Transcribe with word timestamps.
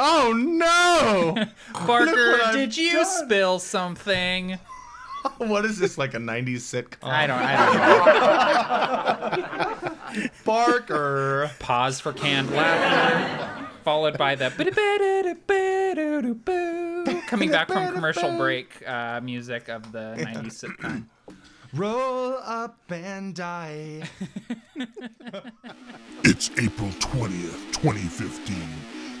Oh 0.00 0.32
no! 0.32 1.34
Barker, 1.86 2.30
what 2.32 2.44
I've 2.46 2.54
did 2.54 2.76
you 2.76 2.92
done. 2.92 3.04
spill 3.04 3.58
something? 3.58 4.58
what 5.38 5.64
is 5.64 5.78
this 5.78 5.98
like 5.98 6.14
a 6.14 6.18
'90s 6.18 6.58
sitcom? 6.58 6.98
I 7.02 7.26
don't. 7.26 7.40
I 7.42 7.56
don't 9.72 10.22
know. 10.22 10.30
Barker. 10.44 11.50
Pause 11.58 12.00
for 12.00 12.12
canned 12.12 12.50
laughter, 12.52 13.66
followed 13.82 14.16
by 14.16 14.36
the 14.36 14.50
coming 17.26 17.50
back 17.50 17.66
from 17.68 17.92
commercial 17.92 18.36
break 18.36 18.86
uh, 18.88 19.20
music 19.20 19.68
of 19.68 19.90
the 19.90 20.14
'90s 20.18 20.64
sitcom. 20.64 21.06
Roll 21.74 22.34
up 22.44 22.78
and 22.88 23.34
die. 23.34 24.02
It's 26.24 26.50
April 26.58 26.88
20th, 26.88 27.72
2015, 27.72 28.56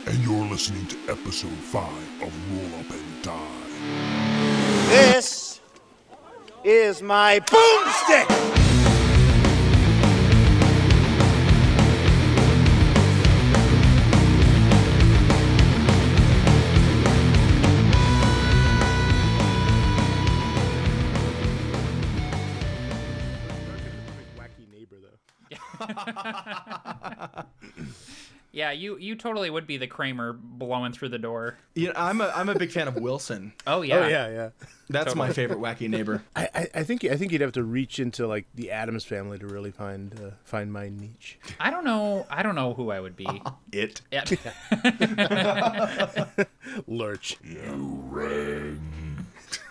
and 0.08 0.24
you're 0.24 0.46
listening 0.46 0.86
to 0.86 0.96
episode 1.10 1.50
5 1.50 2.22
of 2.22 2.32
Roll 2.50 2.80
Up 2.80 2.90
and 2.90 3.22
Die. 3.22 3.68
This 4.88 5.60
is 6.64 7.02
my 7.02 7.40
boomstick! 7.40 8.26
Wacky 28.48 28.56
neighbor 28.56 28.56
though. 28.56 28.58
Yeah, 28.58 28.70
you 28.72 28.96
you 28.98 29.14
totally 29.16 29.50
would 29.50 29.66
be 29.66 29.76
the 29.76 29.86
Kramer 29.86 30.32
blowing 30.32 30.92
through 30.92 31.10
the 31.10 31.18
door. 31.18 31.58
Yeah, 31.74 31.92
I'm 31.96 32.20
a 32.20 32.32
I'm 32.34 32.48
a 32.48 32.54
big 32.54 32.70
fan 32.70 32.88
of 32.88 32.96
Wilson. 32.96 33.52
Oh 33.66 33.82
yeah. 33.82 33.96
Oh 33.98 34.08
yeah, 34.08 34.28
yeah. 34.30 34.50
That's 34.88 35.14
my 35.14 35.30
favorite 35.32 35.58
wacky 35.58 35.88
neighbor. 35.88 36.22
I, 36.36 36.48
I, 36.54 36.68
I 36.76 36.82
think 36.82 37.04
I 37.04 37.16
think 37.16 37.32
you'd 37.32 37.42
have 37.42 37.52
to 37.52 37.62
reach 37.62 37.98
into 37.98 38.26
like 38.26 38.46
the 38.54 38.70
Addams 38.70 39.04
family 39.04 39.38
to 39.38 39.46
really 39.46 39.70
find 39.70 40.14
uh, 40.18 40.30
find 40.44 40.72
my 40.72 40.88
niche. 40.88 41.38
I 41.60 41.70
don't 41.70 41.84
know. 41.84 42.26
I 42.30 42.42
don't 42.42 42.54
know 42.54 42.72
who 42.72 42.90
I 42.90 43.00
would 43.00 43.16
be. 43.16 43.26
It. 43.70 44.00
Yeah. 44.10 44.24
Lurch. 46.86 47.36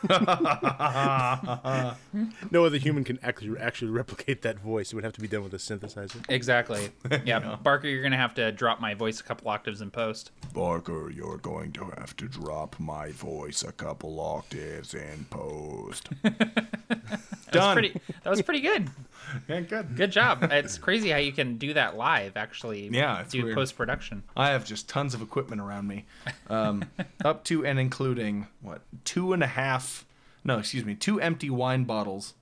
no 2.52 2.66
other 2.66 2.78
human 2.78 3.03
can 3.03 3.20
actually 3.23 3.58
actually 3.59 3.92
replicate 3.92 4.42
that 4.44 4.59
voice. 4.59 4.92
It 4.92 4.95
would 4.95 5.03
have 5.03 5.14
to 5.14 5.22
be 5.22 5.28
done 5.28 5.44
with 5.44 5.53
a 5.53 5.58
synthesizer. 5.58 6.23
exactly. 6.30 6.90
Yeah. 7.26 7.58
Barker, 7.62 7.88
you're 7.88 8.03
gonna 8.03 8.18
have 8.18 8.34
to 8.36 8.52
drop 8.52 8.80
my 8.80 8.94
voice 8.94 9.20
a 9.20 9.23
couple 9.23 9.50
octaves 9.50 9.81
in 9.81 9.92
post. 9.92 10.31
Barker, 10.53 11.09
you're 11.09 11.38
going 11.38 11.72
to 11.73 11.86
have 11.98 12.16
to 12.18 12.28
drop 12.28 12.80
my 12.80 13.12
voice 13.12 13.64
a 13.64 13.72
couple 13.72 14.20
octaves 14.20 14.94
in 14.94 15.25
post. 15.30 16.09
Done. 17.52 17.75
Pretty. 17.75 18.00
That 18.23 18.30
was 18.30 18.42
pretty 18.42 18.62
good. 18.62 18.90
Yeah, 19.50 19.59
good. 19.61 19.95
Good 19.95 20.11
job. 20.11 20.47
It's 20.52 20.78
crazy 20.78 21.09
how 21.09 21.17
you 21.17 21.31
can 21.31 21.58
do 21.58 21.73
that 21.73 21.95
live. 21.97 22.38
Actually. 22.38 22.88
Yeah, 22.89 23.22
it's 23.22 23.31
Do 23.31 23.53
post 23.53 23.75
production. 23.75 24.23
I 24.36 24.50
have 24.50 24.66
just 24.66 24.88
tons 24.89 25.14
of 25.14 25.22
equipment 25.22 25.61
around 25.61 25.88
me, 25.88 26.06
um, 26.50 26.86
up 27.25 27.44
to 27.45 27.66
and 27.66 27.80
including 27.80 28.47
what 28.61 28.81
two 29.06 29.34
and 29.34 29.44
a 29.44 29.47
half, 29.47 30.06
no, 30.44 30.58
excuse 30.59 30.86
me, 30.86 30.95
two 30.95 31.19
empty 31.22 31.50
wine 31.50 31.84
bottles 31.84 32.34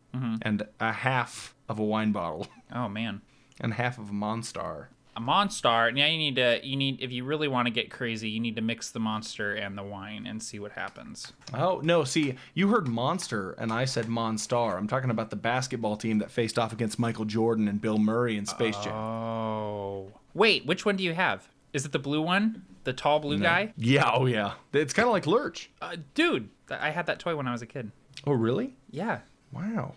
and 0.41 0.63
a 0.79 0.93
half 0.93 1.53
of 1.67 1.77
a 1.77 1.83
wine 1.83 2.13
bottle 2.13 2.47
Oh 2.73 2.87
man. 2.87 3.21
and 3.59 3.73
half 3.73 3.97
of 3.97 4.09
a 4.09 4.13
Monstar. 4.13 4.85
A 5.17 5.21
monster. 5.21 5.91
Now 5.91 6.07
you 6.07 6.17
need 6.17 6.35
to. 6.35 6.59
You 6.61 6.75
need 6.75 7.01
if 7.01 7.11
you 7.11 7.23
really 7.23 7.47
want 7.47 7.67
to 7.67 7.71
get 7.71 7.89
crazy, 7.89 8.29
you 8.29 8.39
need 8.41 8.57
to 8.57 8.61
mix 8.61 8.89
the 8.91 8.99
monster 8.99 9.53
and 9.53 9.77
the 9.77 9.83
wine 9.83 10.27
and 10.27 10.43
see 10.43 10.59
what 10.59 10.73
happens. 10.73 11.31
Oh 11.53 11.79
no! 11.81 12.03
See, 12.03 12.35
you 12.53 12.67
heard 12.67 12.87
Monster, 12.87 13.51
and 13.53 13.71
I 13.71 13.85
said 13.85 14.07
Monstar. 14.07 14.77
I'm 14.77 14.87
talking 14.87 15.09
about 15.09 15.29
the 15.29 15.37
basketball 15.37 15.95
team 15.95 16.19
that 16.19 16.31
faced 16.31 16.59
off 16.59 16.73
against 16.73 16.99
Michael 16.99 17.23
Jordan 17.23 17.67
and 17.69 17.79
Bill 17.79 17.97
Murray 17.97 18.35
in 18.35 18.45
Space 18.45 18.77
Jam. 18.79 18.93
Oh. 18.93 20.11
Wait, 20.33 20.65
which 20.65 20.85
one 20.85 20.97
do 20.97 21.03
you 21.03 21.13
have? 21.13 21.47
Is 21.71 21.85
it 21.85 21.93
the 21.93 21.99
blue 21.99 22.21
one? 22.21 22.65
The 22.83 22.93
tall 22.93 23.19
blue 23.19 23.39
guy? 23.39 23.73
Yeah, 23.77 24.11
oh 24.13 24.25
yeah. 24.25 24.53
It's 24.73 24.93
kind 24.93 25.07
of 25.07 25.13
like 25.13 25.25
Lurch. 25.25 25.69
Uh, 25.81 25.95
dude, 26.13 26.49
I 26.69 26.89
had 26.89 27.05
that 27.05 27.19
toy 27.19 27.35
when 27.35 27.47
I 27.47 27.51
was 27.51 27.61
a 27.61 27.65
kid. 27.65 27.91
Oh 28.27 28.33
really? 28.33 28.75
Yeah. 28.91 29.19
Wow. 29.51 29.95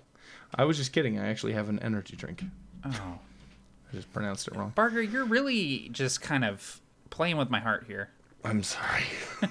I 0.54 0.64
was 0.64 0.76
just 0.76 0.92
kidding. 0.92 1.18
I 1.18 1.28
actually 1.28 1.52
have 1.54 1.68
an 1.68 1.80
energy 1.80 2.16
drink. 2.16 2.44
Oh. 2.84 3.18
I 3.92 3.96
just 3.96 4.12
pronounced 4.12 4.48
it 4.48 4.54
wrong. 4.56 4.72
Barker, 4.74 5.00
you're 5.00 5.24
really 5.24 5.88
just 5.92 6.20
kind 6.20 6.44
of 6.44 6.80
playing 7.10 7.36
with 7.36 7.50
my 7.50 7.60
heart 7.60 7.84
here. 7.86 8.10
I'm 8.44 8.62
sorry. 8.62 9.04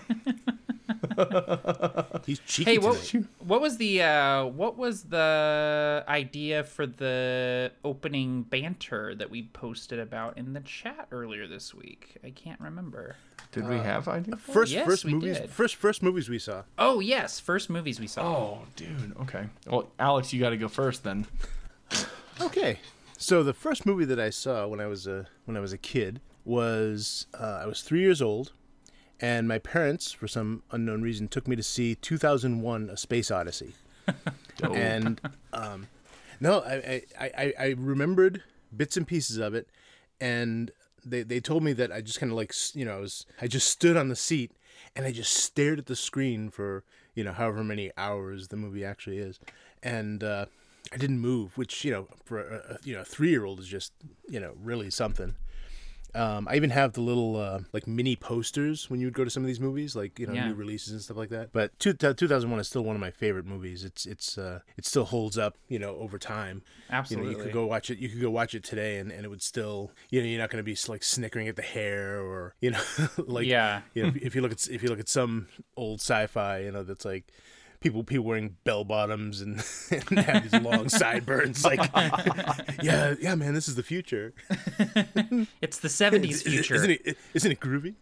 He's 2.25 2.39
cheeky 2.39 2.71
Hey, 2.71 2.77
what 2.77 2.97
today. 3.01 3.25
what 3.39 3.61
was 3.61 3.77
the 3.77 4.01
uh, 4.01 4.45
what 4.45 4.77
was 4.77 5.03
the 5.03 6.03
idea 6.07 6.63
for 6.63 6.85
the 6.85 7.71
opening 7.83 8.43
banter 8.43 9.15
that 9.15 9.29
we 9.29 9.43
posted 9.43 9.99
about 9.99 10.37
in 10.37 10.53
the 10.53 10.59
chat 10.61 11.07
earlier 11.11 11.47
this 11.47 11.73
week? 11.73 12.17
I 12.23 12.29
can't 12.31 12.59
remember. 12.59 13.15
Did 13.51 13.67
we 13.67 13.77
have 13.77 14.07
idea? 14.07 14.35
First, 14.37 14.71
Yes, 14.71 14.85
first 14.85 15.05
we 15.05 15.13
movies, 15.13 15.37
did. 15.39 15.49
first, 15.49 15.75
first 15.75 16.03
movies 16.03 16.29
we 16.29 16.39
saw. 16.39 16.63
Oh 16.77 16.99
yes, 16.99 17.39
first 17.39 17.69
movies 17.69 17.99
we 17.99 18.07
saw. 18.07 18.21
Oh, 18.23 18.59
dude. 18.75 19.15
Okay. 19.21 19.45
Well, 19.67 19.89
Alex, 19.99 20.33
you 20.33 20.39
got 20.39 20.49
to 20.51 20.57
go 20.57 20.67
first 20.67 21.03
then. 21.03 21.25
Okay, 22.41 22.79
so 23.17 23.43
the 23.43 23.53
first 23.53 23.85
movie 23.85 24.05
that 24.05 24.19
I 24.19 24.29
saw 24.29 24.67
when 24.67 24.79
I 24.79 24.87
was 24.87 25.07
a 25.07 25.27
when 25.45 25.57
I 25.57 25.59
was 25.59 25.73
a 25.73 25.77
kid 25.77 26.21
was 26.45 27.27
uh, 27.37 27.59
I 27.63 27.65
was 27.65 27.81
three 27.81 27.99
years 27.99 28.21
old, 28.21 28.53
and 29.19 29.47
my 29.47 29.59
parents, 29.59 30.11
for 30.11 30.27
some 30.27 30.63
unknown 30.71 31.01
reason, 31.01 31.27
took 31.27 31.47
me 31.47 31.55
to 31.55 31.63
see 31.63 31.95
2001: 31.95 32.89
A 32.89 32.97
Space 32.97 33.31
Odyssey. 33.31 33.73
and 34.63 35.19
um, 35.51 35.87
no, 36.39 36.61
I, 36.61 37.03
I, 37.19 37.31
I, 37.37 37.53
I 37.59 37.75
remembered 37.77 38.43
bits 38.75 38.95
and 38.95 39.05
pieces 39.05 39.37
of 39.37 39.53
it, 39.53 39.67
and 40.21 40.71
they, 41.03 41.23
they 41.23 41.39
told 41.39 41.63
me 41.63 41.73
that 41.73 41.91
I 41.91 42.01
just 42.01 42.19
kind 42.19 42.31
of 42.31 42.37
like 42.37 42.53
you 42.73 42.85
know 42.85 42.97
I 42.97 42.99
was 42.99 43.25
I 43.41 43.47
just 43.47 43.69
stood 43.69 43.97
on 43.97 44.09
the 44.09 44.15
seat 44.15 44.51
and 44.95 45.05
I 45.05 45.11
just 45.11 45.33
stared 45.33 45.79
at 45.79 45.85
the 45.87 45.95
screen 45.95 46.49
for 46.49 46.83
you 47.15 47.23
know 47.23 47.33
however 47.33 47.63
many 47.63 47.91
hours 47.97 48.49
the 48.49 48.57
movie 48.57 48.85
actually 48.85 49.17
is, 49.17 49.39
and 49.81 50.23
uh, 50.23 50.45
I 50.93 50.97
didn't 50.97 51.19
move, 51.19 51.57
which 51.57 51.83
you 51.85 51.91
know 51.91 52.07
for 52.25 52.39
a, 52.39 52.79
you 52.83 52.95
know 52.95 53.03
three 53.03 53.29
year 53.29 53.45
old 53.45 53.59
is 53.59 53.67
just 53.67 53.93
you 54.27 54.39
know 54.39 54.53
really 54.61 54.89
something. 54.89 55.35
Um, 56.15 56.47
I 56.49 56.55
even 56.55 56.69
have 56.71 56.93
the 56.93 57.01
little 57.01 57.35
uh, 57.35 57.59
like 57.73 57.85
mini 57.85 58.15
posters 58.15 58.89
when 58.89 58.99
you 58.99 59.07
would 59.07 59.13
go 59.13 59.23
to 59.23 59.29
some 59.29 59.43
of 59.43 59.47
these 59.47 59.59
movies, 59.59 59.95
like 59.95 60.17
you 60.17 60.25
know 60.25 60.33
Yeah. 60.33 60.47
new 60.47 60.55
releases 60.55 60.93
and 60.93 61.01
stuff 61.01 61.17
like 61.17 61.29
that. 61.29 61.51
But 61.51 61.77
two, 61.79 61.93
2001 61.93 62.59
is 62.59 62.67
still 62.67 62.83
one 62.83 62.95
of 62.95 62.99
my 63.01 63.11
favorite 63.11 63.45
movies. 63.45 63.83
It's 63.83 64.05
it's 64.05 64.37
uh, 64.37 64.61
it 64.77 64.85
still 64.85 65.05
holds 65.05 65.37
up, 65.37 65.57
you 65.67 65.77
know, 65.77 65.95
over 65.97 66.17
time. 66.17 66.63
You 66.89 66.93
know, 66.93 66.97
Absolutely. 66.97 67.31
you 67.31 67.37
could 67.37 67.53
go 67.53 67.65
watch 67.67 67.89
it. 67.91 67.99
You 67.99 68.09
could 68.09 68.21
go 68.21 68.31
watch 68.31 68.55
it 68.55 68.63
today, 68.63 68.97
and, 68.97 69.11
and 69.11 69.25
it 69.25 69.29
would 69.29 69.43
still, 69.43 69.91
you 70.09 70.21
know, 70.21 70.27
you're 70.27 70.39
not 70.39 70.49
going 70.49 70.63
to 70.63 70.63
be 70.63 70.77
like 70.87 71.03
snickering 71.03 71.47
at 71.49 71.55
the 71.55 71.61
hair 71.61 72.19
or 72.19 72.55
you 72.61 72.71
know, 72.71 72.81
like 73.17 73.45
Yeah. 73.45 73.81
You 73.93 74.03
know, 74.03 74.09
if, 74.09 74.15
if 74.27 74.35
you 74.35 74.41
look 74.41 74.53
at 74.53 74.67
if 74.69 74.81
you 74.81 74.89
look 74.89 74.99
at 75.01 75.09
some 75.09 75.47
old 75.75 75.99
sci-fi, 75.99 76.59
you 76.59 76.71
know, 76.71 76.83
that's 76.83 77.05
like. 77.05 77.25
People, 77.79 78.03
people 78.03 78.25
wearing 78.25 78.57
bell 78.63 78.83
bottoms 78.83 79.41
and, 79.41 79.63
and 79.91 80.19
have 80.19 80.49
these 80.49 80.61
long 80.61 80.89
sideburns. 80.89 81.63
Like, 81.63 81.79
yeah, 82.81 83.15
yeah, 83.19 83.35
man, 83.35 83.53
this 83.53 83.67
is 83.67 83.75
the 83.75 83.83
future. 83.83 84.33
It's 85.61 85.79
the 85.79 85.87
'70s 85.87 86.43
future. 86.43 86.75
Isn't 86.75 86.91
it? 86.91 87.17
Isn't 87.33 87.51
it 87.51 87.59
groovy? 87.59 87.95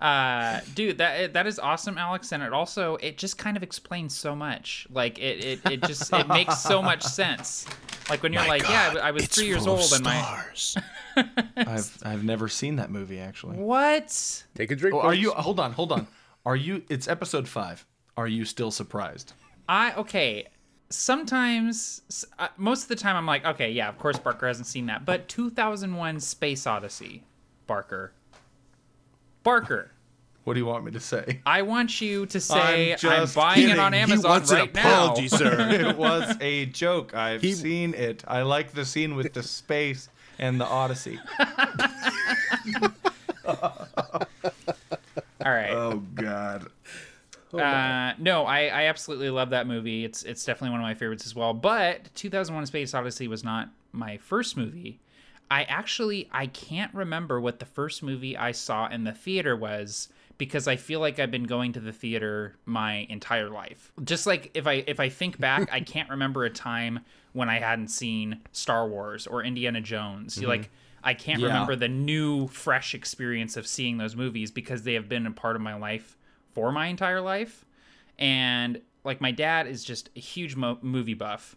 uh 0.00 0.60
dude 0.74 0.96
that 0.98 1.34
that 1.34 1.46
is 1.46 1.58
awesome 1.58 1.98
alex 1.98 2.32
and 2.32 2.42
it 2.42 2.52
also 2.52 2.96
it 2.96 3.18
just 3.18 3.36
kind 3.36 3.56
of 3.56 3.62
explains 3.62 4.16
so 4.16 4.34
much 4.34 4.86
like 4.90 5.18
it 5.18 5.44
it, 5.44 5.60
it 5.70 5.82
just 5.82 6.10
it 6.12 6.26
makes 6.28 6.58
so 6.58 6.80
much 6.80 7.02
sense 7.02 7.66
like 8.08 8.22
when 8.22 8.32
you're 8.32 8.46
like 8.46 8.62
yeah 8.62 8.94
I 9.02 9.10
was 9.10 9.26
three 9.26 9.46
years 9.46 9.66
old 9.66 9.92
and 9.92 10.04
my 10.04 10.20
stars. 10.20 10.76
I've 11.56 11.98
I've 12.04 12.24
never 12.24 12.48
seen 12.48 12.76
that 12.76 12.90
movie 12.90 13.18
actually. 13.18 13.56
what 13.56 14.44
Take 14.54 14.70
a 14.70 14.76
drink. 14.76 14.94
Oh, 14.94 15.00
are 15.00 15.14
you? 15.14 15.32
Hold 15.32 15.60
on, 15.60 15.72
hold 15.72 15.92
on. 15.92 16.06
Are 16.46 16.56
you? 16.56 16.82
It's 16.88 17.06
episode 17.08 17.48
five. 17.48 17.86
Are 18.16 18.28
you 18.28 18.44
still 18.44 18.70
surprised? 18.70 19.32
i 19.68 19.92
okay 19.94 20.46
sometimes 20.88 22.02
uh, 22.40 22.48
most 22.56 22.82
of 22.82 22.88
the 22.88 22.96
time 22.96 23.14
i'm 23.14 23.24
like 23.24 23.44
okay 23.46 23.70
yeah 23.70 23.88
of 23.88 23.96
course 23.98 24.18
barker 24.18 24.48
hasn't 24.48 24.66
seen 24.66 24.86
that 24.86 25.04
but 25.04 25.28
2001 25.28 26.18
space 26.18 26.66
odyssey 26.66 27.22
barker 27.68 28.12
barker 29.44 29.92
What 30.42 30.54
do 30.54 30.58
you 30.60 30.66
want 30.66 30.84
me 30.84 30.90
to 30.90 30.98
say? 30.98 31.40
i 31.46 31.62
want 31.62 32.00
you 32.00 32.26
to 32.26 32.40
say 32.40 32.94
i'm, 32.94 32.98
just 32.98 33.36
buying 33.36 33.68
it 33.68 33.78
on 33.78 33.92
He 33.92 34.00
amazon 34.00 34.28
wants 34.28 34.50
right 34.52 34.68
an 34.68 34.76
apology, 34.76 35.22
now 35.30 35.36
sir. 35.36 35.68
it 35.88 35.96
was 35.96 36.36
a 36.40 36.66
joke. 36.66 37.14
I've 37.14 37.42
He- 37.42 37.52
seen 37.52 37.94
it. 37.94 38.24
I 38.26 38.42
like 38.42 38.72
the 38.72 38.84
scene 38.84 39.14
with 39.14 39.32
the 39.34 39.44
space 39.44 40.08
and 40.40 40.60
the 40.60 40.66
Odyssey. 40.66 41.20
all 45.44 45.52
right 45.52 45.70
Oh 45.70 46.02
God. 46.14 46.70
Uh, 47.52 48.12
no, 48.18 48.44
I, 48.44 48.66
I 48.66 48.82
absolutely 48.84 49.30
love 49.30 49.50
that 49.50 49.66
movie. 49.66 50.04
It's 50.04 50.22
it's 50.22 50.44
definitely 50.44 50.70
one 50.70 50.80
of 50.80 50.84
my 50.84 50.94
favorites 50.94 51.26
as 51.26 51.34
well. 51.34 51.52
But 51.52 52.14
2001: 52.14 52.66
Space 52.66 52.94
Odyssey 52.94 53.26
was 53.26 53.42
not 53.42 53.70
my 53.92 54.18
first 54.18 54.56
movie. 54.56 55.00
I 55.50 55.64
actually 55.64 56.28
I 56.30 56.46
can't 56.46 56.94
remember 56.94 57.40
what 57.40 57.58
the 57.58 57.66
first 57.66 58.02
movie 58.02 58.36
I 58.36 58.52
saw 58.52 58.88
in 58.88 59.04
the 59.04 59.12
theater 59.12 59.56
was 59.56 60.08
because 60.38 60.68
I 60.68 60.76
feel 60.76 61.00
like 61.00 61.18
I've 61.18 61.30
been 61.30 61.44
going 61.44 61.72
to 61.72 61.80
the 61.80 61.92
theater 61.92 62.56
my 62.66 63.06
entire 63.10 63.50
life. 63.50 63.92
Just 64.04 64.26
like 64.26 64.52
if 64.54 64.66
I 64.66 64.84
if 64.86 65.00
I 65.00 65.08
think 65.08 65.40
back, 65.40 65.68
I 65.72 65.80
can't 65.80 66.08
remember 66.08 66.44
a 66.44 66.50
time 66.50 67.00
when 67.32 67.48
I 67.48 67.58
hadn't 67.58 67.88
seen 67.88 68.40
Star 68.52 68.88
Wars 68.88 69.26
or 69.26 69.42
Indiana 69.42 69.80
Jones. 69.80 70.36
Mm-hmm. 70.36 70.46
Like 70.46 70.70
I 71.02 71.14
can't 71.14 71.40
Yeah. 71.40 71.46
remember 71.48 71.76
the 71.76 71.88
new 71.88 72.46
fresh 72.48 72.94
experience 72.94 73.56
of 73.56 73.66
seeing 73.66 73.96
those 73.98 74.14
movies 74.16 74.50
because 74.50 74.82
they 74.82 74.94
have 74.94 75.08
been 75.08 75.26
a 75.26 75.30
part 75.32 75.56
of 75.56 75.62
my 75.62 75.74
life 75.74 76.16
for 76.52 76.70
my 76.72 76.86
entire 76.88 77.20
life. 77.20 77.64
And 78.18 78.80
like 79.04 79.20
my 79.20 79.30
dad 79.30 79.66
is 79.66 79.82
just 79.84 80.10
a 80.14 80.20
huge 80.20 80.56
mo- 80.56 80.78
movie 80.82 81.14
buff 81.14 81.56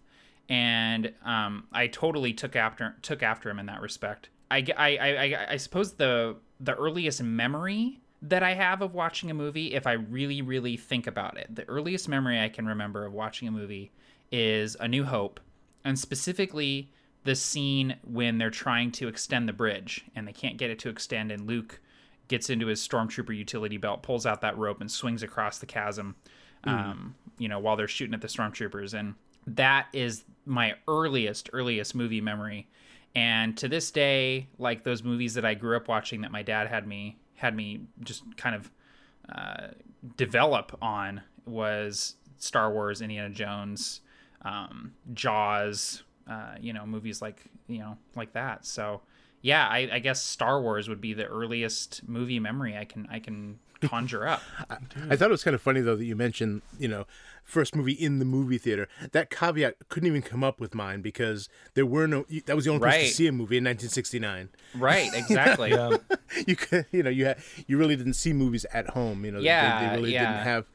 and 0.50 1.14
um, 1.24 1.66
I 1.72 1.88
totally 1.88 2.34
took 2.34 2.56
after 2.56 2.96
took 3.02 3.24
after 3.24 3.50
him 3.50 3.60
in 3.60 3.66
that 3.68 3.82
respect. 3.82 4.30
I 4.52 4.66
I 4.78 5.46
I 5.52 5.58
suppose 5.58 5.94
the 5.94 6.36
the 6.60 6.76
earliest 6.76 7.22
memory 7.24 8.02
that 8.22 8.44
I 8.44 8.54
have 8.54 8.82
of 8.82 8.94
watching 8.94 9.30
a 9.32 9.34
movie, 9.34 9.74
if 9.74 9.86
I 9.88 9.94
really 9.94 10.42
really 10.42 10.78
think 10.78 11.08
about 11.08 11.38
it, 11.38 11.54
the 11.54 11.68
earliest 11.70 12.08
memory 12.08 12.40
I 12.40 12.50
can 12.50 12.66
remember 12.66 13.06
of 13.06 13.14
watching 13.14 13.48
a 13.48 13.52
movie 13.52 13.92
is 14.32 14.76
A 14.80 14.88
New 14.88 15.06
Hope, 15.06 15.40
and 15.84 15.98
specifically 15.98 16.92
the 17.24 17.36
scene 17.36 17.96
when 18.04 18.38
they're 18.38 18.50
trying 18.50 18.92
to 18.94 19.08
extend 19.08 19.48
the 19.48 19.54
bridge 19.54 20.06
and 20.16 20.28
they 20.28 20.34
can't 20.34 20.58
get 20.58 20.70
it 20.70 20.80
to 20.80 20.90
extend, 20.90 21.32
and 21.32 21.48
Luke 21.48 21.80
gets 22.28 22.50
into 22.50 22.68
his 22.68 22.86
stormtrooper 22.86 23.36
utility 23.36 23.78
belt, 23.78 24.04
pulls 24.04 24.26
out 24.26 24.42
that 24.42 24.58
rope, 24.58 24.82
and 24.82 24.92
swings 24.92 25.24
across 25.24 25.60
the 25.60 25.66
chasm. 25.66 26.16
Um, 26.66 27.16
you 27.38 27.50
know, 27.50 27.60
while 27.60 27.76
they're 27.76 27.90
shooting 27.90 28.14
at 28.14 28.22
the 28.22 28.28
stormtroopers, 28.28 28.94
and 28.98 29.16
that 29.46 29.88
is 29.92 30.24
my 30.46 30.76
earliest 30.88 31.50
earliest 31.52 31.94
movie 31.94 32.22
memory. 32.22 32.70
And 33.16 33.58
to 33.58 33.68
this 33.68 33.92
day, 33.92 34.48
like 34.58 34.84
those 34.84 35.04
movies 35.04 35.34
that 35.34 35.46
I 35.46 35.54
grew 35.54 35.76
up 35.76 35.90
watching, 35.90 36.22
that 36.22 36.32
my 36.32 36.42
dad 36.42 36.68
had 36.68 36.88
me 36.88 37.18
had 37.36 37.56
me 37.56 37.82
just 38.02 38.24
kind 38.38 38.56
of 38.56 38.72
uh, 39.34 39.68
develop 40.16 40.78
on 40.82 41.22
was 41.46 42.16
Star 42.38 42.72
Wars, 42.72 43.02
Indiana 43.02 43.30
Jones, 43.30 44.02
um, 44.44 44.94
Jaws, 45.14 46.04
uh, 46.30 46.56
you 46.60 46.74
know, 46.74 46.86
movies 46.86 47.22
like 47.22 47.44
you 47.68 47.80
know 47.80 47.98
like 48.16 48.34
that. 48.34 48.66
So 48.66 49.02
yeah, 49.42 49.68
I, 49.68 49.90
I 49.94 50.00
guess 50.00 50.22
Star 50.24 50.62
Wars 50.62 50.88
would 50.88 51.02
be 51.02 51.14
the 51.14 51.26
earliest 51.26 52.08
movie 52.08 52.40
memory 52.40 52.78
I 52.78 52.86
can 52.86 53.08
I 53.12 53.20
can 53.20 53.60
conjure 53.82 54.26
up. 54.26 54.42
I 55.10 55.16
thought 55.18 55.28
it 55.28 55.32
was 55.32 55.44
kind 55.44 55.54
of 55.56 55.62
funny 55.62 55.82
though 55.82 55.98
that 55.98 56.06
you 56.06 56.16
mentioned, 56.16 56.62
you 56.80 56.88
know, 56.88 57.06
first 57.44 57.76
movie 57.76 57.92
in 57.92 58.20
the 58.20 58.26
movie 58.26 58.58
theater. 58.58 58.88
That 59.12 59.30
caveat 59.30 59.90
couldn't 59.90 60.08
even 60.08 60.22
come 60.22 60.42
up 60.46 60.62
with 60.62 60.74
mine 60.74 61.02
because 61.02 61.50
there 61.74 61.86
were 61.86 62.08
no. 62.08 62.26
That 62.46 62.56
was 62.56 62.64
the 62.64 62.72
only 62.72 62.80
place 62.80 63.10
to 63.10 63.16
see 63.16 63.28
a 63.28 63.34
movie 63.34 63.58
in 63.58 63.66
1969. 63.66 64.50
right, 64.76 65.10
exactly. 65.16 65.74
You 66.48 66.56
could, 66.56 66.88
you 66.92 67.04
know, 67.04 67.12
you 67.12 67.26
had, 67.26 67.38
you 67.68 67.78
really 67.78 67.96
didn't 67.96 68.14
see 68.16 68.34
movies 68.34 68.66
at 68.74 68.90
home. 68.90 69.24
You 69.24 69.34
know, 69.34 69.38
they- 69.40 69.46
Yeah, 69.46 69.90
they, 69.90 69.96
really 69.98 70.14
yeah. 70.14 70.32
didn't 70.32 70.44
have. 70.46 70.66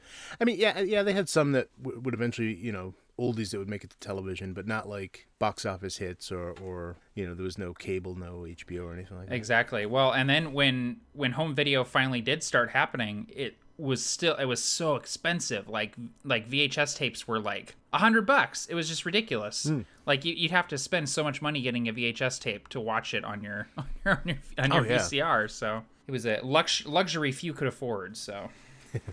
I 0.41 0.45
mean, 0.45 0.57
yeah, 0.61 0.79
yeah, 0.81 1.03
they 1.03 1.13
had 1.15 1.29
some 1.29 1.51
that 1.53 1.69
w- 1.83 1.99
would 2.01 2.15
eventually, 2.15 2.55
you 2.55 2.71
know, 2.71 2.95
oldies 3.19 3.51
that 3.51 3.59
would 3.59 3.69
make 3.69 3.85
it 3.85 3.91
to 3.91 3.99
television, 3.99 4.53
but 4.53 4.67
not 4.67 4.89
like 4.89 5.27
box 5.39 5.67
office 5.67 5.97
hits 5.99 6.31
or, 6.31 6.55
or 6.65 6.97
you 7.15 7.27
know, 7.27 7.35
there 7.35 7.45
was 7.45 7.59
no 7.59 7.75
cable, 7.75 8.15
no 8.15 8.47
HBO 8.49 8.85
or 8.85 8.93
anything 8.93 9.17
like 9.19 9.29
that. 9.29 9.35
Exactly. 9.35 9.87
Well, 9.87 10.13
and 10.13 10.29
then 10.31 10.53
when 10.53 10.99
when 11.13 11.33
home 11.33 11.55
video 11.55 11.85
finally 11.85 12.21
did 12.21 12.43
start 12.43 12.71
happening, 12.71 13.27
it 13.35 13.57
was 13.77 14.05
still 14.05 14.35
it 14.37 14.45
was 14.47 14.63
so 14.63 14.97
expensive. 14.97 15.69
Like 15.69 15.95
like 16.25 16.49
VHS 16.49 16.97
tapes 16.97 17.27
were 17.29 17.39
like 17.41 17.75
a 17.93 17.99
hundred 17.99 18.27
bucks. 18.27 18.67
It 18.67 18.75
was 18.75 18.89
just 18.89 19.05
ridiculous. 19.07 19.65
Hmm. 19.65 19.81
Like 20.07 20.25
you, 20.25 20.35
you'd 20.35 20.51
have 20.51 20.69
to 20.69 20.79
spend 20.79 21.09
so 21.09 21.23
much 21.25 21.43
money 21.43 21.61
getting 21.61 21.89
a 21.89 21.93
VHS 21.93 22.41
tape 22.41 22.69
to 22.69 22.81
watch 22.81 23.15
it 23.15 23.25
on 23.25 23.43
your 23.43 23.69
on 23.79 23.87
your 24.05 24.15
on 24.15 24.29
your, 24.29 24.37
on 24.59 24.71
your 24.73 24.81
Oh, 24.87 24.89
yeah. 24.89 24.99
VCR. 24.99 25.51
So 25.51 25.83
it 26.07 26.11
was 26.13 26.25
a 26.27 26.41
lux, 26.43 26.87
luxury 26.87 27.33
few 27.33 27.53
could 27.53 27.69
afford. 27.69 28.17
So 28.17 28.49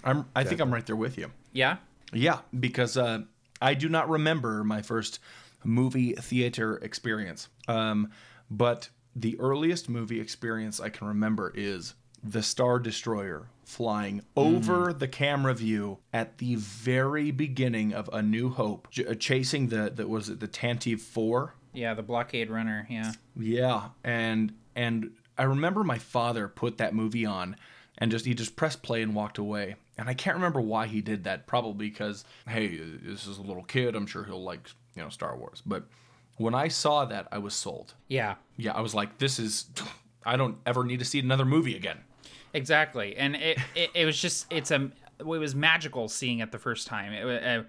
I'm, 0.04 0.26
I 0.36 0.44
think 0.46 0.62
I'm 0.62 0.74
right 0.74 0.86
there 0.86 0.96
with 0.96 1.18
you. 1.18 1.32
yeah. 1.54 1.78
Yeah, 2.14 2.40
because 2.58 2.96
uh, 2.98 3.24
I 3.66 3.74
do 3.74 3.90
not 3.90 4.10
remember 4.10 4.64
my 4.64 4.82
first 4.82 5.20
movie 5.64 6.14
theater 6.14 6.78
experience. 6.78 7.50
Um, 7.68 8.12
but 8.50 8.90
the 9.16 9.40
earliest 9.40 9.90
movie 9.90 10.20
experience 10.20 10.80
I 10.80 10.90
can 10.90 11.08
remember 11.08 11.52
is 11.56 11.96
the 12.24 12.44
Star 12.44 12.80
Destroyer 12.80 13.48
flying 13.64 14.22
over 14.36 14.94
the 14.94 15.08
camera 15.08 15.54
view 15.54 15.98
at 16.14 16.38
the 16.38 16.56
very 16.56 17.32
beginning 17.32 17.94
of 17.94 18.10
A 18.14 18.22
New 18.22 18.50
Hope, 18.50 18.90
j- 18.92 19.06
uh, 19.08 19.16
chasing 19.16 19.70
the 19.70 19.92
that 19.96 20.08
was 20.10 20.30
it 20.30 20.40
the 20.40 20.48
Tantive 20.48 21.00
Four. 21.02 21.56
Yeah, 21.74 21.94
the 21.94 22.04
blockade 22.04 22.50
runner. 22.50 22.88
Yeah. 22.90 23.14
Yeah, 23.40 23.90
and 24.04 24.54
and 24.76 25.12
I 25.38 25.44
remember 25.44 25.84
my 25.84 25.98
father 25.98 26.48
put 26.48 26.78
that 26.78 26.94
movie 26.94 27.26
on 27.26 27.56
and 27.98 28.12
just 28.12 28.26
he 28.26 28.34
just 28.34 28.56
pressed 28.56 28.84
play 28.84 29.02
and 29.02 29.16
walked 29.16 29.38
away. 29.38 29.76
And 29.98 30.10
I 30.10 30.14
can't 30.14 30.36
remember 30.36 30.62
why 30.62 30.88
he 30.88 31.02
did 31.02 31.24
that. 31.24 31.48
Probably 31.48 31.90
because 31.90 32.26
hey, 32.48 32.78
this 32.78 33.28
is 33.28 33.38
a 33.38 33.42
little 33.42 33.64
kid. 33.64 33.96
I'm 33.96 34.08
sure 34.08 34.24
he'll 34.24 34.44
like 34.44 34.70
you 34.96 35.02
know 35.02 35.10
Star 35.10 35.38
Wars. 35.38 35.62
But 35.66 35.86
when 36.38 36.54
I 36.54 36.68
saw 36.68 37.06
that, 37.06 37.28
I 37.32 37.38
was 37.38 37.54
sold. 37.54 37.94
Yeah. 38.08 38.36
Yeah, 38.58 38.74
I 38.74 38.82
was 38.82 38.94
like, 38.94 39.18
this 39.18 39.40
is. 39.40 39.68
I 40.26 40.38
don't 40.38 40.58
ever 40.66 40.84
need 40.84 41.00
to 41.00 41.06
see 41.06 41.20
another 41.20 41.46
movie 41.46 41.76
again. 41.76 42.00
Exactly, 42.54 43.16
and 43.16 43.36
it, 43.36 43.58
it 43.76 43.92
it 43.94 44.06
was 44.06 44.20
just 44.20 44.48
it's 44.50 44.72
a 44.72 44.92
it 45.20 45.26
was 45.26 45.56
magical 45.56 46.08
seeing 46.08 46.40
it 46.40 46.52
the 46.52 46.60
first 46.60 46.88
time. 46.88 47.14
It, 47.14 47.44
uh, 47.44 47.64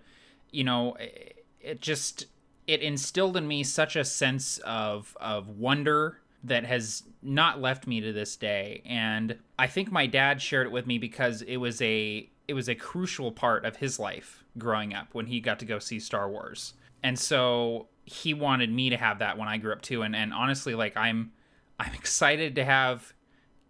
you 0.51 0.65
know, 0.65 0.95
it, 0.95 1.45
it 1.61 1.81
just 1.81 2.27
it 2.67 2.81
instilled 2.81 3.37
in 3.37 3.47
me 3.47 3.63
such 3.63 3.97
a 3.97 4.05
sense 4.05 4.59
of 4.59 5.17
of 5.21 5.49
wonder 5.49 6.21
that 6.45 6.65
has 6.65 7.03
not 7.23 7.61
left 7.61 7.87
me 7.87 8.01
to 8.01 8.13
this 8.13 8.37
day. 8.37 8.83
And 8.87 9.39
I 9.59 9.67
think 9.67 9.91
my 9.91 10.07
dad 10.07 10.41
shared 10.41 10.67
it 10.67 10.73
with 10.73 10.87
me 10.87 10.99
because 10.99 11.43
it 11.43 11.57
was 11.57 11.81
a 11.83 12.29
it 12.49 12.55
was 12.55 12.69
a 12.69 12.75
crucial 12.75 13.33
part 13.33 13.65
of 13.65 13.77
his 13.77 13.99
life 13.99 14.45
growing 14.57 14.95
up 14.95 15.09
when 15.13 15.27
he 15.27 15.41
got 15.41 15.59
to 15.59 15.65
go 15.65 15.79
see 15.81 15.99
Star 15.99 16.31
Wars. 16.31 16.75
And 17.03 17.19
so 17.19 17.89
he 18.05 18.35
wanted 18.35 18.73
me 18.73 18.91
to 18.91 18.97
have 18.97 19.19
that 19.19 19.37
when 19.37 19.49
I 19.49 19.57
grew 19.59 19.73
up 19.73 19.83
too. 19.83 20.03
And 20.03 20.15
and 20.15 20.33
honestly, 20.33 20.75
like 20.75 20.97
I'm 20.97 21.33
I'm 21.81 21.95
excited 21.95 22.55
to 22.57 22.65
have 22.65 23.13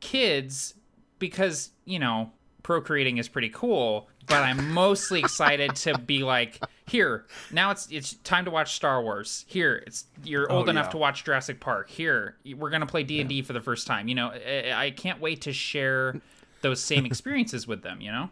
kids 0.01 0.75
because 1.19 1.71
you 1.85 1.99
know 1.99 2.31
procreating 2.63 3.19
is 3.19 3.29
pretty 3.29 3.49
cool 3.49 4.09
but 4.27 4.43
i'm 4.43 4.73
mostly 4.73 5.21
excited 5.21 5.75
to 5.75 5.97
be 5.99 6.23
like 6.23 6.63
here 6.89 7.27
now 7.51 7.71
it's 7.71 7.89
it's 7.91 8.15
time 8.23 8.45
to 8.45 8.51
watch 8.51 8.75
star 8.75 9.03
wars 9.03 9.45
here 9.49 9.83
it's 9.87 10.05
you're 10.23 10.51
old 10.53 10.69
Oh, 10.69 10.71
enough 10.71 10.87
yeah. 10.87 10.91
to 10.93 10.97
watch 10.99 11.25
jurassic 11.25 11.59
park 11.61 11.91
here 11.91 12.37
we're 12.57 12.71
gonna 12.71 12.87
play 12.87 13.03
d&d 13.03 13.43
for 13.43 13.53
the 13.53 13.61
first 13.61 13.87
time 13.87 14.07
you 14.09 14.15
know 14.15 14.29
I, 14.29 14.73
I 14.87 14.91
can't 14.93 15.21
wait 15.21 15.41
to 15.43 15.53
share 15.53 16.21
those 16.63 16.81
same 16.81 17.05
experiences 17.11 17.67
with 17.67 17.83
them 17.83 18.01
you 18.01 18.13
know 18.13 18.31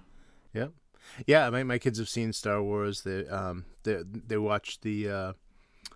Yeah, 0.53 0.69
yeah. 1.27 1.51
My, 1.51 1.63
my 1.65 1.79
kids 1.79 1.99
have 1.99 2.09
seen 2.09 2.33
Star 2.33 2.63
Wars. 2.63 3.03
They 3.03 3.27
um 3.29 3.65
they 3.83 4.03
they 4.07 4.37
watched 4.39 4.83
the 4.83 5.09
uh, 5.11 5.33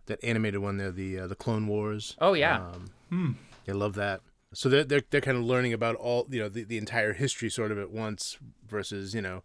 that 0.06 0.18
animated 0.24 0.60
one 0.60 0.76
there, 0.78 0.90
the 0.90 1.20
uh, 1.20 1.26
the 1.28 1.36
Clone 1.36 1.66
Wars. 1.68 2.16
oh 2.20 2.34
yeah 2.34 2.72
Um, 3.10 3.38
They 3.66 3.72
love 3.72 3.94
that. 3.94 4.20
So 4.52 4.68
they're 4.68 4.84
they're, 4.84 5.02
they're 5.10 5.20
kind 5.20 5.36
of 5.38 5.44
learning 5.44 5.72
about 5.72 5.94
all 5.96 6.26
you 6.30 6.40
know 6.40 6.48
the, 6.48 6.64
the 6.64 6.78
entire 6.78 7.12
history 7.12 7.50
sort 7.50 7.70
of 7.70 7.78
at 7.78 7.90
once 7.90 8.36
versus 8.68 9.14
you 9.14 9.22
know 9.22 9.42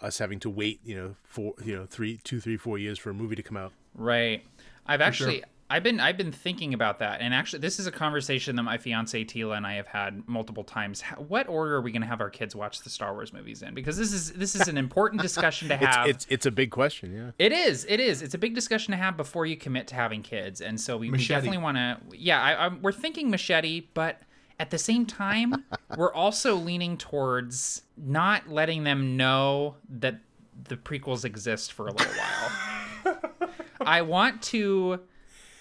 us 0.00 0.18
having 0.18 0.38
to 0.40 0.50
wait 0.50 0.80
you 0.84 0.94
know 0.94 1.16
four 1.24 1.54
you 1.64 1.76
know 1.76 1.86
three 1.86 2.20
two 2.24 2.40
three 2.40 2.56
four 2.56 2.78
years 2.78 2.98
for 2.98 3.10
a 3.10 3.14
movie 3.14 3.36
to 3.36 3.42
come 3.42 3.56
out. 3.56 3.72
Right. 3.94 4.44
I've 4.86 5.00
actually 5.00 5.44
I've 5.70 5.82
been 5.82 6.00
I've 6.00 6.16
been 6.16 6.32
thinking 6.32 6.72
about 6.72 6.98
that, 7.00 7.20
and 7.20 7.34
actually 7.34 7.58
this 7.58 7.78
is 7.78 7.86
a 7.86 7.92
conversation 7.92 8.56
that 8.56 8.62
my 8.62 8.78
fiance 8.78 9.22
Tila 9.24 9.56
and 9.56 9.66
I 9.66 9.74
have 9.74 9.86
had 9.86 10.26
multiple 10.26 10.64
times. 10.64 11.02
How, 11.02 11.16
what 11.16 11.46
order 11.46 11.74
are 11.74 11.82
we 11.82 11.92
going 11.92 12.00
to 12.00 12.08
have 12.08 12.22
our 12.22 12.30
kids 12.30 12.56
watch 12.56 12.80
the 12.80 12.88
Star 12.88 13.12
Wars 13.12 13.34
movies 13.34 13.60
in? 13.62 13.74
Because 13.74 13.98
this 13.98 14.12
is 14.12 14.32
this 14.32 14.54
is 14.54 14.68
an 14.68 14.78
important 14.78 15.20
discussion 15.20 15.68
to 15.68 15.76
have. 15.76 16.08
it's 16.08 16.26
it's 16.30 16.46
a 16.46 16.50
big 16.50 16.70
question. 16.70 17.14
Yeah. 17.14 17.44
It 17.44 17.52
is. 17.52 17.84
It 17.86 18.00
is. 18.00 18.22
It's 18.22 18.34
a 18.34 18.38
big 18.38 18.54
discussion 18.54 18.92
to 18.92 18.96
have 18.96 19.18
before 19.18 19.44
you 19.44 19.58
commit 19.58 19.88
to 19.88 19.94
having 19.94 20.22
kids, 20.22 20.62
and 20.62 20.80
so 20.80 20.96
we, 20.96 21.10
we 21.10 21.18
definitely 21.18 21.58
want 21.58 21.76
to. 21.76 21.98
Yeah, 22.16 22.40
I, 22.40 22.66
I'm, 22.66 22.80
we're 22.80 22.92
thinking 22.92 23.30
machete, 23.30 23.88
but 23.92 24.22
at 24.58 24.70
the 24.70 24.78
same 24.78 25.06
time, 25.06 25.64
we're 25.96 26.12
also 26.12 26.54
leaning 26.56 26.96
towards 26.96 27.82
not 27.96 28.48
letting 28.48 28.84
them 28.84 29.16
know 29.16 29.76
that 29.88 30.20
the 30.64 30.76
prequels 30.76 31.24
exist 31.24 31.72
for 31.72 31.86
a 31.88 31.92
little 31.92 32.12
while. 32.12 33.18
I 33.80 34.02
want 34.02 34.42
to 34.44 35.00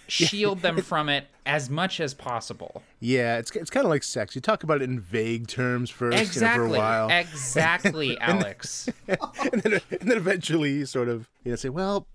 shield 0.08 0.62
them 0.62 0.82
from 0.82 1.10
it 1.10 1.28
as 1.46 1.70
much 1.70 2.00
as 2.00 2.14
possible. 2.14 2.82
Yeah, 3.00 3.38
it's 3.38 3.52
it's 3.52 3.70
kind 3.70 3.86
of 3.86 3.90
like 3.92 4.04
sex. 4.04 4.36
You 4.36 4.42
talk 4.42 4.64
about 4.64 4.82
it 4.82 4.90
in 4.90 5.00
vague 5.00 5.48
terms 5.48 5.90
first, 5.90 6.18
you 6.18 6.24
know, 6.24 6.26
for 6.26 6.32
Exactly. 6.32 6.78
a 6.78 6.82
while, 6.82 7.10
Exactly, 7.10 8.20
Alex. 8.20 8.90
and 9.08 9.62
then 9.62 9.74
and 9.92 10.10
then 10.10 10.18
eventually 10.18 10.72
you 10.74 10.86
sort 10.86 11.08
of 11.10 11.30
you 11.44 11.52
know 11.52 11.56
say, 11.56 11.70
well, 11.70 12.08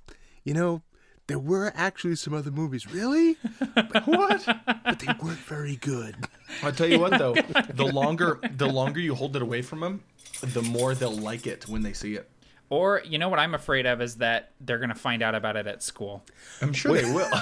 you 0.45 0.53
know, 0.55 0.83
there 1.33 1.39
were 1.39 1.73
actually 1.75 2.15
some 2.15 2.35
other 2.35 2.51
movies, 2.51 2.87
really, 2.93 3.39
But, 3.75 4.07
What? 4.07 4.47
but 4.85 4.99
they 4.99 5.07
weren't 5.23 5.39
very 5.39 5.77
good. 5.77 6.15
I'll 6.63 6.73
tell 6.73 6.87
you 6.87 6.99
what 7.01 7.17
though, 7.19 7.33
the 7.73 7.87
longer 7.87 8.39
the 8.55 8.67
longer 8.69 9.01
you 9.01 9.15
hold 9.15 9.35
it 9.35 9.41
away 9.41 9.63
from 9.63 9.81
them, 9.81 10.03
the 10.43 10.61
more 10.61 10.95
they'll 10.95 11.11
like 11.11 11.47
it 11.47 11.67
when 11.67 11.83
they 11.83 11.95
see 11.95 12.17
it. 12.17 12.29
Or 12.69 13.01
you 13.07 13.17
know 13.17 13.31
what 13.31 13.39
I'm 13.39 13.55
afraid 13.55 13.87
of 13.87 14.03
is 14.03 14.17
that 14.17 14.51
they're 14.61 14.79
gonna 14.79 14.95
find 14.95 15.23
out 15.23 15.35
about 15.35 15.57
it 15.57 15.67
at 15.67 15.83
school. 15.83 16.23
I'm 16.61 16.75
sure 16.75 16.93
they 17.01 17.11
will. 17.11 17.31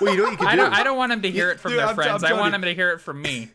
Well, 0.00 0.10
you 0.14 0.16
know 0.18 0.24
what 0.24 0.32
you 0.32 0.38
could 0.38 0.46
I 0.48 0.52
do. 0.52 0.56
don't. 0.56 0.72
I 0.72 0.84
don't 0.84 0.96
want 0.96 1.10
them 1.10 1.22
to 1.22 1.30
hear 1.30 1.50
it 1.50 1.60
from 1.60 1.72
Dude, 1.72 1.78
their 1.80 1.86
I'm- 1.86 1.98
I'm 1.98 2.02
friends. 2.04 2.24
I 2.24 2.32
want 2.32 2.46
you. 2.46 2.50
them 2.52 2.62
to 2.62 2.74
hear 2.74 2.90
it 2.92 3.00
from 3.00 3.20
me. 3.20 3.50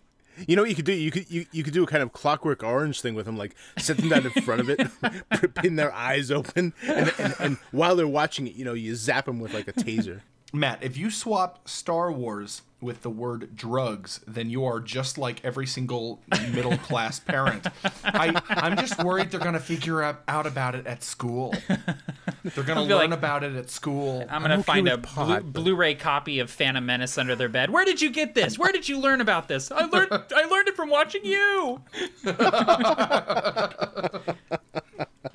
You 0.46 0.56
know 0.56 0.62
what 0.62 0.70
you 0.70 0.76
could 0.76 0.86
do? 0.86 0.94
You 0.94 1.12
could 1.12 1.30
you, 1.30 1.46
you 1.52 1.64
could 1.64 1.74
do 1.74 1.84
a 1.84 1.88
kind 1.88 2.04
of 2.04 2.14
clockwork 2.14 2.64
orange 2.64 3.02
thing 3.02 3.16
with 3.16 3.26
them, 3.26 3.38
like 3.38 3.56
sit 3.78 3.98
them 3.98 4.10
down 4.10 4.26
in 4.26 4.32
front 4.44 4.62
of 4.62 4.70
it, 4.70 5.56
pin 5.56 5.76
their 5.76 5.94
eyes 5.94 6.30
open, 6.32 6.74
and, 6.88 7.14
and, 7.18 7.36
and 7.40 7.58
while 7.72 7.96
they're 7.96 8.08
watching 8.08 8.48
it, 8.48 8.54
you 8.56 8.66
know, 8.66 8.74
you 8.74 8.96
zap 8.96 9.26
them 9.26 9.40
with 9.40 9.54
like 9.54 9.68
a 9.68 9.74
taser. 9.74 10.22
Matt, 10.60 10.84
if 10.84 10.98
you 10.98 11.10
swap 11.12 11.68
Star 11.68 12.12
Wars 12.12 12.62
with 12.80 13.02
the 13.02 13.10
word 13.10 13.56
drugs, 13.56 14.20
then 14.28 14.52
you 14.52 14.64
are 14.64 14.80
just 14.80 15.18
like 15.18 15.44
every 15.44 15.66
single 15.66 16.20
middle 16.54 16.78
class 16.78 17.20
parent. 17.20 17.66
I, 18.04 18.40
I'm 18.50 18.78
just 18.78 19.04
worried 19.04 19.32
they're 19.32 19.40
going 19.40 19.54
to 19.54 19.60
figure 19.60 20.04
out, 20.04 20.22
out 20.28 20.46
about 20.46 20.76
it 20.76 20.86
at 20.86 21.04
school. 21.04 21.56
They're 21.68 22.64
going 22.64 22.78
to 22.78 22.84
learn 22.84 23.10
like- 23.10 23.18
about 23.18 23.44
it 23.44 23.56
at 23.56 23.72
school. 23.72 24.26
I'm 24.30 24.42
gonna 24.44 24.56
okay 24.56 24.64
find 24.64 24.88
a 24.88 24.98
pot, 25.00 25.26
Blu- 25.26 25.36
but- 25.52 25.54
Blu-ray 25.54 25.96
copy 25.96 26.38
of 26.40 26.52
Phantom 26.52 26.86
Menace 26.86 27.18
under 27.18 27.36
their 27.36 27.50
bed. 27.50 27.72
Where 27.72 27.84
did 27.84 28.00
you 28.02 28.12
get 28.12 28.36
this? 28.36 28.60
Where 28.60 28.72
did 28.72 28.88
you 28.88 29.00
learn 29.00 29.22
about 29.22 29.48
this? 29.48 29.72
I 29.72 29.86
learned. 29.86 30.12
I 30.12 30.46
learned 30.46 30.68
it 30.68 30.76
from 30.76 30.90
watching 30.90 31.26
you. 31.26 31.82
oh 32.26 32.32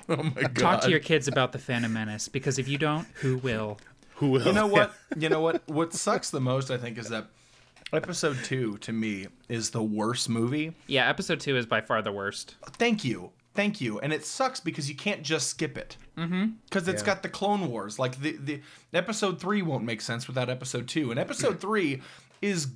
my 0.09 0.43
god. 0.43 0.55
Talk 0.55 0.81
to 0.81 0.89
your 0.89 0.99
kids 0.99 1.27
about 1.27 1.51
the 1.51 1.59
Phantom 1.59 1.91
Menace 1.91 2.27
because 2.29 2.57
if 2.57 2.67
you 2.67 2.77
don't, 2.77 3.05
who 3.15 3.37
will? 3.37 3.77
Who 4.15 4.29
will? 4.29 4.45
You 4.45 4.53
know 4.53 4.67
what? 4.67 4.93
You 5.17 5.29
know 5.29 5.41
what? 5.41 5.61
What 5.69 5.93
sucks 5.93 6.29
the 6.31 6.41
most, 6.41 6.71
I 6.71 6.77
think, 6.77 6.97
is 6.97 7.09
that 7.09 7.27
episode 7.91 8.37
two 8.43 8.77
to 8.79 8.91
me 8.91 9.27
is 9.47 9.69
the 9.69 9.83
worst 9.83 10.27
movie. 10.29 10.73
Yeah, 10.87 11.07
episode 11.07 11.39
two 11.39 11.55
is 11.55 11.65
by 11.67 11.81
far 11.81 12.01
the 12.01 12.11
worst. 12.11 12.55
Thank 12.71 13.03
you, 13.03 13.31
thank 13.53 13.79
you. 13.79 13.99
And 13.99 14.11
it 14.11 14.25
sucks 14.25 14.59
because 14.59 14.89
you 14.89 14.95
can't 14.95 15.21
just 15.21 15.49
skip 15.49 15.77
it. 15.77 15.97
Mm-hmm. 16.17 16.45
Because 16.65 16.87
it's 16.87 17.03
got 17.03 17.21
the 17.23 17.29
Clone 17.29 17.69
Wars. 17.69 17.99
Like 17.99 18.19
the 18.21 18.37
the 18.37 18.61
episode 18.93 19.39
three 19.39 19.61
won't 19.61 19.83
make 19.83 20.01
sense 20.01 20.27
without 20.27 20.49
episode 20.49 20.87
two, 20.87 21.11
and 21.11 21.19
episode 21.19 21.59
three 21.61 22.01
is. 22.41 22.67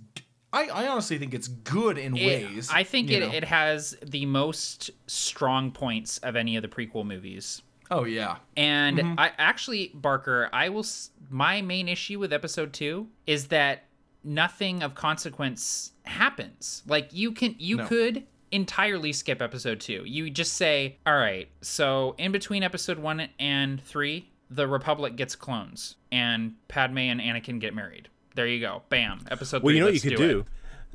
I, 0.54 0.68
I 0.70 0.88
honestly 0.88 1.18
think 1.18 1.34
it's 1.34 1.50
good 1.50 1.98
in 1.98 2.16
It- 2.16 2.26
ways. 2.26 2.70
I 2.74 2.84
think 2.84 3.12
it, 3.12 3.20
know. 3.20 3.32
it 3.34 3.44
has 3.44 3.98
the 4.02 4.26
most 4.26 4.92
strong 5.06 5.72
points 5.72 6.20
of 6.20 6.38
any 6.38 6.56
of 6.56 6.62
the 6.62 6.70
prequel 6.70 7.06
movies. 7.06 7.62
Oh 7.92 8.04
yeah. 8.06 8.38
And 8.56 8.98
Mm-hmm. 8.98 9.20
I 9.20 9.32
actually, 9.38 9.92
Barker, 9.94 10.50
I 10.54 10.70
will. 10.70 10.86
My 11.30 11.62
main 11.62 11.88
issue 11.88 12.20
with 12.20 12.32
episode 12.34 12.74
two 12.74 13.08
is 13.26 13.48
that 13.48 13.86
nothing 14.24 14.84
of 14.84 14.96
consequence 14.96 15.92
happens. 16.04 16.84
Like 16.88 17.10
you 17.14 17.32
can, 17.32 17.56
you 17.60 17.78
No. 17.78 17.88
could 17.88 18.24
entirely 18.52 19.12
skip 19.14 19.42
episode 19.42 19.80
two. 19.80 20.04
You 20.06 20.30
just 20.30 20.54
say, 20.54 20.98
all 21.06 21.16
right, 21.18 21.50
so 21.62 22.16
in 22.18 22.32
between 22.32 22.64
episode 22.64 22.98
one 23.00 23.28
and 23.40 23.82
three, 23.82 24.30
the 24.50 24.68
Republic 24.68 25.16
gets 25.18 25.36
clones, 25.36 25.96
and 26.12 26.56
Padme 26.70 27.00
and 27.00 27.20
Anakin 27.20 27.60
get 27.60 27.76
married. 27.76 28.08
There 28.36 28.48
you 28.48 28.60
go. 28.62 28.84
Bam. 28.90 29.26
Episode 29.32 29.64
Well, 29.64 29.72
three. 29.72 29.76
you 29.76 29.80
know 29.82 29.88
what 29.88 29.96
you 29.96 30.00
could 30.02 30.10
do 30.12 30.28
do. 30.28 30.46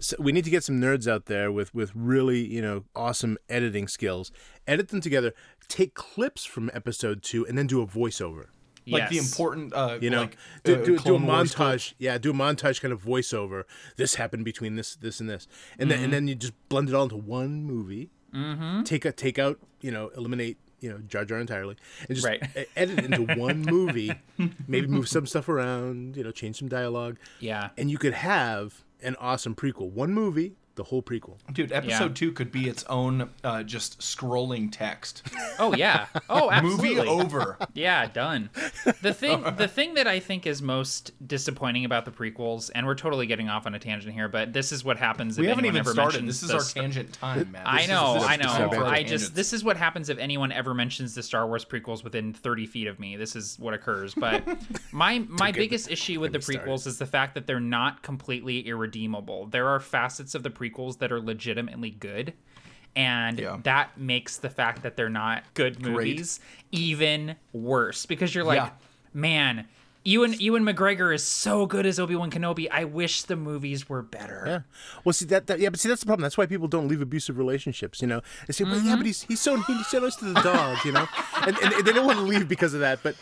It. 0.03 0.05
So 0.05 0.17
we 0.19 0.33
need 0.33 0.45
to 0.45 0.51
get 0.51 0.65
some 0.65 0.81
nerds 0.81 1.07
out 1.11 1.27
there 1.27 1.51
with 1.53 1.75
with 1.75 1.93
really 1.95 2.45
you 2.45 2.61
know 2.63 2.85
awesome 2.95 3.39
editing 3.49 3.89
skills. 3.89 4.31
Edit 4.67 4.89
them 4.89 5.01
together. 5.01 5.33
Take 5.69 5.95
clips 5.95 6.45
from 6.45 6.71
episode 6.75 7.23
two 7.23 7.47
and 7.47 7.57
then 7.57 7.67
do 7.67 7.81
a 7.83 7.87
voiceover. 7.87 8.47
Like 8.85 9.11
the 9.11 9.19
important, 9.19 9.73
uh, 9.73 9.99
You 10.01 10.11
know, 10.11 10.23
like 10.23 10.37
do, 10.65 10.75
uh, 10.75 10.79
do, 10.79 10.85
do 10.85 10.95
a 10.97 10.99
Clone 10.99 11.25
Wars 11.27 11.55
montage. 11.55 11.95
Yeah, 11.99 12.19
do 12.19 12.31
a 12.31 12.35
montage 12.35 12.81
kind 12.81 12.93
of 12.93 13.01
voiceover. 13.05 13.63
This 13.97 14.17
happened 14.17 14.45
between 14.45 14.75
this, 14.75 14.97
this, 14.97 15.21
and 15.21 15.31
this, 15.31 15.47
and 15.79 15.89
then 15.89 15.99
Mm-hmm. 15.99 16.05
and 16.05 16.13
then 16.13 16.27
you 16.29 16.35
just 16.35 16.53
blend 16.69 16.89
it 16.89 16.95
all 16.97 17.05
into 17.05 17.17
one 17.17 17.63
movie. 17.63 18.11
Mm-hmm. 18.35 18.83
Take 18.83 19.05
a 19.05 19.13
take 19.13 19.39
out, 19.39 19.61
you 19.81 19.93
know, 19.93 20.09
eliminate, 20.17 20.59
you 20.81 20.91
know, 20.91 20.99
Jar 20.99 21.25
Jar 21.25 21.39
entirely, 21.39 21.77
and 22.09 22.17
just 22.17 22.27
Right. 22.27 22.43
edit 22.75 22.99
it 22.99 23.05
into 23.15 23.35
one 23.37 23.61
movie. 23.77 24.13
Maybe 24.67 24.89
move 24.89 25.07
some 25.09 25.27
stuff 25.27 25.49
around. 25.49 26.17
You 26.17 26.25
know, 26.25 26.33
change 26.33 26.59
some 26.59 26.69
dialogue. 26.69 27.19
Yeah. 27.39 27.69
and 27.79 27.89
you 27.89 27.99
could 27.99 28.15
have 28.15 28.83
an 29.03 29.17
awesome 29.19 29.55
prequel. 29.55 29.91
One 29.91 30.13
movie, 30.13 30.55
the 30.75 30.85
whole 30.85 31.03
prequel. 31.03 31.37
Dude, 31.53 31.71
episode 31.73 32.05
Yeah. 32.11 32.15
two 32.15 32.33
could 32.33 32.51
be 32.51 32.69
its 32.69 32.83
own 32.85 33.29
uh, 33.45 33.63
just 33.63 34.01
scrolling 34.01 34.69
text. 34.73 35.23
Oh 35.59 35.75
yeah. 35.75 36.07
Oh, 36.31 36.51
absolutely. 36.51 36.95
Movie 36.97 37.09
over. 37.09 37.59
Yeah, 37.75 38.07
done. 38.07 38.49
The 39.03 39.13
thing 39.13 39.43
the 39.57 39.69
thing 39.69 39.95
that 39.95 40.07
I 40.07 40.19
think 40.19 40.47
is 40.47 40.63
most 40.63 41.13
disappointing 41.27 41.85
about 41.85 42.05
the 42.07 42.11
prequels, 42.11 42.71
and 42.75 42.87
we're 42.87 42.95
totally 42.95 43.27
getting 43.27 43.49
off 43.51 43.67
on 43.67 43.75
a 43.75 43.79
tangent 43.79 44.15
here, 44.15 44.29
but 44.29 44.53
this 44.55 44.73
is 44.73 44.83
what 44.85 44.97
happens 44.97 45.39
We 45.39 45.45
if 45.45 45.51
haven't 45.51 45.65
anyone 45.67 45.77
even 45.77 45.81
ever 45.81 45.93
started. 45.93 46.23
mentions 46.23 46.41
This 46.41 46.43
is 46.45 46.49
the 46.49 46.55
our 46.55 46.61
st- 46.61 46.83
tangent 46.85 47.13
time, 47.13 47.53
man. 47.53 47.63
I 47.67 47.85
know, 47.87 48.17
is, 48.17 48.23
I 48.25 48.37
know. 48.37 48.85
I 48.87 49.03
just 49.03 49.35
this 49.35 49.53
is 49.53 49.63
what 49.63 49.77
happens 49.77 50.09
if 50.09 50.19
anyone 50.19 50.53
ever 50.53 50.73
mentions 50.73 51.15
the 51.15 51.23
Star 51.23 51.47
Wars 51.47 51.65
prequels 51.67 52.03
within 52.03 52.33
30 52.33 52.67
feet 52.67 52.87
of 52.87 52.99
me. 52.99 53.17
This 53.17 53.37
is 53.37 53.59
what 53.59 53.75
occurs. 53.75 54.15
But 54.15 54.43
my 54.93 55.19
my 55.29 55.53
biggest 55.53 55.91
issue 55.91 56.19
with 56.21 56.33
the 56.33 56.39
me 56.39 56.43
started. 56.43 56.67
prequels 56.67 56.87
is 56.87 56.99
the 56.99 57.07
fact 57.07 57.35
that 57.35 57.47
they're 57.47 57.61
not 57.61 58.03
completely 58.03 58.61
irredeemable. 58.67 59.47
There 59.47 59.69
are 59.69 59.81
facets 59.81 60.35
of 60.35 60.43
the 60.43 60.51
prequels 60.63 60.99
that 60.99 61.13
are 61.13 61.21
legitimately 61.21 61.91
good. 61.91 62.35
And 62.95 63.39
Yeah. 63.39 63.59
that 63.63 63.99
makes 63.99 64.37
the 64.37 64.51
fact 64.51 64.83
that 64.83 64.97
they're 64.97 65.09
not 65.09 65.45
good 65.55 65.83
movies 65.83 66.41
even 66.71 67.37
worse 67.53 68.07
because 68.07 68.35
you're 68.35 68.45
like, 68.45 68.59
Yeah. 68.59 68.71
man, 69.15 69.67
Ewan 70.05 70.35
Ewan 70.41 70.65
McGregor 70.65 71.15
is 71.15 71.23
so 71.23 71.65
good 71.65 71.87
as 71.87 72.01
Obi 72.01 72.17
Wan 72.17 72.31
Kenobi. 72.31 72.69
I 72.71 72.85
wish 72.85 73.23
the 73.23 73.37
movies 73.37 73.89
were 73.89 74.03
better. 74.03 74.43
Yeah. 74.47 74.61
Well, 75.05 75.13
see 75.13 75.27
that, 75.27 75.47
that. 75.47 75.61
Yeah, 75.61 75.71
but 75.71 75.79
see 75.79 75.89
that's 75.89 76.01
the 76.01 76.07
problem. 76.07 76.23
That's 76.23 76.37
why 76.37 76.47
people 76.47 76.67
don't 76.67 76.89
leave 76.89 77.01
abusive 77.01 77.39
relationships. 77.39 78.03
You 78.03 78.09
know, 78.09 78.21
they 78.47 78.53
say, 78.53 78.65
"Well, 78.65 78.75
yeah, 78.75 78.97
but 78.97 78.99
mm-hmm. 78.99 79.05
he's 79.05 79.23
he's 79.23 79.41
so 79.41 79.57
he's 79.59 79.87
so 79.87 80.01
nice 80.01 80.17
to 80.17 80.25
the 80.25 80.41
dog." 80.41 80.79
You 80.85 80.93
know, 80.93 81.07
and, 81.47 81.57
and 81.57 81.87
they 81.87 81.93
don't 81.93 82.05
want 82.05 82.19
to 82.19 82.25
leave 82.25 82.49
because 82.49 82.75
of 82.75 82.81
that. 82.81 83.01
But 83.05 83.15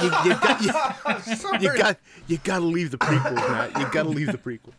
you, 0.00 0.30
you, 0.30 0.38
got, 0.38 0.62
you, 0.62 1.60
you 1.72 1.76
got 1.76 1.98
you 2.28 2.38
got 2.38 2.60
to 2.60 2.66
leave 2.66 2.92
the 2.92 2.98
prequels, 2.98 3.50
Matt. 3.50 3.76
You 3.76 3.86
got 3.90 4.04
to 4.04 4.08
leave 4.08 4.30
the 4.30 4.38
prequels. 4.38 4.74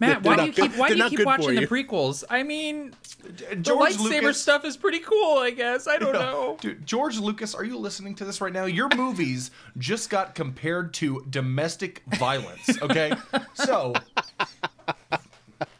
Matt, 0.00 0.22
why 0.22 0.36
do 0.36 0.44
you 0.44 0.52
keep 0.52 0.76
why 0.76 0.88
do 0.88 0.96
you 0.96 1.08
keep 1.08 1.26
watching 1.26 1.56
the 1.56 1.66
prequels? 1.66 2.22
I 2.30 2.42
mean, 2.44 2.94
the 3.24 3.56
lightsaber 3.74 4.22
Lucas, 4.22 4.40
stuff 4.40 4.64
is 4.64 4.76
pretty 4.76 5.00
cool, 5.00 5.38
I 5.38 5.50
guess. 5.50 5.88
I 5.88 5.98
don't 5.98 6.12
know. 6.12 6.56
Dude, 6.60 6.86
George 6.86 7.18
Lucas, 7.18 7.54
are 7.54 7.64
you 7.64 7.76
listening 7.78 8.14
to 8.16 8.24
this 8.24 8.40
right 8.40 8.52
now? 8.52 8.66
Your 8.66 8.88
movies 8.96 9.50
just 9.76 10.08
got 10.08 10.34
compared 10.36 10.94
to 10.94 11.24
domestic 11.28 12.02
violence, 12.16 12.80
okay? 12.82 13.12
So, 13.54 13.92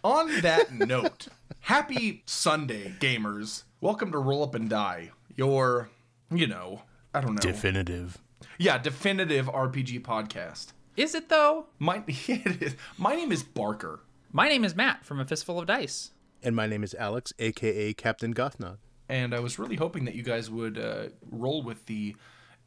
on 0.03 0.41
that 0.41 0.73
note, 0.73 1.29
happy 1.61 2.23
Sunday, 2.27 2.95
gamers. 2.99 3.63
Welcome 3.81 4.11
to 4.13 4.19
Roll 4.19 4.43
Up 4.43 4.55
and 4.57 4.69
Die, 4.69 5.11
your, 5.37 5.89
you 6.33 6.47
know, 6.49 6.83
I 7.15 7.21
don't 7.21 7.35
know. 7.35 7.41
Definitive. 7.41 8.19
yeah, 8.59 8.79
definitive 8.79 9.47
RPG 9.47 10.03
podcast. 10.03 10.73
Is 10.97 11.15
it 11.15 11.29
though? 11.29 11.67
My, 11.79 12.03
it 12.09 12.63
is. 12.63 12.77
My 12.97 13.15
name 13.15 13.31
is 13.31 13.43
Barker. 13.45 14.01
My 14.33 14.49
name 14.49 14.65
is 14.65 14.75
Matt 14.75 15.05
from 15.05 15.21
A 15.21 15.25
Fistful 15.25 15.59
of 15.59 15.67
Dice. 15.67 16.11
And 16.43 16.55
my 16.55 16.67
name 16.67 16.85
is 16.85 16.95
Alex, 16.95 17.33
aka 17.39 17.93
Captain 17.95 18.35
Gothnog. 18.35 18.77
and 19.09 19.35
I 19.35 19.41
was 19.41 19.59
really 19.59 19.77
hoping 19.77 20.05
that 20.05 20.15
you 20.15 20.23
guys 20.23 20.51
would 20.51 20.79
uh, 20.79 21.07
roll 21.31 21.63
with 21.63 21.87
the 21.87 22.15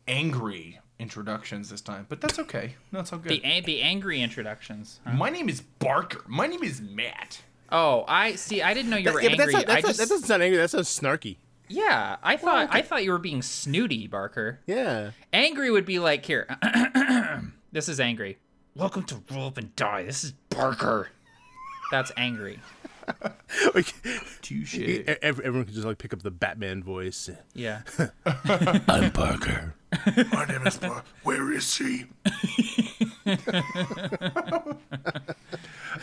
angry 0.08 0.80
introductions 1.00 1.70
this 1.70 1.82
time, 1.82 2.06
but 2.10 2.20
that's 2.20 2.39
okay. 2.39 2.75
That's 2.91 3.13
all 3.13 3.20
good. 3.20 3.32
The 3.32 3.41
a- 3.46 3.62
the 3.62 3.82
angry 3.82 4.22
introductions. 4.22 5.00
huh? 5.06 5.13
My 5.13 5.30
name 5.30 5.48
is 5.50 5.62
Barker. 5.62 6.24
My 6.27 6.48
name 6.48 6.63
is 6.63 6.82
Matt. 6.82 7.44
Oh, 7.72 8.03
I 8.08 8.36
see. 8.36 8.62
I 8.62 8.74
didn't 8.74 8.89
know 8.89 8.98
you 8.98 9.12
were 9.13 9.22
yeah, 9.22 9.30
but 9.30 9.39
angry. 9.39 9.53
that's 9.53 9.68
not, 9.68 9.70
I 9.70 9.82
that's 9.82 9.84
not, 9.84 9.89
just 9.89 10.00
that 10.00 10.10
doesn't 10.10 10.27
sound 10.27 10.44
angry. 10.44 10.58
That 10.58 10.70
sounds 10.70 10.89
snarky. 10.89 11.38
yeah. 11.70 12.18
I 12.22 12.36
thought 12.36 12.68
I 12.72 12.82
thought 12.82 13.06
you 13.06 13.12
were 13.12 13.18
being 13.20 13.41
snooty, 13.41 14.08
Barker. 14.08 14.60
Yeah. 14.65 15.12
Angry 15.32 15.72
would 15.72 15.86
be 15.86 16.00
like 16.00 16.25
here. 16.25 16.48
this 17.72 17.88
is 17.88 18.00
angry. 18.01 18.38
Welcome 18.75 19.03
to 19.03 19.22
Roll 19.32 19.48
Up 19.48 19.58
and 19.58 19.74
Die. 19.77 20.03
This 20.03 20.24
is 20.25 20.32
Barker. 20.50 21.10
That's 21.91 22.12
angry. 22.17 22.60
Like, 23.75 23.93
Touche. 24.41 24.77
everyone 25.21 25.65
can 25.65 25.74
just 25.74 25.86
like 25.86 25.98
pick 25.98 26.13
up 26.13 26.21
the 26.21 26.31
Batman 26.31 26.81
voice. 26.81 27.29
Yeah. 27.53 27.81
I'm 28.25 29.12
Parker. 29.12 29.75
My 30.31 30.45
name 30.45 30.65
is 30.65 30.81
Mark. 30.81 31.03
Where 31.24 31.51
is 31.51 31.75
he? 31.75 32.05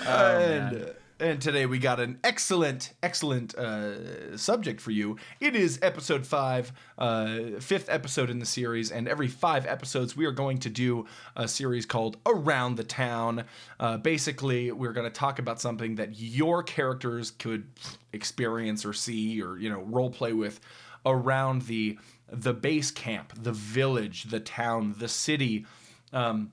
and, 0.07 0.75
uh, 0.77 0.93
and 1.21 1.41
today 1.41 1.67
we 1.67 1.79
got 1.79 1.99
an 1.99 2.19
excellent, 2.23 2.93
excellent 3.03 3.55
uh, 3.57 4.37
subject 4.37 4.81
for 4.81 4.91
you. 4.91 5.17
It 5.41 5.57
is 5.57 5.79
episode 5.83 6.27
five, 6.27 6.73
uh, 6.97 7.59
fifth 7.61 7.89
episode 7.89 8.31
in 8.31 8.39
the 8.39 8.47
series, 8.47 8.93
and 8.93 9.09
every 9.09 9.27
five 9.27 9.67
episodes 9.67 10.17
we 10.17 10.27
are 10.27 10.33
going 10.33 10.59
to 10.59 10.71
do 10.71 11.07
a 11.35 11.49
series 11.49 11.87
called 11.87 12.19
Around 12.25 12.77
the 12.77 12.85
Town. 12.85 13.45
Uh, 13.81 13.97
basically, 13.97 14.71
we're 14.71 14.93
going 14.93 15.11
to 15.11 15.17
talk 15.17 15.39
about 15.39 15.61
something 15.61 15.97
that 15.97 16.19
your 16.19 16.63
characters 16.63 17.33
could 17.33 17.67
experience 18.13 18.85
or 18.85 18.93
see 18.93 19.43
or 19.43 19.59
you 19.59 19.69
know 19.69 19.81
role 19.83 20.11
play 20.11 20.33
with 20.33 20.61
around 21.05 21.63
the 21.63 21.99
the 22.31 22.55
base 22.55 22.91
camp, 22.91 23.33
the 23.37 23.53
village, 23.53 24.25
the 24.25 24.41
town, 24.41 24.95
the 24.99 25.09
city. 25.09 25.67
Um, 26.13 26.53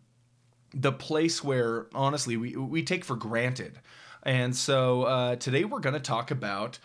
the 0.74 0.92
place 0.92 1.42
where 1.42 1.88
honestly 1.94 2.36
we 2.36 2.56
we 2.58 2.84
take 2.84 3.06
for 3.06 3.16
granted. 3.16 3.80
And 4.26 4.56
so 4.56 5.04
uh, 5.04 5.36
today 5.36 5.66
we're 5.66 5.80
going 5.80 5.94
to 5.94 6.00
talk 6.00 6.32
about 6.32 6.80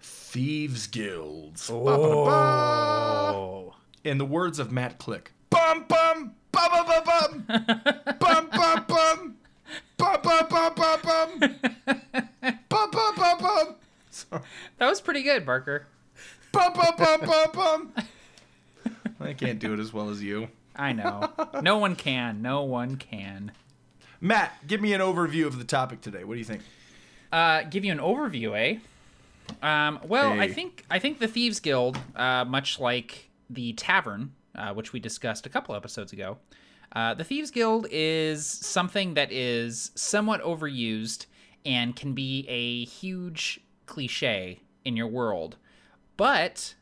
thieves 0.00 0.86
guilds. 0.86 1.68
Oh. 1.70 3.74
In 4.02 4.16
the 4.16 4.24
words 4.24 4.58
of 4.58 4.72
Matt 4.72 4.98
Click, 4.98 5.32
bum 5.50 5.84
bum 5.86 6.32
bum 6.50 6.70
bum 6.72 6.86
bum 6.86 7.04
bum 9.98 9.98
bum 9.98 10.46
bum 10.48 10.74
bum. 11.02 11.38
Bum 12.68 12.90
bum 12.90 13.14
bum 13.14 13.38
bum. 13.38 13.74
Sorry. 14.10 14.42
That 14.78 14.88
was 14.88 15.02
pretty 15.02 15.22
good, 15.22 15.44
Barker. 15.44 15.86
Bum 16.50 16.72
bum 16.72 16.94
bum 16.96 17.20
bum 17.20 17.50
bum. 17.52 17.92
I 19.20 19.34
can't 19.34 19.58
do 19.58 19.74
it 19.74 19.80
as 19.80 19.92
well 19.92 20.08
as 20.08 20.22
you. 20.22 20.48
I 20.74 20.94
know. 20.94 21.30
No 21.60 21.76
one 21.76 21.94
can. 21.94 22.40
No 22.40 22.62
one 22.62 22.96
can. 22.96 23.52
Matt, 24.20 24.66
give 24.66 24.80
me 24.80 24.92
an 24.92 25.00
overview 25.00 25.46
of 25.46 25.58
the 25.58 25.64
topic 25.64 26.00
today. 26.00 26.24
What 26.24 26.34
do 26.34 26.38
you 26.38 26.44
think? 26.44 26.62
Uh, 27.32 27.62
give 27.62 27.84
you 27.84 27.92
an 27.92 27.98
overview, 27.98 28.58
eh? 28.58 28.78
Um, 29.62 30.00
well, 30.06 30.38
I 30.38 30.48
think 30.48 30.84
I 30.90 30.98
think 30.98 31.18
the 31.18 31.26
Thieves 31.26 31.60
Guild, 31.60 31.98
uh, 32.14 32.44
much 32.44 32.78
like 32.78 33.30
the 33.48 33.72
Tavern, 33.72 34.32
uh, 34.54 34.72
which 34.74 34.92
we 34.92 35.00
discussed 35.00 35.46
a 35.46 35.48
couple 35.48 35.74
episodes 35.74 36.12
ago, 36.12 36.38
uh, 36.92 37.14
the 37.14 37.24
Thieves 37.24 37.50
Guild 37.50 37.86
is 37.90 38.46
something 38.46 39.14
that 39.14 39.32
is 39.32 39.90
somewhat 39.94 40.42
overused 40.42 41.26
and 41.64 41.96
can 41.96 42.12
be 42.12 42.46
a 42.48 42.84
huge 42.84 43.60
cliche 43.86 44.60
in 44.84 44.96
your 44.96 45.08
world. 45.08 45.56
But 46.16 46.74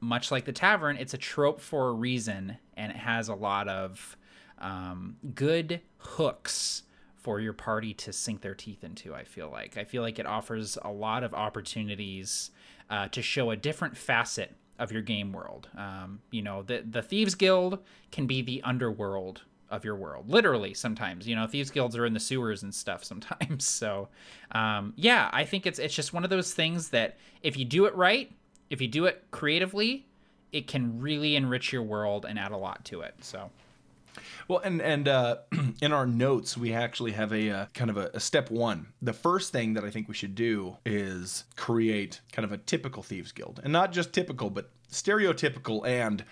much 0.00 0.30
like 0.30 0.44
the 0.44 0.52
tavern, 0.52 0.96
it's 0.96 1.14
a 1.14 1.18
trope 1.18 1.60
for 1.60 1.88
a 1.88 1.92
reason, 1.92 2.58
and 2.76 2.92
it 2.92 2.98
has 2.98 3.28
a 3.28 3.34
lot 3.34 3.68
of 3.68 4.16
um, 4.62 5.16
good 5.34 5.80
hooks 5.98 6.84
for 7.16 7.40
your 7.40 7.52
party 7.52 7.94
to 7.94 8.12
sink 8.12 8.40
their 8.40 8.54
teeth 8.54 8.82
into. 8.82 9.14
I 9.14 9.24
feel 9.24 9.50
like 9.50 9.76
I 9.76 9.84
feel 9.84 10.02
like 10.02 10.18
it 10.18 10.26
offers 10.26 10.78
a 10.82 10.90
lot 10.90 11.22
of 11.22 11.34
opportunities 11.34 12.50
uh, 12.90 13.08
to 13.08 13.22
show 13.22 13.50
a 13.50 13.56
different 13.56 13.96
facet 13.96 14.56
of 14.78 14.90
your 14.90 15.02
game 15.02 15.32
world. 15.32 15.68
Um, 15.76 16.20
you 16.30 16.42
know, 16.42 16.62
the 16.62 16.84
the 16.88 17.02
thieves 17.02 17.34
guild 17.34 17.78
can 18.10 18.26
be 18.26 18.42
the 18.42 18.62
underworld 18.62 19.42
of 19.70 19.84
your 19.84 19.96
world, 19.96 20.28
literally. 20.28 20.74
Sometimes, 20.74 21.26
you 21.26 21.34
know, 21.34 21.46
thieves 21.46 21.70
guilds 21.70 21.96
are 21.96 22.04
in 22.04 22.12
the 22.12 22.20
sewers 22.20 22.62
and 22.62 22.74
stuff 22.74 23.04
sometimes. 23.12 23.66
So, 23.66 24.08
um, 24.52 24.92
yeah, 24.96 25.30
I 25.32 25.44
think 25.44 25.66
it's 25.66 25.78
it's 25.78 25.94
just 25.94 26.12
one 26.12 26.24
of 26.24 26.30
those 26.30 26.54
things 26.54 26.90
that 26.90 27.16
if 27.42 27.56
you 27.56 27.64
do 27.64 27.86
it 27.86 27.94
right, 27.94 28.32
if 28.70 28.80
you 28.80 28.88
do 28.88 29.06
it 29.06 29.24
creatively, 29.30 30.06
it 30.52 30.66
can 30.66 31.00
really 31.00 31.36
enrich 31.36 31.72
your 31.72 31.82
world 31.82 32.26
and 32.28 32.38
add 32.38 32.52
a 32.52 32.56
lot 32.56 32.84
to 32.86 33.00
it. 33.00 33.14
So, 33.20 33.50
Well, 34.48 34.58
and 34.60 34.80
and 34.82 35.08
uh, 35.08 35.36
in 35.82 35.92
our 35.92 36.06
notes, 36.06 36.56
we 36.56 36.72
actually 36.72 37.12
have 37.12 37.32
a 37.32 37.50
uh, 37.50 37.66
kind 37.74 37.90
of 37.90 37.96
a, 37.96 38.10
a 38.14 38.20
step 38.20 38.50
one. 38.50 38.88
The 39.00 39.12
first 39.12 39.52
thing 39.52 39.74
that 39.74 39.84
I 39.84 39.90
think 39.90 40.08
we 40.08 40.14
should 40.14 40.34
do 40.34 40.76
is 40.84 41.44
create 41.56 42.20
kind 42.32 42.44
of 42.44 42.52
a 42.52 42.58
typical 42.58 43.02
thieves 43.02 43.32
guild, 43.32 43.60
and 43.64 43.72
not 43.72 43.92
just 43.92 44.12
typical, 44.12 44.50
but 44.50 44.70
stereotypical 44.90 45.86
and 45.86 46.24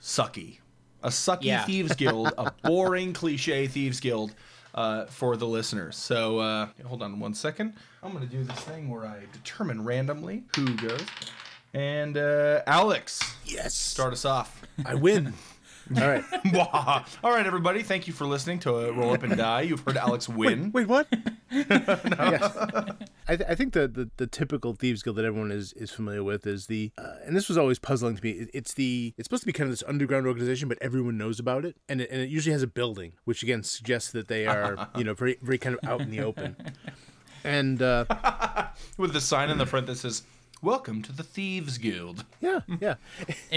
sucky. 0.00 0.58
A 1.02 1.08
sucky 1.08 1.44
Yeah. 1.44 1.64
thieves 1.64 1.94
guild, 1.96 2.32
a 2.38 2.50
boring 2.62 3.12
cliche 3.12 3.66
thieves 3.66 4.00
guild 4.00 4.34
uh, 4.74 5.06
for 5.06 5.36
the 5.36 5.46
listeners. 5.46 5.96
So 5.96 6.38
uh, 6.38 6.68
hold 6.86 7.02
on 7.02 7.20
one 7.20 7.34
second. 7.34 7.74
I'm 8.02 8.12
going 8.12 8.26
to 8.28 8.30
do 8.36 8.42
this 8.42 8.58
thing 8.60 8.90
where 8.90 9.06
I 9.06 9.20
determine 9.32 9.84
randomly 9.84 10.44
who 10.56 10.74
goes. 10.76 11.04
And 11.72 12.16
uh, 12.16 12.62
Alex, 12.66 13.20
Yes. 13.44 13.74
start 13.74 14.12
us 14.12 14.24
off. 14.24 14.62
I 14.84 14.94
win. 14.94 15.34
All 16.00 16.08
right. 16.08 16.24
All 17.24 17.30
right, 17.30 17.46
everybody. 17.46 17.82
Thank 17.82 18.06
you 18.06 18.12
for 18.12 18.24
listening 18.26 18.58
to 18.60 18.74
uh, 18.88 18.90
Roll 18.92 19.12
Up 19.12 19.22
and 19.22 19.36
Die. 19.36 19.60
You've 19.62 19.80
heard 19.80 19.96
Alex 19.96 20.28
win. 20.28 20.70
Wait, 20.72 20.88
what? 20.88 21.06
Yes. 21.50 22.56
I, 23.28 23.36
th- 23.36 23.48
I 23.48 23.54
think 23.54 23.72
the, 23.74 23.86
the 23.88 24.10
the 24.16 24.26
typical 24.26 24.74
thieves 24.74 25.02
guild 25.02 25.16
that 25.16 25.24
everyone 25.24 25.50
is, 25.52 25.72
is 25.74 25.90
familiar 25.90 26.22
with 26.24 26.46
is 26.46 26.66
the, 26.66 26.90
uh, 26.98 27.14
and 27.26 27.36
this 27.36 27.48
was 27.48 27.58
always 27.58 27.78
puzzling 27.78 28.16
to 28.16 28.22
me. 28.24 28.30
It- 28.30 28.50
It's 28.54 28.74
the 28.74 29.14
it's 29.18 29.26
supposed 29.26 29.42
to 29.42 29.46
be 29.46 29.52
kind 29.52 29.66
of 29.68 29.72
this 29.72 29.82
underground 29.86 30.26
organization, 30.26 30.68
but 30.68 30.78
everyone 30.80 31.16
knows 31.18 31.38
about 31.38 31.64
it, 31.64 31.76
and 31.88 32.00
it, 32.00 32.10
and 32.10 32.20
it 32.22 32.28
usually 32.30 32.52
has 32.52 32.62
a 32.62 32.66
building, 32.66 33.12
which 33.24 33.42
again 33.42 33.62
suggests 33.62 34.10
that 34.12 34.28
they 34.28 34.46
are 34.46 34.88
you 34.96 35.04
know 35.04 35.14
very 35.14 35.38
very 35.42 35.58
kind 35.58 35.76
of 35.80 35.88
out 35.88 36.00
in 36.00 36.10
the 36.10 36.20
open. 36.20 36.56
And 37.44 37.82
uh, 37.82 38.06
With 38.96 39.12
the 39.12 39.20
sign 39.20 39.50
in 39.50 39.58
the 39.58 39.66
front 39.66 39.86
that 39.88 39.96
says, 39.96 40.22
Welcome 40.62 41.02
to 41.02 41.12
the 41.12 41.22
Thieves 41.22 41.76
Guild. 41.76 42.24
yeah, 42.40 42.60
yeah, 42.80 42.94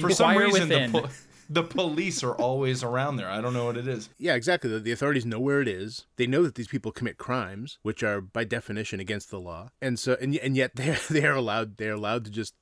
For 0.01 0.09
some 0.11 0.31
Inquire 0.31 0.45
reason, 0.47 0.67
the, 0.67 0.89
within. 0.93 1.09
The 1.49 1.63
police 1.63 2.23
are 2.23 2.33
always 2.33 2.83
around 2.83 3.17
there. 3.17 3.29
I 3.29 3.41
don't 3.41 3.53
know 3.53 3.65
what 3.65 3.77
it 3.77 3.87
is. 3.87 4.09
yeah, 4.17 4.35
exactly. 4.35 4.69
The, 4.69 4.79
the 4.79 4.91
authorities 4.91 5.25
know 5.25 5.39
where 5.39 5.61
it 5.61 5.67
is. 5.67 6.05
They 6.17 6.27
know 6.27 6.43
that 6.43 6.55
these 6.55 6.67
people 6.67 6.91
commit 6.91 7.17
crimes, 7.17 7.79
which 7.81 8.03
are 8.03 8.21
by 8.21 8.43
definition 8.43 8.99
against 8.99 9.29
the 9.29 9.39
law, 9.39 9.69
and 9.81 9.97
so 9.99 10.17
and, 10.21 10.35
and 10.37 10.55
yet 10.55 10.75
they 10.75 10.97
they 11.09 11.25
are 11.25 11.35
allowed 11.35 11.77
they 11.77 11.87
are 11.87 11.93
allowed 11.93 12.25
to 12.25 12.31
just 12.31 12.53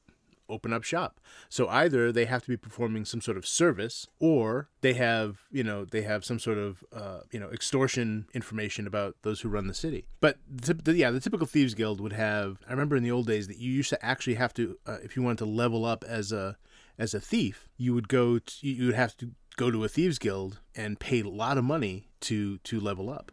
open 0.49 0.73
up 0.73 0.83
shop. 0.83 1.19
So 1.49 1.67
either 1.67 2.11
they 2.11 2.25
have 2.25 2.43
to 2.43 2.49
be 2.49 2.57
performing 2.57 3.05
some 3.05 3.21
sort 3.21 3.37
of 3.37 3.47
service, 3.47 4.07
or 4.19 4.69
they 4.81 4.93
have 4.93 5.41
you 5.51 5.63
know 5.63 5.85
they 5.85 6.01
have 6.03 6.25
some 6.25 6.39
sort 6.39 6.57
of 6.57 6.83
uh, 6.93 7.21
you 7.31 7.39
know 7.39 7.49
extortion 7.49 8.27
information 8.33 8.87
about 8.87 9.15
those 9.21 9.41
who 9.41 9.49
run 9.49 9.67
the 9.67 9.73
city. 9.73 10.05
But 10.19 10.37
the, 10.49 10.73
the, 10.73 10.95
yeah, 10.95 11.11
the 11.11 11.19
typical 11.19 11.47
thieves 11.47 11.73
guild 11.73 12.01
would 12.01 12.13
have. 12.13 12.59
I 12.67 12.71
remember 12.71 12.95
in 12.95 13.03
the 13.03 13.11
old 13.11 13.27
days 13.27 13.47
that 13.47 13.57
you 13.57 13.71
used 13.71 13.89
to 13.89 14.05
actually 14.05 14.35
have 14.35 14.53
to 14.55 14.77
uh, 14.85 14.97
if 15.03 15.15
you 15.15 15.23
wanted 15.23 15.39
to 15.39 15.45
level 15.45 15.85
up 15.85 16.03
as 16.03 16.31
a 16.31 16.57
as 16.97 17.13
a 17.13 17.19
thief, 17.19 17.69
you 17.77 17.93
would 17.93 18.07
go 18.07 18.39
to, 18.39 18.67
you 18.67 18.87
would 18.87 18.95
have 18.95 19.15
to 19.17 19.31
go 19.57 19.71
to 19.71 19.83
a 19.83 19.87
thieves 19.87 20.19
guild 20.19 20.59
and 20.75 20.99
pay 20.99 21.21
a 21.21 21.29
lot 21.29 21.57
of 21.57 21.63
money 21.63 22.09
to 22.21 22.57
to 22.59 22.79
level 22.79 23.09
up. 23.09 23.31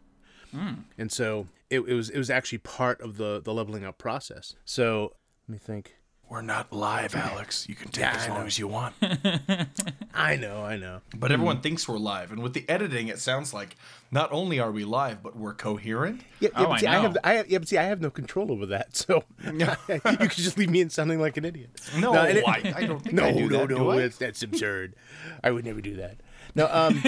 Hmm. 0.51 0.73
And 0.97 1.11
so 1.11 1.47
it, 1.69 1.79
it 1.81 1.93
was 1.93 2.09
it 2.09 2.17
was 2.17 2.29
actually 2.29 2.59
part 2.59 3.01
of 3.01 3.17
the 3.17 3.41
the 3.41 3.53
leveling 3.53 3.85
up 3.85 3.97
process. 3.97 4.55
So 4.65 5.13
let 5.47 5.53
me 5.53 5.57
think. 5.57 5.95
We're 6.33 6.41
not 6.41 6.73
live, 6.73 7.15
Alex. 7.15 7.69
You 7.69 7.75
can 7.75 7.91
take 7.91 8.01
Yeah, 8.01 8.15
as 8.15 8.23
I 8.25 8.29
long 8.29 8.39
know. 8.39 8.45
as 8.47 8.57
you 8.57 8.67
want. 8.67 8.95
I 10.15 10.35
know, 10.35 10.63
I 10.63 10.77
know. 10.77 11.01
But 11.15 11.31
everyone 11.31 11.61
thinks 11.61 11.87
we're 11.87 11.99
live. 11.99 12.31
And 12.31 12.41
with 12.41 12.53
the 12.53 12.67
editing, 12.67 13.07
it 13.07 13.19
sounds 13.19 13.53
like 13.53 13.75
not 14.09 14.31
only 14.31 14.59
are 14.59 14.71
we 14.71 14.83
live, 14.83 15.21
but 15.21 15.35
we're 15.37 15.53
coherent. 15.53 16.21
Yeah, 16.39 16.49
yeah, 16.53 16.59
Oh, 16.59 16.65
but 16.65 16.71
I 16.71 16.77
see, 16.79 16.87
I, 16.87 16.99
have 17.01 17.13
know. 17.13 17.19
I 17.23 17.33
have 17.35 17.49
yeah, 17.51 17.59
but 17.59 17.67
see, 17.67 17.77
I 17.77 17.83
have 17.83 18.01
no 18.01 18.09
control 18.09 18.51
over 18.51 18.65
that. 18.65 18.95
So 18.95 19.23
you 19.43 19.67
could 19.99 20.31
just 20.31 20.57
leave 20.57 20.71
me 20.71 20.81
in 20.81 20.89
sounding 20.89 21.19
like 21.19 21.37
an 21.37 21.45
idiot. 21.45 21.69
No, 21.99 22.15
and 22.15 22.39
it- 22.39 22.47
I, 22.47 22.73
I 22.77 22.85
don't 22.87 22.99
think 23.03 23.13
no, 23.13 23.25
I 23.25 23.31
do 23.31 23.47
no, 23.47 23.57
that, 23.59 23.69
no, 23.69 23.77
do 23.77 23.89
I? 23.91 23.97
that's 23.97 24.17
that's 24.17 24.41
absurd. 24.41 24.95
I 25.43 25.51
would 25.51 25.65
never 25.65 25.81
do 25.81 25.97
that. 25.97 26.17
No, 26.55 26.67
um, 26.71 26.99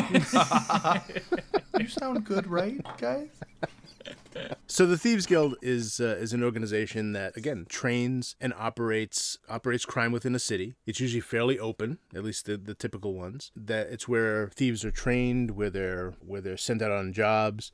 You 1.80 1.88
sound 1.88 2.26
good, 2.26 2.46
right, 2.46 2.80
guys? 3.00 3.30
So 4.68 4.86
the 4.86 4.98
Thieves 4.98 5.26
Guild 5.26 5.56
is 5.62 6.00
uh, 6.00 6.18
is 6.20 6.34
an 6.34 6.44
organization 6.44 7.14
that 7.14 7.38
again 7.38 7.66
trains 7.70 8.36
and 8.42 8.54
operates 8.58 9.38
operates 9.48 9.86
crime 9.86 10.12
within 10.12 10.36
a 10.36 10.40
city. 10.40 10.76
It's 10.86 11.00
usually 11.00 11.22
fairly 11.22 11.58
open, 11.58 12.00
at 12.14 12.24
least 12.24 12.46
the, 12.46 12.58
the 12.58 12.74
typical 12.74 13.14
ones. 13.14 13.52
That 13.56 13.88
it's 13.88 14.08
where 14.08 14.50
thieves 14.50 14.84
are 14.84 14.92
trained, 14.92 15.52
where 15.52 15.70
they're 15.70 16.14
where 16.20 16.42
they're 16.42 16.58
sent 16.58 16.82
out 16.82 16.92
on 16.92 17.14
jobs, 17.14 17.72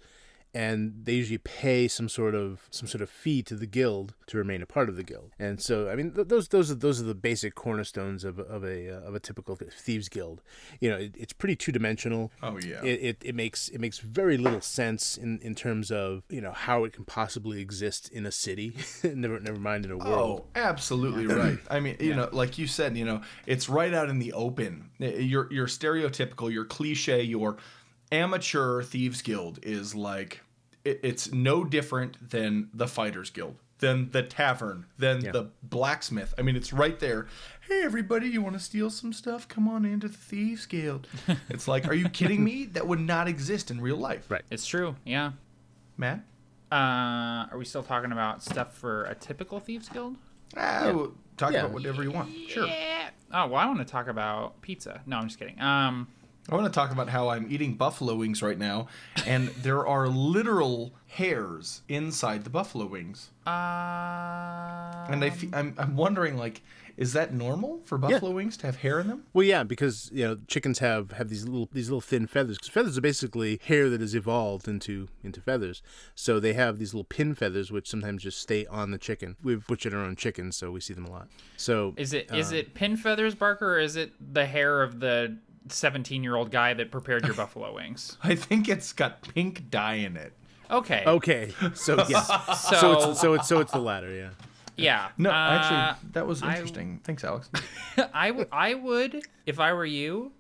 and 0.53 0.93
they 1.05 1.13
usually 1.13 1.37
pay 1.37 1.87
some 1.87 2.09
sort 2.09 2.35
of 2.35 2.67
some 2.71 2.87
sort 2.87 3.01
of 3.01 3.09
fee 3.09 3.41
to 3.43 3.55
the 3.55 3.65
guild 3.65 4.13
to 4.27 4.37
remain 4.37 4.61
a 4.61 4.65
part 4.65 4.89
of 4.89 4.95
the 4.95 5.03
guild. 5.03 5.31
And 5.39 5.61
so 5.61 5.89
I 5.89 5.95
mean 5.95 6.11
th- 6.11 6.27
those 6.27 6.47
those 6.49 6.69
are 6.71 6.75
those 6.75 6.99
are 7.01 7.05
the 7.05 7.15
basic 7.15 7.55
cornerstones 7.55 8.23
of, 8.23 8.39
of 8.39 8.63
a 8.63 8.89
uh, 8.89 8.99
of 9.07 9.15
a 9.15 9.19
typical 9.19 9.55
thieves 9.55 10.09
guild. 10.09 10.41
You 10.79 10.89
know, 10.89 10.97
it, 10.97 11.15
it's 11.17 11.33
pretty 11.33 11.55
two 11.55 11.71
dimensional 11.71 12.31
Oh, 12.43 12.57
yeah. 12.59 12.83
it, 12.83 12.99
it, 13.01 13.17
it 13.23 13.35
makes 13.35 13.69
it 13.69 13.79
makes 13.79 13.99
very 13.99 14.37
little 14.37 14.61
sense 14.61 15.17
in, 15.17 15.39
in 15.39 15.55
terms 15.55 15.91
of 15.91 16.23
you 16.29 16.41
know 16.41 16.51
how 16.51 16.83
it 16.83 16.93
can 16.93 17.05
possibly 17.05 17.61
exist 17.61 18.09
in 18.09 18.25
a 18.25 18.31
city 18.31 18.75
never 19.03 19.39
never 19.39 19.59
mind 19.59 19.85
in 19.85 19.91
a 19.91 19.97
world 19.97 20.41
Oh, 20.43 20.45
absolutely 20.55 21.27
right. 21.27 21.57
I 21.69 21.79
mean, 21.79 21.95
you 21.99 22.13
know, 22.15 22.27
like 22.31 22.57
you 22.57 22.67
said, 22.67 22.97
you 22.97 23.05
know, 23.05 23.21
it's 23.45 23.69
right 23.69 23.93
out 23.93 24.09
in 24.09 24.19
the 24.19 24.33
open. 24.33 24.89
Your 24.99 25.51
your 25.51 25.67
stereotypical, 25.67 26.51
your 26.51 26.65
cliche, 26.65 27.21
your 27.23 27.57
amateur 28.11 28.81
thieves 28.81 29.21
guild 29.21 29.59
is 29.63 29.95
like 29.95 30.41
it, 30.83 30.99
it's 31.03 31.31
no 31.31 31.63
different 31.63 32.29
than 32.31 32.69
the 32.73 32.87
fighters 32.87 33.29
guild, 33.29 33.55
than 33.79 34.09
the 34.11 34.23
tavern, 34.23 34.85
than 34.97 35.19
the 35.21 35.49
blacksmith. 35.63 36.33
I 36.37 36.41
mean, 36.41 36.55
it's 36.55 36.73
right 36.73 36.99
there. 36.99 37.27
Hey, 37.67 37.83
everybody, 37.83 38.27
you 38.27 38.41
want 38.41 38.55
to 38.55 38.59
steal 38.59 38.89
some 38.89 39.13
stuff? 39.13 39.47
Come 39.47 39.67
on 39.67 39.85
into 39.85 40.07
the 40.07 40.17
thieves 40.17 40.65
guild. 40.65 41.07
it's 41.49 41.67
like, 41.67 41.87
are 41.87 41.93
you 41.93 42.09
kidding 42.09 42.43
me? 42.43 42.65
That 42.65 42.87
would 42.87 42.99
not 42.99 43.27
exist 43.27 43.71
in 43.71 43.79
real 43.79 43.97
life, 43.97 44.29
Right. 44.29 44.41
it's 44.49 44.65
true. 44.65 44.95
Yeah. 45.05 45.31
man 45.97 46.23
Uh, 46.71 47.45
are 47.51 47.57
we 47.57 47.65
still 47.65 47.83
talking 47.83 48.11
about 48.11 48.43
stuff 48.43 48.75
for 48.75 49.03
a 49.05 49.15
typical 49.15 49.59
thieves 49.59 49.87
guild? 49.89 50.15
Ah, 50.57 50.91
well, 50.93 51.11
talk 51.37 51.53
Yeah. 51.53 51.59
about 51.61 51.71
whatever 51.73 52.01
you 52.03 52.11
want. 52.11 52.29
Sure. 52.49 52.67
Oh 53.33 53.47
well, 53.47 53.55
I 53.55 53.65
want 53.65 53.79
to 53.79 53.85
talk 53.85 54.07
about 54.07 54.61
pizza. 54.61 55.01
No, 55.05 55.17
I'm 55.17 55.27
just 55.27 55.39
kidding. 55.39 55.59
Um, 55.61 56.07
I 56.51 56.55
want 56.55 56.65
to 56.67 56.77
talk 56.77 56.91
about 56.91 57.07
how 57.07 57.29
I'm 57.29 57.47
eating 57.49 57.75
buffalo 57.75 58.15
wings 58.15 58.41
right 58.41 58.57
now, 58.57 58.87
and 59.25 59.47
there 59.61 59.87
are 59.87 60.09
literal 60.09 60.93
hairs 61.07 61.81
inside 61.87 62.43
the 62.43 62.49
buffalo 62.49 62.85
wings, 62.85 63.29
uh, 63.47 63.51
and 65.09 65.23
I 65.23 65.29
fe- 65.29 65.49
I'm 65.53 65.73
I'm 65.77 65.95
wondering 65.95 66.37
like, 66.37 66.61
is 66.97 67.13
that 67.13 67.33
normal 67.33 67.79
for 67.85 67.97
buffalo 67.97 68.31
wings 68.31 68.57
to 68.57 68.65
have 68.65 68.77
hair 68.77 68.99
in 68.99 69.07
them? 69.07 69.23
well 69.33 69.45
yeah 69.45 69.63
because 69.63 70.09
you 70.13 70.25
know 70.25 70.37
chickens 70.47 70.79
have 70.79 71.11
have 71.13 71.29
these 71.29 71.45
little 71.45 71.69
these 71.71 71.89
little 71.89 72.01
thin 72.01 72.27
feathers. 72.27 72.57
Because 72.57 72.69
feathers 72.69 72.97
are 72.97 73.01
basically 73.01 73.59
hair 73.63 73.89
that 73.89 74.01
has 74.01 74.13
evolved 74.13 74.67
into 74.67 75.07
into 75.23 75.39
feathers. 75.39 75.81
So 76.15 76.39
they 76.41 76.51
have 76.53 76.79
these 76.79 76.93
little 76.93 77.05
pin 77.05 77.33
feathers 77.33 77.71
which 77.71 77.89
sometimes 77.89 78.23
just 78.23 78.39
stay 78.41 78.65
on 78.65 78.91
the 78.91 78.97
chicken. 78.97 79.37
We've 79.41 79.65
butchered 79.65 79.93
our 79.93 80.01
own 80.01 80.17
chickens 80.17 80.57
so 80.57 80.69
we 80.69 80.81
see 80.81 80.93
them 80.93 81.05
a 81.05 81.11
lot. 81.11 81.29
So 81.55 81.93
is 81.95 82.11
it 82.13 82.29
is 82.33 82.51
uh, 82.51 82.57
it 82.57 82.73
pin 82.73 82.97
feathers, 82.97 83.35
Barker, 83.35 83.75
or 83.75 83.79
is 83.79 83.95
it 83.95 84.11
the 84.33 84.45
hair 84.45 84.83
of 84.83 84.99
the 84.99 85.37
17 85.69 86.23
year 86.23 86.35
old 86.35 86.51
guy 86.51 86.73
that 86.73 86.91
prepared 86.91 87.25
your 87.25 87.35
buffalo 87.35 87.73
wings? 87.75 88.17
I 88.23 88.35
think 88.35 88.67
it's 88.69 88.93
got 88.93 89.21
pink 89.21 89.69
dye 89.69 89.95
in 89.95 90.17
it. 90.17 90.33
Okay. 90.69 91.03
Okay, 91.05 91.51
so 91.73 91.97
yes, 92.09 92.27
so, 92.61 92.75
So, 92.77 93.09
it's 93.11 93.19
so 93.21 93.33
it's 93.33 93.47
so 93.49 93.59
it's 93.59 93.71
the 93.73 93.79
latter, 93.79 94.09
yeah. 94.13 94.29
yeah. 94.77 95.09
No, 95.17 95.29
uh, 95.29 95.33
actually, 95.33 96.09
that 96.13 96.25
was 96.25 96.41
I- 96.41 96.53
interesting. 96.53 97.01
Thanks, 97.03 97.23
Alex. 97.25 97.49
I, 98.13 98.27
w- 98.29 98.47
I 98.53 98.73
would, 98.75 99.21
if 99.45 99.59
I 99.59 99.73
were 99.73 99.85
you, 99.85 100.31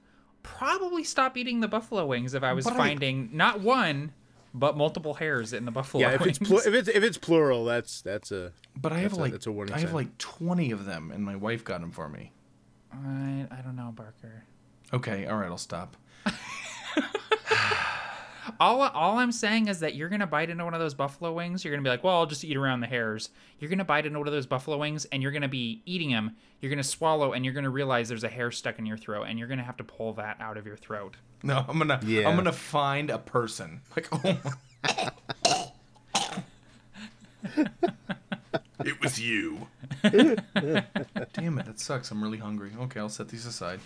probably 0.41 1.03
stop 1.03 1.35
eating 1.35 1.59
the 1.59 1.67
buffalo 1.67 2.05
wings 2.05 2.33
if 2.33 2.43
I 2.43 2.53
was 2.53 2.63
But 2.63 2.73
I- 2.75 2.77
finding 2.77 3.29
not 3.33 3.59
one, 3.59 4.13
but 4.53 4.77
multiple 4.77 5.15
hairs 5.15 5.51
in 5.51 5.65
the 5.65 5.71
buffalo 5.71 6.01
Yeah, 6.03 6.13
if 6.13 6.21
wings. 6.21 6.37
it's 6.39 6.47
plu- 6.47 6.59
if 6.59 6.73
it's 6.73 6.87
if 6.87 7.03
it's 7.03 7.17
plural, 7.17 7.65
that's 7.65 8.01
that's 8.01 8.31
a 8.31 8.53
But 8.75 8.93
I 8.93 8.99
have 8.99 9.11
That's 9.11 9.17
a- 9.17 9.21
like 9.21 9.31
that's 9.33 9.47
a 9.47 9.51
warning 9.51 9.73
I 9.75 9.79
have 9.79 9.89
sign. 9.89 9.95
like 9.95 10.17
twenty 10.17 10.71
of 10.71 10.85
them, 10.85 11.11
and 11.11 11.25
my 11.25 11.35
wife 11.35 11.65
got 11.65 11.81
them 11.81 11.91
for 11.91 12.07
me. 12.07 12.31
I, 12.93 13.47
I 13.51 13.61
don't 13.61 13.75
know, 13.75 13.91
Barker. 13.93 14.45
Okay, 14.93 15.25
all 15.25 15.37
right, 15.37 15.49
I'll 15.49 15.57
stop. 15.57 15.95
All, 18.59 18.81
all 18.81 19.17
I'm 19.17 19.31
saying 19.31 19.69
is 19.69 19.79
that 19.79 19.95
you're 19.95 20.09
gonna 20.09 20.27
bite 20.27 20.49
into 20.51 20.63
one 20.63 20.75
of 20.75 20.79
those 20.79 20.93
buffalo 20.93 21.33
wings. 21.33 21.63
You're 21.63 21.73
gonna 21.73 21.83
be 21.83 21.89
like, 21.89 22.03
well, 22.03 22.17
I'll 22.17 22.25
just 22.27 22.43
eat 22.43 22.57
around 22.57 22.81
the 22.81 22.87
hairs. 22.87 23.29
You're 23.59 23.69
gonna 23.69 23.85
bite 23.85 24.05
into 24.05 24.19
one 24.19 24.27
of 24.27 24.33
those 24.33 24.45
buffalo 24.45 24.77
wings, 24.77 25.05
and 25.05 25.23
you're 25.23 25.31
gonna 25.31 25.47
be 25.47 25.81
eating 25.85 26.11
them. 26.11 26.35
You're 26.59 26.69
gonna 26.69 26.83
swallow, 26.83 27.33
and 27.33 27.43
you're 27.43 27.55
gonna 27.55 27.71
realize 27.71 28.07
there's 28.09 28.23
a 28.23 28.29
hair 28.29 28.51
stuck 28.51 28.77
in 28.77 28.85
your 28.85 28.97
throat, 28.97 29.23
and 29.23 29.39
you're 29.39 29.47
gonna 29.47 29.63
have 29.63 29.77
to 29.77 29.83
pull 29.83 30.13
that 30.13 30.37
out 30.39 30.57
of 30.57 30.67
your 30.67 30.77
throat. 30.77 31.15
No, 31.43 31.65
I'm 31.67 31.79
gonna 31.79 31.99
Yeah. 32.05 32.29
I'm 32.29 32.35
gonna 32.35 32.51
find 32.51 33.09
a 33.09 33.17
person. 33.17 33.81
Like, 33.95 34.07
oh 34.11 34.37
my. 34.43 34.51
it 38.85 39.01
was 39.01 39.19
you. 39.19 39.67
Damn 40.03 41.59
it, 41.59 41.65
that 41.65 41.79
sucks. 41.79 42.11
I'm 42.11 42.21
really 42.23 42.37
hungry. 42.37 42.71
Okay, 42.81 42.99
I'll 42.99 43.09
set 43.09 43.29
these 43.29 43.45
aside. 43.45 43.79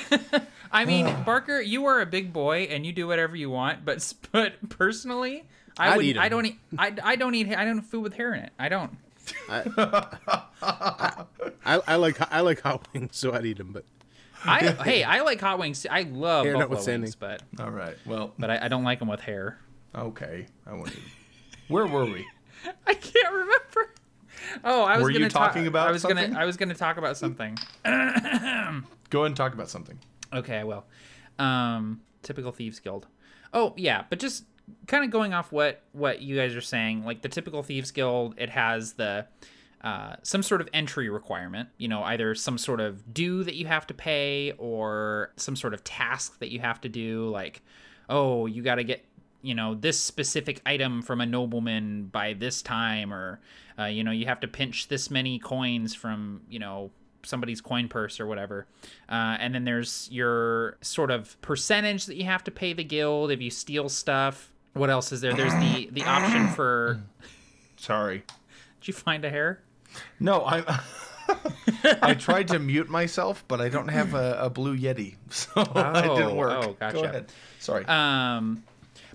I 0.72 0.84
mean, 0.84 1.06
Barker, 1.24 1.60
you 1.60 1.86
are 1.86 2.00
a 2.00 2.06
big 2.06 2.32
boy 2.32 2.62
and 2.70 2.84
you 2.86 2.92
do 2.92 3.06
whatever 3.06 3.36
you 3.36 3.50
want, 3.50 3.84
but 3.84 4.12
but 4.32 4.68
personally, 4.68 5.44
I 5.78 5.90
I'd 5.92 5.96
would. 5.96 6.04
eat 6.06 6.16
'em. 6.16 6.22
I 6.22 6.28
don't 6.28 6.46
eat. 6.46 6.58
I, 6.78 6.94
I 7.02 7.16
don't 7.16 7.34
eat. 7.34 7.48
I 7.54 7.64
don't 7.64 7.78
eat 7.78 7.84
food 7.84 8.02
with 8.02 8.14
hair 8.14 8.34
in 8.34 8.42
it. 8.44 8.52
I 8.58 8.68
don't. 8.68 8.96
I, 9.48 11.24
I 11.86 11.96
like 11.96 12.16
I 12.32 12.40
like 12.40 12.60
hot 12.62 12.86
wings, 12.92 13.16
so 13.16 13.32
I'd 13.32 13.44
eat 13.44 13.58
them. 13.58 13.72
But 13.72 13.84
I 14.44 14.70
hey, 14.84 15.04
I 15.04 15.20
like 15.20 15.40
hot 15.40 15.58
wings. 15.58 15.86
I 15.90 16.02
love 16.02 16.44
Hair 16.44 16.54
buffalo 16.54 16.58
notwithstanding. 16.68 17.02
wings, 17.02 17.14
but 17.16 17.42
All 17.60 17.70
right. 17.70 17.96
Well, 18.06 18.32
but 18.38 18.50
I, 18.50 18.64
I 18.66 18.68
don't 18.68 18.84
like 18.84 18.98
them 19.00 19.08
with 19.08 19.20
hair. 19.20 19.58
okay. 19.94 20.46
I 20.66 20.72
won't. 20.74 20.92
eat. 20.92 21.02
Where 21.68 21.86
were 21.86 22.06
we? 22.06 22.26
I 22.86 22.94
can't 22.94 23.32
remember. 23.32 23.90
Oh, 24.64 24.82
I 24.82 24.96
was 24.96 25.04
Were 25.04 25.10
you 25.10 25.28
talking 25.28 25.64
talk, 25.64 25.68
about 25.68 25.88
I 25.88 25.92
was 25.92 26.02
something? 26.02 26.30
gonna. 26.32 26.40
I 26.40 26.44
was 26.44 26.56
gonna 26.56 26.74
talk 26.74 26.96
about 26.96 27.16
something. 27.16 27.56
Go 27.84 27.90
ahead 27.90 29.26
and 29.26 29.36
talk 29.36 29.54
about 29.54 29.70
something. 29.70 29.98
Okay, 30.32 30.58
I 30.58 30.64
will. 30.64 30.84
Um, 31.38 32.00
typical 32.22 32.52
thieves 32.52 32.80
guild. 32.80 33.06
Oh 33.52 33.74
yeah, 33.76 34.04
but 34.10 34.18
just 34.18 34.44
kind 34.86 35.04
of 35.04 35.10
going 35.10 35.32
off 35.32 35.52
what 35.52 35.82
what 35.92 36.20
you 36.20 36.36
guys 36.36 36.54
are 36.54 36.60
saying, 36.60 37.04
like 37.04 37.22
the 37.22 37.28
typical 37.28 37.62
thieves 37.62 37.90
guild, 37.90 38.34
it 38.38 38.50
has 38.50 38.94
the 38.94 39.26
uh, 39.82 40.16
some 40.22 40.42
sort 40.42 40.60
of 40.60 40.68
entry 40.72 41.08
requirement. 41.08 41.68
You 41.78 41.88
know, 41.88 42.02
either 42.02 42.34
some 42.34 42.58
sort 42.58 42.80
of 42.80 43.14
due 43.14 43.44
that 43.44 43.54
you 43.54 43.66
have 43.66 43.86
to 43.88 43.94
pay, 43.94 44.52
or 44.58 45.32
some 45.36 45.56
sort 45.56 45.74
of 45.74 45.84
task 45.84 46.38
that 46.40 46.50
you 46.50 46.60
have 46.60 46.80
to 46.82 46.88
do. 46.88 47.28
Like, 47.28 47.62
oh, 48.08 48.46
you 48.46 48.62
got 48.62 48.76
to 48.76 48.84
get 48.84 49.04
you 49.42 49.54
know 49.54 49.74
this 49.74 49.98
specific 50.00 50.60
item 50.66 51.02
from 51.02 51.20
a 51.20 51.26
nobleman 51.26 52.04
by 52.06 52.32
this 52.34 52.62
time, 52.62 53.12
or 53.12 53.40
uh, 53.78 53.84
you 53.84 54.02
know 54.04 54.10
you 54.10 54.26
have 54.26 54.40
to 54.40 54.48
pinch 54.48 54.88
this 54.88 55.10
many 55.10 55.38
coins 55.38 55.94
from 55.94 56.42
you 56.48 56.58
know 56.58 56.90
somebody's 57.24 57.60
coin 57.60 57.88
purse 57.88 58.20
or 58.20 58.26
whatever. 58.26 58.66
Uh, 59.08 59.36
and 59.40 59.54
then 59.54 59.64
there's 59.64 60.08
your 60.10 60.76
sort 60.80 61.10
of 61.10 61.40
percentage 61.42 62.06
that 62.06 62.16
you 62.16 62.24
have 62.24 62.44
to 62.44 62.50
pay 62.50 62.72
the 62.72 62.84
guild 62.84 63.30
if 63.30 63.40
you 63.40 63.50
steal 63.50 63.88
stuff. 63.88 64.52
What 64.74 64.88
else 64.90 65.10
is 65.12 65.20
there? 65.20 65.32
There's 65.34 65.52
the 65.54 65.88
the 65.92 66.02
option 66.04 66.48
for. 66.56 67.00
Sorry. 67.76 68.22
Did 68.80 68.88
you 68.88 68.94
find 68.94 69.24
a 69.24 69.30
hair? 69.30 69.60
No, 70.20 70.44
I. 70.44 70.80
I 72.00 72.14
tried 72.14 72.48
to 72.48 72.58
mute 72.58 72.88
myself, 72.88 73.44
but 73.48 73.60
I 73.60 73.68
don't 73.68 73.88
have 73.88 74.14
a, 74.14 74.38
a 74.40 74.48
blue 74.50 74.74
Yeti, 74.78 75.16
so 75.30 75.60
it 75.60 75.68
Oh, 75.74 76.16
didn't 76.16 76.36
work. 76.36 76.64
oh, 76.64 76.76
gotcha. 76.80 76.96
Go 76.96 77.04
ahead. 77.04 77.32
Sorry. 77.58 77.84
Um, 77.84 78.64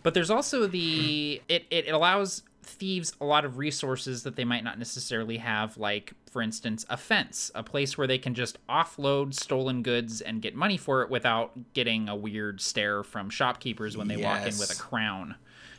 but 0.04 0.14
there's 0.14 0.30
also 0.30 0.68
the 0.68 1.42
it, 1.50 1.66
it 1.72 1.90
allows 1.90 2.44
thieves 2.66 3.14
a 3.20 3.26
lot 3.26 3.44
of 3.44 3.58
resources 3.58 4.24
that 4.24 4.38
they 4.38 4.46
might 4.46 4.64
not 4.64 4.80
necessarily 4.80 5.38
have, 5.38 5.76
like 5.78 6.14
for 6.32 6.42
instance, 6.42 6.86
a 6.90 6.96
fence, 6.98 7.52
a 7.56 7.62
place 7.64 7.98
where 7.98 8.08
they 8.08 8.18
can 8.18 8.34
just 8.34 8.58
offload 8.68 9.34
stolen 9.34 9.84
goods 9.84 10.22
and 10.22 10.42
get 10.42 10.56
money 10.56 10.78
for 10.78 11.02
it 11.04 11.10
without 11.10 11.52
getting 11.74 12.08
a 12.10 12.16
weird 12.16 12.62
stare 12.62 13.04
from 13.04 13.30
shopkeepers 13.30 13.98
when 13.98 14.08
they 14.08 14.18
walk 14.18 14.40
in 14.42 14.58
with 14.58 14.72
a 14.72 14.82
crown. 14.82 15.36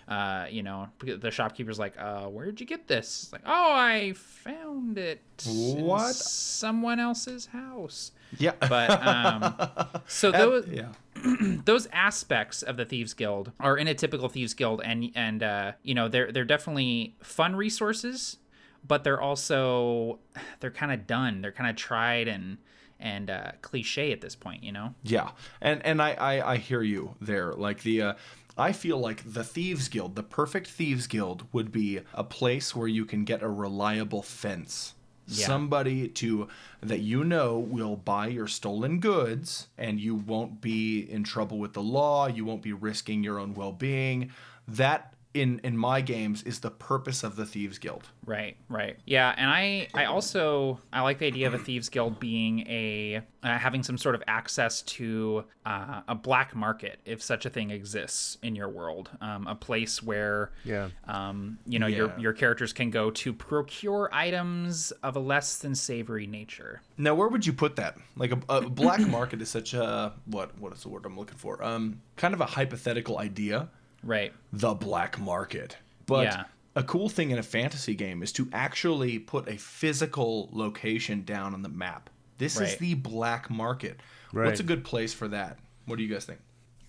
Uh, 0.07 0.47
you 0.51 0.63
know, 0.63 0.87
the 1.01 1.31
shopkeeper's 1.31 1.79
like, 1.79 1.99
uh, 1.99 2.27
where'd 2.27 2.61
you 2.61 2.67
get 2.67 2.87
this? 2.87 3.23
It's 3.25 3.33
like, 3.33 3.41
oh, 3.47 3.73
I 3.73 4.13
found 4.13 4.99
it 4.99 5.23
in 5.47 5.83
What? 5.87 6.15
someone 6.15 7.01
else's 7.01 7.47
house. 7.47 8.13
yeah. 8.37 8.53
But 8.61 8.91
um, 9.03 10.01
so 10.07 10.31
those 10.33 10.69
yeah. 10.69 10.89
those 11.65 11.87
aspects 11.93 12.63
of 12.63 12.77
the 12.77 12.85
thieves 12.85 13.15
guild 13.15 13.53
are 13.61 13.77
in 13.77 13.89
a 13.89 13.95
typical 13.95 14.29
thieves 14.29 14.55
guild 14.55 14.81
and 14.85 15.11
and 15.15 15.43
uh, 15.43 15.73
you 15.83 15.95
know 15.95 16.09
they're 16.09 16.33
they're 16.33 16.45
definitely 16.45 17.17
fun 17.23 17.57
resources 17.57 18.39
but 18.87 19.05
they're 19.05 19.21
also 19.21 20.19
they're 20.61 20.71
kind 20.71 20.93
of 20.93 21.07
done 21.07 21.41
they're 21.41 21.53
kind 21.53 21.71
of 21.71 21.77
tried 21.77 22.29
and 22.29 22.59
and 23.01 23.31
uh, 23.31 23.53
cliche 23.63 24.13
at 24.13 24.21
this 24.21 24.35
point 24.35 24.63
you 24.65 24.73
know 24.73 24.95
Yeah, 25.03 25.31
and 25.61 25.85
and 25.85 26.01
I, 26.01 26.13
I 26.15 26.53
I 26.53 26.57
hear 26.57 26.83
you 26.83 27.15
there. 27.21 27.53
Like 27.53 27.83
the, 27.83 28.03
uh, 28.03 28.15
I 28.57 28.73
feel 28.73 28.99
like 28.99 29.23
the 29.33 29.45
thieves 29.45 29.89
guild, 29.89 30.15
the 30.15 30.23
perfect 30.23 30.69
thieves 30.69 31.07
guild, 31.07 31.47
would 31.53 31.73
be 31.73 32.01
a 32.15 32.25
place 32.25 32.75
where 32.75 32.89
you 32.89 33.05
can 33.05 33.25
get 33.25 33.43
a 33.43 33.49
reliable 33.49 34.23
fence. 34.23 34.95
Yeah. 35.27 35.47
Somebody 35.47 36.09
to 36.09 36.49
that 36.83 37.01
you 37.01 37.25
know 37.25 37.59
will 37.59 37.97
buy 37.97 38.27
your 38.27 38.47
stolen 38.47 39.01
goods, 39.01 39.69
and 39.79 39.99
you 39.99 40.15
won't 40.15 40.61
be 40.61 41.01
in 41.01 41.25
trouble 41.25 41.59
with 41.59 41.73
the 41.73 41.83
law. 41.83 42.27
You 42.27 42.45
won't 42.45 42.63
be 42.63 42.75
risking 42.75 43.25
your 43.25 43.39
own 43.39 43.55
well-being. 43.55 44.31
That 44.69 45.14
in 45.35 45.61
in 45.65 45.77
my 45.77 46.01
games 46.01 46.43
is 46.45 46.61
the 46.61 46.71
purpose 46.71 47.23
of 47.25 47.35
the 47.37 47.45
thieves 47.45 47.79
guild. 47.79 48.09
right 48.25 48.57
right 48.69 48.97
yeah 49.05 49.35
and 49.37 49.51
i 49.51 49.89
i 49.93 50.05
also 50.05 50.79
i 50.93 51.01
like 51.03 51.19
the 51.19 51.27
idea 51.27 51.47
of 51.47 51.55
a 51.55 51.59
thieves 51.67 51.89
guild 51.89 52.19
being 52.21 52.61
a 52.69 53.21
uh, 53.43 53.59
having 53.59 53.83
some 53.83 53.99
sort 53.99 54.15
of 54.15 54.23
access 54.27 54.81
to 54.83 55.45
uh, 55.67 56.01
a 56.09 56.15
black 56.15 56.55
market 56.55 57.01
if 57.05 57.21
such 57.23 57.45
a 57.45 57.51
thing 57.51 57.71
exists 57.71 58.39
in 58.43 58.55
your 58.55 58.69
world 58.69 59.11
um, 59.21 59.47
a 59.49 59.55
place 59.55 60.03
where 60.03 60.53
Yeah. 60.65 60.89
um, 61.09 61.59
you 61.67 61.79
know 61.81 61.89
your 61.89 62.15
your 62.19 62.33
characters 62.33 62.73
can 62.73 62.91
go 62.91 63.11
to 63.11 63.33
procure 63.33 64.09
items 64.13 64.93
of 65.03 65.17
a 65.17 65.21
less 65.21 65.59
than 65.59 65.75
savory 65.75 66.27
nature 66.27 66.81
Now, 66.97 67.15
where 67.17 67.29
would 67.29 67.45
you 67.45 67.53
put 67.53 67.75
that? 67.77 67.97
Like 68.17 68.31
a, 68.33 68.39
a 68.49 68.61
black 68.71 69.01
market 69.01 69.43
is 69.43 69.49
such 69.49 69.75
a 69.75 70.13
what? 70.27 70.57
What 70.59 70.73
is 70.73 70.83
the 70.83 70.89
word 70.89 71.05
I'm 71.05 71.17
looking 71.19 71.37
for? 71.37 71.63
Um, 71.63 72.01
kind 72.17 72.35
of 72.35 72.41
a 72.41 72.47
hypothetical 72.47 73.19
idea. 73.19 73.69
Right 74.05 74.33
The 74.53 74.75
black 74.75 75.19
market, 75.19 75.77
but 76.07 76.25
Yeah. 76.25 76.45
a 76.77 76.83
cool 76.83 77.09
thing 77.09 77.31
in 77.31 77.39
a 77.39 77.43
fantasy 77.43 77.95
game 77.95 78.23
is 78.23 78.33
to 78.33 78.49
actually 78.53 79.19
put 79.19 79.49
a 79.49 79.57
physical 79.57 80.49
location 80.53 81.25
down 81.25 81.55
on 81.55 81.63
the 81.63 81.69
map. 81.69 82.11
This 82.39 82.61
is 82.61 82.77
the 82.77 82.95
black 82.95 83.49
market. 83.51 84.01
Right. 84.33 84.47
What's 84.47 84.61
a 84.61 84.65
good 84.65 84.85
place 84.85 85.15
for 85.15 85.29
that? 85.29 85.59
What 85.87 85.97
do 85.97 86.03
you 86.05 86.13
guys 86.13 86.25
think? 86.25 86.41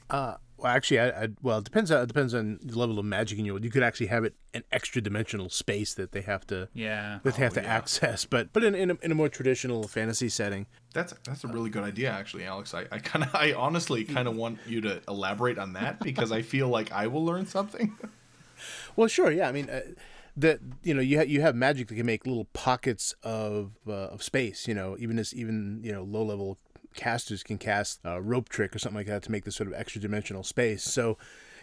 Uh, 0.10 0.36
well, 0.58 0.72
actually, 0.72 1.00
I, 1.00 1.10
I 1.24 1.28
well, 1.42 1.58
it 1.60 1.64
depends. 1.66 1.92
On, 1.92 2.02
it 2.02 2.08
depends 2.08 2.34
on 2.34 2.60
the 2.64 2.78
level 2.78 2.98
of 3.00 3.06
magic 3.06 3.38
in 3.40 3.46
your. 3.46 3.56
world. 3.56 3.64
You 3.66 3.72
could 3.72 3.84
actually 3.84 4.08
have 4.08 4.24
it 4.24 4.36
an 4.54 4.64
extra 4.72 5.02
dimensional 5.02 5.50
space 5.50 5.94
that 5.96 6.12
they 6.14 6.22
have 6.22 6.48
to 6.48 6.70
yeah 6.74 7.20
that 7.24 7.36
they 7.36 7.42
have 7.44 7.52
Oh, 7.54 7.56
to 7.56 7.62
yeah. 7.64 7.74
access. 7.76 8.26
But 8.26 8.54
but 8.54 8.64
in 8.64 8.74
in 8.76 8.92
a, 8.92 8.98
in 9.02 9.12
a 9.12 9.16
more 9.16 9.30
traditional 9.30 9.88
fantasy 9.88 10.30
setting, 10.30 10.66
That's 10.94 11.14
that's 11.24 11.44
a 11.44 11.48
really 11.48 11.70
good 11.70 11.84
idea, 11.84 12.10
actually, 12.12 12.46
Alex. 12.46 12.74
I, 12.74 12.86
I 12.92 13.00
kind 13.00 13.24
of, 13.26 13.34
I 13.36 13.54
honestly 13.54 14.04
kind 14.06 14.28
of 14.28 14.36
want 14.44 14.60
you 14.68 14.82
to 14.82 15.02
elaborate 15.08 15.58
on 15.58 15.74
that 15.74 16.00
because 16.00 16.32
I 16.32 16.42
feel 16.42 16.70
like 16.70 16.92
I 16.92 17.08
will 17.08 17.26
learn 17.26 17.46
something. 17.48 17.96
Well, 18.96 19.08
sure, 19.10 19.32
yeah. 19.32 19.50
I 19.50 19.52
mean, 19.52 19.70
uh, 19.70 19.82
that 20.38 20.60
you 20.84 20.94
know, 20.94 21.02
you 21.02 21.18
ha- 21.18 21.26
you 21.26 21.42
have 21.42 21.56
magic 21.56 21.88
that 21.90 21.96
can 21.96 22.06
make 22.06 22.26
little 22.26 22.46
pockets 22.54 23.14
of 23.24 23.72
uh, 23.88 23.92
of 23.92 24.24
space. 24.24 24.68
You 24.68 24.74
know, 24.74 24.96
even 25.00 25.20
as 25.20 25.34
even 25.34 25.82
you 25.84 25.92
know 25.92 26.04
low 26.04 26.24
level 26.24 26.58
casters 26.96 27.44
can 27.44 27.58
cast 27.58 28.00
a 28.04 28.22
rope 28.22 28.50
trick 28.50 28.76
or 28.76 28.80
something 28.80 28.98
like 28.98 29.08
that 29.08 29.24
to 29.24 29.32
make 29.32 29.46
this 29.46 29.56
sort 29.56 29.68
of 29.68 29.74
extra 29.74 30.02
dimensional 30.02 30.44
space. 30.44 30.84
So. 30.84 31.18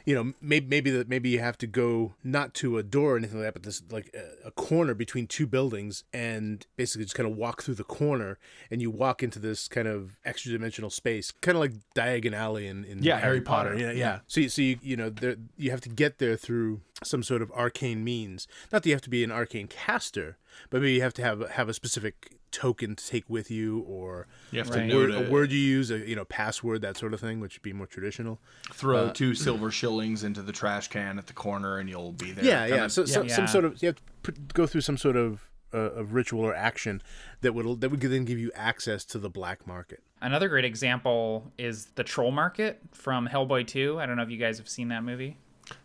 You 0.04 0.16
know, 0.16 0.32
maybe 0.40 0.66
maybe 0.66 0.90
that 0.90 1.08
maybe 1.08 1.28
you 1.28 1.38
have 1.38 1.56
to 1.58 1.66
go 1.68 2.14
not 2.24 2.54
to 2.54 2.76
a 2.76 2.82
door 2.82 3.12
or 3.12 3.16
anything 3.16 3.38
like 3.38 3.46
that, 3.46 3.52
but 3.52 3.62
this 3.62 3.84
like 3.88 4.12
a, 4.12 4.48
a 4.48 4.50
corner 4.50 4.94
between 4.94 5.28
two 5.28 5.46
buildings, 5.46 6.02
and 6.12 6.66
basically 6.76 7.04
just 7.04 7.14
kind 7.14 7.30
of 7.30 7.36
walk 7.36 7.62
through 7.62 7.76
the 7.76 7.84
corner, 7.84 8.36
and 8.68 8.82
you 8.82 8.90
walk 8.90 9.22
into 9.22 9.38
this 9.38 9.68
kind 9.68 9.86
of 9.86 10.18
extra 10.24 10.50
dimensional 10.50 10.90
space, 10.90 11.30
kind 11.30 11.54
of 11.54 11.60
like 11.60 11.74
Diagon 11.94 12.32
Alley 12.32 12.66
in, 12.66 12.82
in 12.84 13.04
Yeah, 13.04 13.20
Harry 13.20 13.40
Potter. 13.40 13.76
Yeah, 13.76 13.92
yeah. 13.92 13.92
Yeah. 13.92 14.18
So, 14.26 14.40
you, 14.40 14.48
so 14.48 14.62
you, 14.62 14.78
you 14.82 14.96
know, 14.96 15.08
there, 15.08 15.36
you 15.56 15.70
have 15.70 15.82
to 15.82 15.88
get 15.88 16.18
there 16.18 16.34
through 16.34 16.80
some 17.04 17.22
sort 17.22 17.40
of 17.40 17.52
arcane 17.52 18.02
means. 18.02 18.48
Not 18.72 18.82
that 18.82 18.88
you 18.88 18.96
have 18.96 19.02
to 19.02 19.10
be 19.10 19.22
an 19.22 19.30
arcane 19.30 19.68
caster, 19.68 20.36
but 20.68 20.80
maybe 20.80 20.94
you 20.94 21.02
have 21.02 21.14
to 21.14 21.22
have 21.22 21.48
have 21.50 21.68
a 21.68 21.74
specific 21.74 22.40
token 22.52 22.94
to 22.94 23.06
take 23.06 23.24
with 23.28 23.50
you 23.50 23.80
or 23.80 24.26
You 24.52 24.58
have 24.60 24.70
Right. 24.70 24.88
to 24.88 24.94
word, 24.96 25.10
a 25.10 25.30
word 25.30 25.50
you 25.50 25.58
use, 25.58 25.90
a 25.90 25.98
you 25.98 26.14
know 26.14 26.24
password, 26.24 26.82
that 26.82 26.96
sort 26.96 27.14
of 27.14 27.20
thing, 27.20 27.40
which 27.40 27.56
would 27.56 27.62
be 27.62 27.72
more 27.72 27.86
traditional. 27.86 28.38
throw 28.72 29.10
two 29.10 29.34
silver 29.34 29.70
shillings 29.70 30.22
into 30.22 30.42
the 30.42 30.52
trash 30.52 30.88
can 30.88 31.18
at 31.18 31.26
the 31.26 31.32
corner, 31.32 31.78
and 31.78 31.88
you'll 31.88 32.12
be 32.12 32.30
there. 32.32 32.44
Yeah, 32.44 32.60
Kinda- 32.66 32.76
yeah. 32.76 32.86
So, 32.88 33.04
so 33.06 33.22
Yeah. 33.22 33.34
some 33.34 33.46
sort 33.48 33.64
of 33.64 33.82
you 33.82 33.86
have 33.88 33.96
to 33.96 34.02
put, 34.22 34.54
go 34.54 34.66
through 34.66 34.82
some 34.82 34.96
sort 34.96 35.16
of 35.16 35.48
uh, 35.74 35.78
of 35.92 36.12
ritual 36.12 36.40
or 36.44 36.54
action 36.54 37.02
that 37.40 37.54
would 37.54 37.80
that 37.80 37.88
would 37.90 38.00
then 38.00 38.26
give 38.26 38.38
you 38.38 38.52
access 38.54 39.06
to 39.06 39.18
the 39.18 39.30
black 39.30 39.66
market. 39.66 40.02
Another 40.20 40.48
great 40.48 40.66
example 40.66 41.50
is 41.56 41.86
the 41.94 42.04
Troll 42.04 42.30
Market 42.30 42.78
from 42.92 43.26
Hellboy 43.26 43.66
2. 43.66 43.98
I 43.98 44.04
don't 44.06 44.16
know 44.16 44.22
if 44.22 44.30
you 44.30 44.36
guys 44.36 44.58
have 44.58 44.68
seen 44.68 44.88
that 44.88 45.02
movie. 45.02 45.38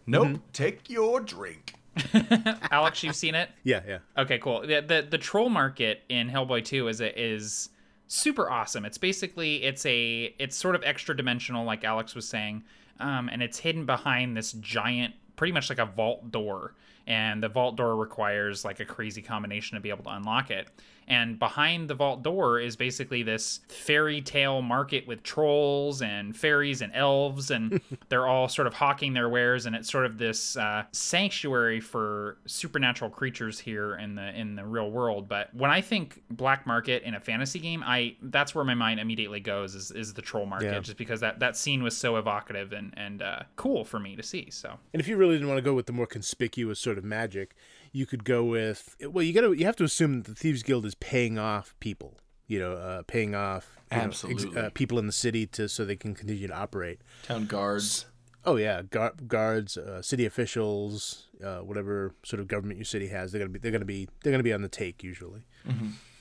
nope. 0.06 0.42
Take 0.52 0.90
your 0.90 1.22
drink. 1.22 1.76
Alex, 2.72 3.04
you've 3.04 3.16
seen 3.16 3.36
it? 3.36 3.50
Yeah, 3.64 3.82
yeah. 3.88 4.00
Okay, 4.18 4.40
cool. 4.40 4.62
The, 4.62 4.82
the 4.82 5.08
the 5.10 5.18
troll 5.18 5.50
market 5.50 6.04
in 6.10 6.30
Hellboy 6.30 6.64
2 6.66 6.88
is 6.88 7.02
a, 7.02 7.22
is 7.22 7.70
super 8.08 8.50
awesome. 8.50 8.86
It's 8.86 8.98
basically 8.98 9.64
it's 9.64 9.86
a 9.86 10.34
it's 10.40 10.56
sort 10.56 10.76
of 10.76 10.84
extra 10.84 11.16
dimensional 11.16 11.66
like 11.66 11.84
Alex 11.84 12.16
was 12.16 12.28
saying. 12.28 12.64
Um, 13.00 13.30
and 13.30 13.44
it's 13.44 13.60
hidden 13.60 13.86
behind 13.86 14.36
this 14.36 14.54
giant 14.54 15.14
pretty 15.36 15.52
much 15.54 15.70
like 15.70 15.78
a 15.78 15.86
vault 15.86 16.32
door 16.32 16.74
and 17.08 17.42
the 17.42 17.50
vault 17.50 17.76
door 17.78 17.96
requires 17.96 18.64
like 18.64 18.80
a 18.80 18.86
crazy 18.86 19.22
combination 19.24 19.76
to 19.76 19.82
be 19.82 19.90
able 19.90 20.04
to 20.04 20.12
unlock 20.12 20.52
it. 20.52 20.68
And 21.10 21.40
behind 21.40 21.90
the 21.90 21.94
vault 21.94 22.22
door 22.22 22.60
is 22.60 22.76
basically 22.76 23.24
this 23.24 23.62
fairy 23.70 24.20
tale 24.20 24.62
market 24.62 25.08
with 25.08 25.24
trolls 25.24 26.02
and 26.02 26.36
fairies 26.36 26.82
and 26.82 26.92
elves, 26.94 27.50
and 27.50 27.80
they're 28.10 28.28
all 28.28 28.50
sort 28.50 28.68
of 28.68 28.74
hawking 28.74 29.14
their 29.14 29.30
wares. 29.30 29.66
And 29.66 29.74
it's 29.74 29.90
sort 29.90 30.06
of 30.06 30.18
this 30.18 30.58
uh, 30.58 30.84
sanctuary 30.92 31.80
for 31.80 32.38
supernatural 32.46 33.10
creatures 33.10 33.58
here 33.58 33.96
in 33.96 34.16
the 34.16 34.38
in 34.38 34.56
the 34.58 34.66
real 34.66 34.92
world. 34.92 35.30
But 35.30 35.54
when 35.56 35.72
I 35.72 35.80
think 35.80 36.22
black 36.30 36.68
market 36.68 37.04
in 37.04 37.14
a 37.16 37.22
fantasy 37.22 37.60
game, 37.60 37.84
I 37.86 38.18
that's 38.22 38.54
where 38.54 38.66
my 38.66 38.74
mind 38.76 39.00
immediately 39.00 39.40
goes 39.40 39.76
is, 39.76 39.92
is 39.92 40.14
the 40.14 40.22
troll 40.22 40.46
market, 40.46 40.74
Yeah. 40.74 40.80
just 40.82 40.98
because 40.98 41.22
that 41.22 41.40
that 41.40 41.56
scene 41.56 41.84
was 41.84 41.96
so 41.96 42.18
evocative 42.18 42.74
and 42.74 42.94
and 42.98 43.22
uh, 43.22 43.40
cool 43.56 43.86
for 43.86 43.98
me 43.98 44.18
to 44.18 44.24
see. 44.24 44.50
So 44.52 44.78
And 44.94 45.00
if 45.00 45.08
you 45.08 45.16
really 45.16 45.36
didn't 45.36 45.48
want 45.48 45.58
to 45.60 45.62
go 45.64 45.74
with 45.74 45.86
the 45.86 45.94
more 45.94 46.06
conspicuous 46.08 46.80
sort 46.82 46.97
of 46.97 46.97
magic, 47.04 47.56
you 47.92 48.06
could 48.06 48.24
go 48.24 48.44
with 48.44 48.96
well, 49.02 49.24
you 49.24 49.34
got 49.34 49.42
to 49.42 49.54
you 49.54 49.66
have 49.66 49.76
to 49.78 49.84
assume 49.84 50.22
that 50.24 50.28
the 50.30 50.36
Thieves 50.36 50.64
Guild 50.64 50.86
is 50.86 50.96
paying 50.96 51.38
off 51.38 51.76
people. 51.80 52.18
You 52.48 52.60
know, 52.60 52.74
uh, 52.74 53.02
paying 53.08 53.36
off 53.36 53.78
you 53.92 53.98
know, 53.98 54.04
ex- 54.06 54.24
Absolutely. 54.24 54.62
uh, 54.62 54.70
people 54.74 55.00
in 55.00 55.06
the 55.06 55.12
city 55.12 55.46
to 55.48 55.68
so 55.68 55.84
they 55.84 55.98
can 55.98 56.14
continue 56.16 56.48
to 56.48 56.56
operate. 56.58 57.02
Town 57.24 57.46
guards. 57.46 58.06
Oh 58.46 58.56
yeah, 58.56 58.82
Gu- 58.84 59.12
guards, 59.28 59.76
uh, 59.78 60.02
city 60.02 60.26
officials, 60.26 61.28
uh, 61.44 61.58
whatever 61.58 62.14
sort 62.24 62.40
of 62.40 62.48
government 62.48 62.78
your 62.78 62.86
city 62.86 63.08
has, 63.10 63.32
they're 63.34 63.40
gonna 63.40 63.50
be 63.50 63.60
they're 63.60 63.74
gonna 63.74 63.84
be 63.84 64.08
they're 64.24 64.32
gonna 64.32 64.44
be 64.44 64.54
on 64.54 64.62
the 64.62 64.70
take 64.70 65.04
usually. 65.04 65.46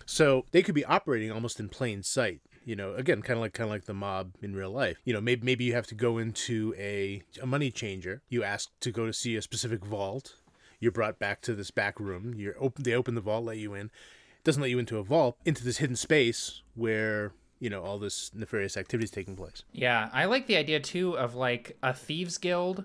So 0.07 0.45
they 0.53 0.63
could 0.63 0.75
be 0.75 0.85
operating 0.85 1.33
almost 1.33 1.59
in 1.61 1.69
plain 1.69 2.03
sight. 2.03 2.41
You 2.65 2.75
know, 2.75 2.95
again, 2.95 3.23
kind 3.23 3.37
of 3.39 3.43
like 3.43 3.53
kind 3.53 3.67
of 3.69 3.71
like 3.73 3.85
the 3.85 3.95
mob 3.95 4.33
in 4.43 4.55
real 4.57 4.71
life. 4.73 4.99
You 5.05 5.13
know, 5.15 5.21
maybe 5.21 5.45
maybe 5.45 5.63
you 5.65 5.75
have 5.75 5.87
to 5.89 5.95
go 5.95 6.19
into 6.19 6.75
a 6.77 7.23
a 7.41 7.47
money 7.47 7.71
changer. 7.71 8.23
You 8.29 8.43
ask 8.43 8.69
to 8.81 8.91
go 8.91 9.07
to 9.07 9.13
see 9.13 9.37
a 9.37 9.43
specific 9.43 9.85
vault. 9.85 10.35
You're 10.87 10.93
brought 10.93 11.19
back 11.19 11.41
to 11.41 11.53
this 11.53 11.73
back 11.73 11.99
room. 11.99 12.33
You're 12.37 12.55
open. 12.61 12.85
They 12.85 12.95
open 12.95 13.17
the 13.17 13.21
vault, 13.21 13.45
let 13.45 13.57
you 13.57 13.75
in. 13.75 13.87
It 13.87 14.45
doesn't 14.45 14.63
let 14.63 14.71
you 14.71 14.79
into 14.79 14.99
a 14.99 15.03
vault, 15.03 15.37
into 15.45 15.65
this 15.65 15.79
hidden 15.79 15.97
space 15.97 16.63
where 16.77 17.33
you 17.59 17.69
know 17.69 17.83
all 17.83 17.99
this 17.99 18.31
nefarious 18.33 18.77
activity 18.77 19.07
is 19.07 19.11
taking 19.11 19.35
place. 19.35 19.65
Yeah, 19.73 20.11
I 20.13 20.27
like 20.27 20.47
the 20.47 20.57
idea 20.57 20.79
too 20.79 21.19
of 21.19 21.35
like 21.35 21.77
a 21.83 21.93
thieves 21.93 22.39
guild 22.39 22.85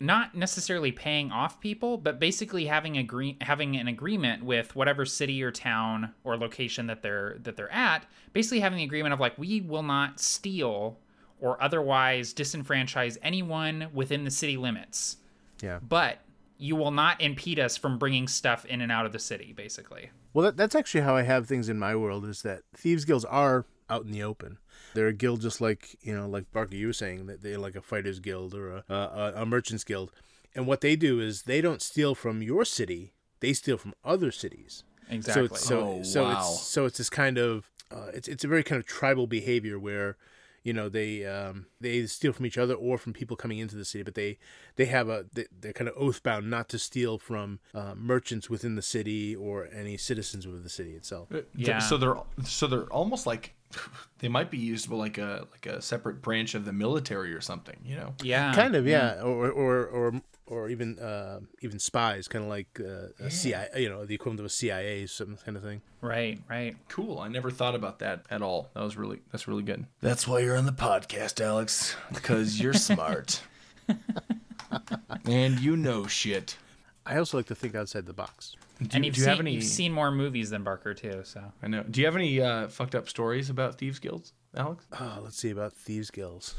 not 0.00 0.34
necessarily 0.34 0.92
paying 0.92 1.30
off 1.30 1.60
people, 1.60 1.98
but 1.98 2.18
basically 2.18 2.64
having 2.64 2.96
agree 2.96 3.36
having 3.42 3.76
an 3.76 3.86
agreement 3.86 4.44
with 4.44 4.74
whatever 4.74 5.04
city 5.04 5.42
or 5.42 5.50
town 5.50 6.14
or 6.24 6.38
location 6.38 6.86
that 6.86 7.02
they're 7.02 7.36
that 7.42 7.56
they're 7.56 7.70
at, 7.70 8.06
basically 8.32 8.60
having 8.60 8.78
the 8.78 8.84
agreement 8.84 9.12
of 9.12 9.20
like 9.20 9.36
we 9.36 9.60
will 9.60 9.82
not 9.82 10.18
steal 10.18 10.96
or 11.38 11.62
otherwise 11.62 12.32
disenfranchise 12.32 13.18
anyone 13.22 13.88
within 13.92 14.24
the 14.24 14.30
city 14.30 14.56
limits. 14.56 15.18
Yeah. 15.60 15.80
But 15.86 16.20
you 16.62 16.76
will 16.76 16.92
not 16.92 17.20
impede 17.20 17.58
us 17.58 17.76
from 17.76 17.98
bringing 17.98 18.28
stuff 18.28 18.64
in 18.66 18.80
and 18.80 18.92
out 18.92 19.04
of 19.04 19.12
the 19.12 19.18
city, 19.18 19.52
basically. 19.52 20.10
Well, 20.32 20.44
that, 20.46 20.56
that's 20.56 20.74
actually 20.76 21.00
how 21.00 21.16
I 21.16 21.22
have 21.22 21.46
things 21.48 21.68
in 21.68 21.78
my 21.78 21.96
world. 21.96 22.24
Is 22.24 22.42
that 22.42 22.62
thieves 22.76 23.04
guilds 23.04 23.24
are 23.24 23.66
out 23.90 24.04
in 24.04 24.12
the 24.12 24.22
open. 24.22 24.58
They're 24.94 25.08
a 25.08 25.12
guild 25.12 25.40
just 25.40 25.60
like 25.60 25.96
you 26.02 26.14
know, 26.14 26.28
like 26.28 26.50
Barker, 26.52 26.76
you 26.76 26.86
were 26.86 26.92
saying 26.92 27.26
that 27.26 27.42
they're 27.42 27.58
like 27.58 27.74
a 27.74 27.82
fighters 27.82 28.20
guild 28.20 28.54
or 28.54 28.76
a, 28.76 28.84
a, 28.88 29.32
a 29.42 29.46
merchants 29.46 29.84
guild. 29.84 30.12
And 30.54 30.66
what 30.66 30.82
they 30.82 30.96
do 30.96 31.18
is 31.18 31.42
they 31.42 31.60
don't 31.60 31.82
steal 31.82 32.14
from 32.14 32.42
your 32.42 32.64
city; 32.64 33.12
they 33.40 33.52
steal 33.54 33.76
from 33.76 33.94
other 34.04 34.30
cities. 34.30 34.84
Exactly. 35.10 35.48
So 35.48 35.54
it's 35.54 35.64
so 35.66 35.80
Oh, 35.80 36.02
so 36.02 36.22
wow. 36.24 36.38
it's 36.38 36.62
so 36.62 36.84
it's 36.86 36.98
this 36.98 37.10
kind 37.10 37.38
of 37.38 37.70
uh, 37.90 38.10
it's 38.14 38.28
it's 38.28 38.44
a 38.44 38.48
very 38.48 38.62
kind 38.62 38.78
of 38.78 38.86
tribal 38.86 39.26
behavior 39.26 39.78
where 39.78 40.16
you 40.62 40.72
know 40.72 40.88
they 40.88 41.24
um, 41.26 41.66
they 41.80 42.06
steal 42.06 42.32
from 42.32 42.46
each 42.46 42.58
other 42.58 42.74
or 42.74 42.98
from 42.98 43.12
people 43.12 43.36
coming 43.36 43.58
into 43.58 43.76
the 43.76 43.84
city, 43.84 44.04
but 44.04 44.14
they 44.14 44.38
they 44.76 44.86
have 44.86 45.08
a 45.08 45.26
they, 45.32 45.46
they're 45.60 45.72
kind 45.72 45.88
of 45.88 45.94
oath 45.96 46.22
bound 46.22 46.48
not 46.50 46.68
to 46.70 46.78
steal 46.78 47.18
from 47.18 47.60
uh, 47.74 47.94
merchants 47.96 48.48
within 48.48 48.74
the 48.76 48.82
city 48.82 49.34
or 49.34 49.68
any 49.72 49.96
citizens 49.96 50.46
of 50.46 50.62
the 50.62 50.70
city 50.70 50.92
itself. 50.92 51.28
Yeah. 51.54 51.78
So 51.78 51.96
they're 51.96 52.16
so 52.44 52.66
they're 52.66 52.92
almost 52.92 53.26
like 53.26 53.54
they 54.18 54.28
might 54.28 54.50
be 54.50 54.58
used 54.58 54.90
by 54.90 54.96
like 54.96 55.18
a 55.18 55.46
like 55.50 55.66
a 55.66 55.80
separate 55.82 56.22
branch 56.22 56.54
of 56.54 56.64
the 56.64 56.72
military 56.72 57.34
or 57.34 57.40
something. 57.40 57.76
You 57.84 57.96
know. 57.96 58.14
yeah. 58.22 58.52
kind 58.54 58.74
of 58.74 58.86
yeah, 58.86 59.20
or 59.22 59.50
or 59.50 59.86
or 59.86 60.22
or 60.46 60.68
even 60.68 60.98
uh, 60.98 61.40
even 61.62 61.78
spies, 61.78 62.28
kind 62.28 62.44
of 62.44 62.50
like 62.50 62.80
uh, 62.80 63.24
a 63.24 63.30
CIA, 63.30 63.68
you 63.76 63.88
know, 63.88 64.04
the 64.04 64.14
equivalent 64.14 64.40
of 64.40 64.46
a 64.46 64.50
CIA, 64.50 65.06
some 65.06 65.38
kind 65.44 65.56
of 65.56 65.62
thing. 65.62 65.80
Right, 66.00 66.40
right. 66.48 66.76
Cool. 66.88 67.18
I 67.18 67.28
never 67.28 67.50
thought 67.50 67.74
about 67.74 68.00
that 68.00 68.24
at 68.30 68.42
all. 68.42 68.70
That 68.74 68.82
was 68.82 68.96
really 68.96 69.20
that's 69.30 69.48
really 69.48 69.62
good. 69.62 69.86
That's 70.00 70.28
why 70.28 70.40
you're 70.40 70.56
on 70.56 70.66
the 70.66 70.72
podcast, 70.72 71.40
Alex, 71.40 71.96
because 72.12 72.60
you're 72.60 72.74
smart. 72.74 73.40
and 75.24 75.58
you 75.60 75.76
know 75.76 76.06
shit. 76.06 76.56
I 77.04 77.16
also 77.16 77.36
like 77.38 77.46
to 77.46 77.54
think 77.54 77.74
outside 77.74 78.06
the 78.06 78.12
box. 78.12 78.56
Do, 78.84 78.96
and 78.96 79.04
you- 79.04 79.08
you've 79.08 79.14
do 79.14 79.20
you 79.20 79.24
seen, 79.24 79.30
have 79.30 79.40
any 79.40 79.54
you've 79.54 79.64
seen 79.64 79.92
more 79.92 80.10
movies 80.10 80.50
than 80.50 80.62
Barker 80.62 80.94
too, 80.94 81.22
so 81.24 81.42
I 81.62 81.68
know. 81.68 81.82
Do 81.82 82.00
you 82.00 82.06
have 82.06 82.16
any 82.16 82.40
uh, 82.40 82.68
fucked 82.68 82.94
up 82.94 83.08
stories 83.08 83.50
about 83.50 83.78
thieves 83.78 83.98
guilds, 83.98 84.32
Alex? 84.56 84.86
Oh, 84.98 85.20
let's 85.22 85.36
see 85.38 85.50
about 85.50 85.72
thieves 85.74 86.10
guilds. 86.10 86.54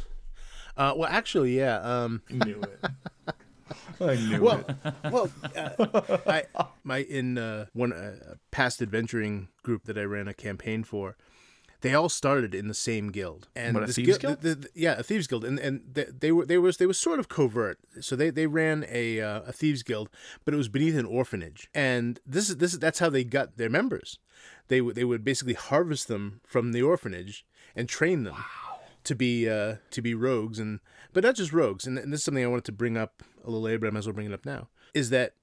Uh, 0.76 0.94
well, 0.96 1.10
actually, 1.12 1.56
yeah. 1.58 1.78
Um, 1.82 2.22
knew 2.30 2.62
it. 2.62 3.36
I 4.02 4.16
knew 4.16 4.42
well, 4.42 4.64
it. 4.68 4.94
well, 5.12 5.30
uh, 5.56 6.18
I 6.28 6.44
my 6.84 6.98
in 7.00 7.38
uh, 7.38 7.66
one 7.74 7.94
uh, 7.94 8.36
past 8.52 8.82
adventuring 8.82 9.50
group 9.64 9.84
that 9.86 9.98
I 9.98 10.04
ran 10.04 10.28
a 10.28 10.34
campaign 10.34 10.84
for. 10.84 11.16
They 11.84 11.93
all 11.93 12.10
started 12.10 12.56
in 12.56 12.67
the 12.69 12.74
same 12.74 13.12
guild, 13.12 13.50
and 13.56 13.76
What, 13.76 13.84
a 13.84 13.88
thieves 13.93 14.17
guild- 14.17 14.22
guild? 14.22 14.41
the- 14.41 14.56
the- 14.56 14.69
yeah, 14.74 14.96
a 14.98 15.04
thieves 15.04 15.28
guild, 15.28 15.43
and 15.46 15.60
and 15.60 15.82
they, 15.93 16.06
they 16.06 16.32
were 16.32 16.46
they 16.46 16.58
was 16.58 16.78
they 16.78 16.86
was 16.88 16.98
sort 16.98 17.19
of 17.19 17.28
covert. 17.28 17.78
So 18.02 18.15
they, 18.15 18.30
they 18.32 18.48
ran 18.48 18.86
a 18.89 19.19
uh, 19.22 19.41
a 19.41 19.52
thieves 19.52 19.84
guild, 19.84 20.10
but 20.46 20.54
it 20.54 20.58
was 20.58 20.69
beneath 20.69 20.96
an 20.98 21.06
orphanage, 21.06 21.69
and 21.76 22.19
this 22.26 22.50
is 22.50 22.58
this 22.58 22.74
is 22.74 22.80
that's 22.80 23.00
how 23.00 23.10
they 23.10 23.24
got 23.24 23.58
their 23.58 23.69
members. 23.69 24.17
They 24.69 24.82
would 24.82 24.96
they 24.96 25.04
would 25.04 25.24
basically 25.24 25.56
harvest 25.56 26.08
them 26.08 26.41
from 26.48 26.72
the 26.72 26.82
orphanage 26.82 27.46
and 27.76 27.88
train 27.89 28.24
them 28.24 28.36
to 29.04 29.13
be 29.13 29.50
uh, 29.50 29.76
to 29.91 30.02
be 30.02 30.13
rogues, 30.15 30.60
and 30.60 30.80
but 31.12 31.24
not 31.24 31.36
just 31.36 31.52
rogues. 31.54 31.86
And, 31.86 31.98
and 32.00 32.12
this 32.13 32.22
is 32.22 32.24
something 32.24 32.43
I 32.43 32.48
wanted 32.48 32.65
to 32.65 32.72
bring 32.72 32.96
up 32.98 33.24
a 33.43 33.48
little 33.48 33.62
later, 33.62 33.80
but 33.80 33.88
I 33.88 33.89
might 33.91 34.00
as 34.00 34.08
well 34.08 34.13
bring 34.15 34.28
it 34.32 34.34
up 34.34 34.46
now. 34.46 34.69
Is 34.93 35.10
that 35.10 35.34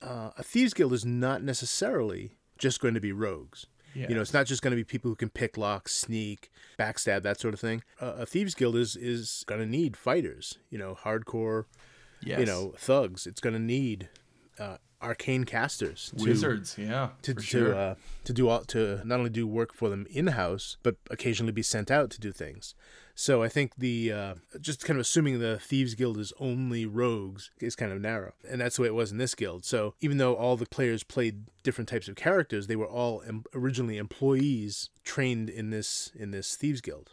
uh, 0.00 0.30
a 0.38 0.42
thieves 0.42 0.72
guild 0.72 0.94
is 0.94 1.04
not 1.04 1.42
necessarily 1.42 2.38
just 2.56 2.80
going 2.80 2.94
to 2.94 3.00
be 3.00 3.12
rogues. 3.12 3.66
You 3.94 4.14
know, 4.14 4.20
it's 4.20 4.32
not 4.32 4.46
just 4.46 4.62
going 4.62 4.72
to 4.72 4.76
be 4.76 4.84
people 4.84 5.10
who 5.10 5.16
can 5.16 5.30
pick 5.30 5.56
locks, 5.56 5.94
sneak, 5.94 6.50
backstab, 6.78 7.22
that 7.22 7.40
sort 7.40 7.54
of 7.54 7.60
thing. 7.60 7.82
Uh, 8.00 8.14
a 8.18 8.26
thieves 8.26 8.54
guild 8.54 8.76
is 8.76 8.96
is 8.96 9.44
going 9.46 9.60
to 9.60 9.66
need 9.66 9.96
fighters. 9.96 10.58
You 10.70 10.78
know, 10.78 10.96
hardcore. 11.02 11.64
Yes. 12.22 12.40
You 12.40 12.46
know, 12.46 12.74
thugs. 12.76 13.26
It's 13.26 13.40
going 13.40 13.54
to 13.54 13.60
need 13.60 14.08
uh, 14.58 14.76
arcane 15.02 15.44
casters. 15.44 16.12
to- 16.16 16.24
wizards. 16.24 16.76
Yeah. 16.78 17.10
to 17.22 17.34
to 17.34 17.42
sure. 17.42 17.74
uh, 17.74 17.94
to 18.24 18.32
do 18.32 18.48
all 18.48 18.64
to 18.66 19.00
not 19.04 19.18
only 19.18 19.30
do 19.30 19.46
work 19.46 19.74
for 19.74 19.88
them 19.88 20.06
in 20.10 20.28
house, 20.28 20.76
but 20.82 20.96
occasionally 21.10 21.52
be 21.52 21.62
sent 21.62 21.90
out 21.90 22.10
to 22.10 22.20
do 22.20 22.32
things. 22.32 22.74
So 23.20 23.42
I 23.42 23.50
think 23.50 23.76
the 23.76 24.10
uh, 24.14 24.34
just 24.62 24.82
kind 24.82 24.96
of 24.96 25.02
assuming 25.02 25.40
the 25.40 25.58
thieves 25.58 25.94
guild 25.94 26.16
is 26.16 26.32
only 26.40 26.86
rogues 26.86 27.50
is 27.60 27.76
kind 27.76 27.92
of 27.92 28.00
narrow, 28.00 28.32
and 28.48 28.62
that's 28.62 28.76
the 28.76 28.82
way 28.82 28.88
it 28.88 28.94
was 28.94 29.12
in 29.12 29.18
this 29.18 29.34
guild. 29.34 29.66
So 29.66 29.92
even 30.00 30.16
though 30.16 30.36
all 30.36 30.56
the 30.56 30.64
players 30.64 31.02
played 31.02 31.44
different 31.62 31.90
types 31.90 32.08
of 32.08 32.16
characters, 32.16 32.66
they 32.66 32.76
were 32.76 32.88
all 32.88 33.22
em- 33.26 33.44
originally 33.54 33.98
employees 33.98 34.88
trained 35.04 35.50
in 35.50 35.68
this 35.68 36.10
in 36.14 36.30
this 36.30 36.56
thieves 36.56 36.80
guild. 36.80 37.12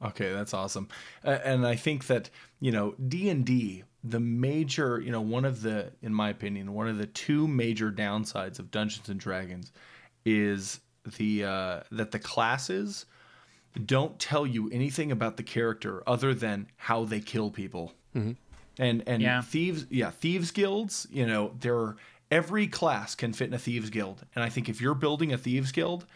Okay, 0.00 0.32
that's 0.32 0.54
awesome. 0.54 0.86
And 1.24 1.66
I 1.66 1.74
think 1.74 2.06
that, 2.06 2.30
you 2.60 2.70
know, 2.70 2.94
D&D, 3.08 3.82
the 4.04 4.20
major, 4.20 5.00
you 5.00 5.10
know, 5.10 5.20
one 5.20 5.44
of 5.44 5.62
the 5.62 5.90
in 6.02 6.14
my 6.14 6.28
opinion, 6.28 6.72
one 6.72 6.86
of 6.86 6.98
the 6.98 7.06
two 7.08 7.48
major 7.48 7.90
downsides 7.90 8.60
of 8.60 8.70
Dungeons 8.70 9.08
and 9.08 9.18
Dragons 9.18 9.72
is 10.24 10.78
the 11.16 11.42
uh 11.42 11.80
that 11.90 12.12
the 12.12 12.20
classes 12.20 13.06
don't 13.86 14.18
tell 14.18 14.46
you 14.46 14.68
anything 14.70 15.10
about 15.12 15.36
the 15.36 15.42
character 15.42 16.02
other 16.06 16.34
than 16.34 16.66
how 16.76 17.04
they 17.04 17.20
kill 17.20 17.50
people. 17.50 17.92
Mm-hmm. 18.14 18.32
And 18.78 19.02
and 19.06 19.22
Yeah. 19.22 19.42
thieves, 19.42 19.86
yeah, 19.90 20.10
thieves 20.10 20.50
guilds, 20.50 21.06
you 21.10 21.26
know, 21.26 21.52
there 21.60 21.76
are, 21.76 21.96
every 22.30 22.66
class 22.66 23.14
can 23.14 23.32
fit 23.32 23.48
in 23.48 23.54
a 23.54 23.58
thieves 23.58 23.90
guild, 23.90 24.24
and 24.34 24.44
I 24.44 24.48
think 24.48 24.68
if 24.68 24.80
you're 24.80 24.94
building 24.94 25.32
a 25.32 25.38
thieves 25.38 25.72
guild, 25.72 26.06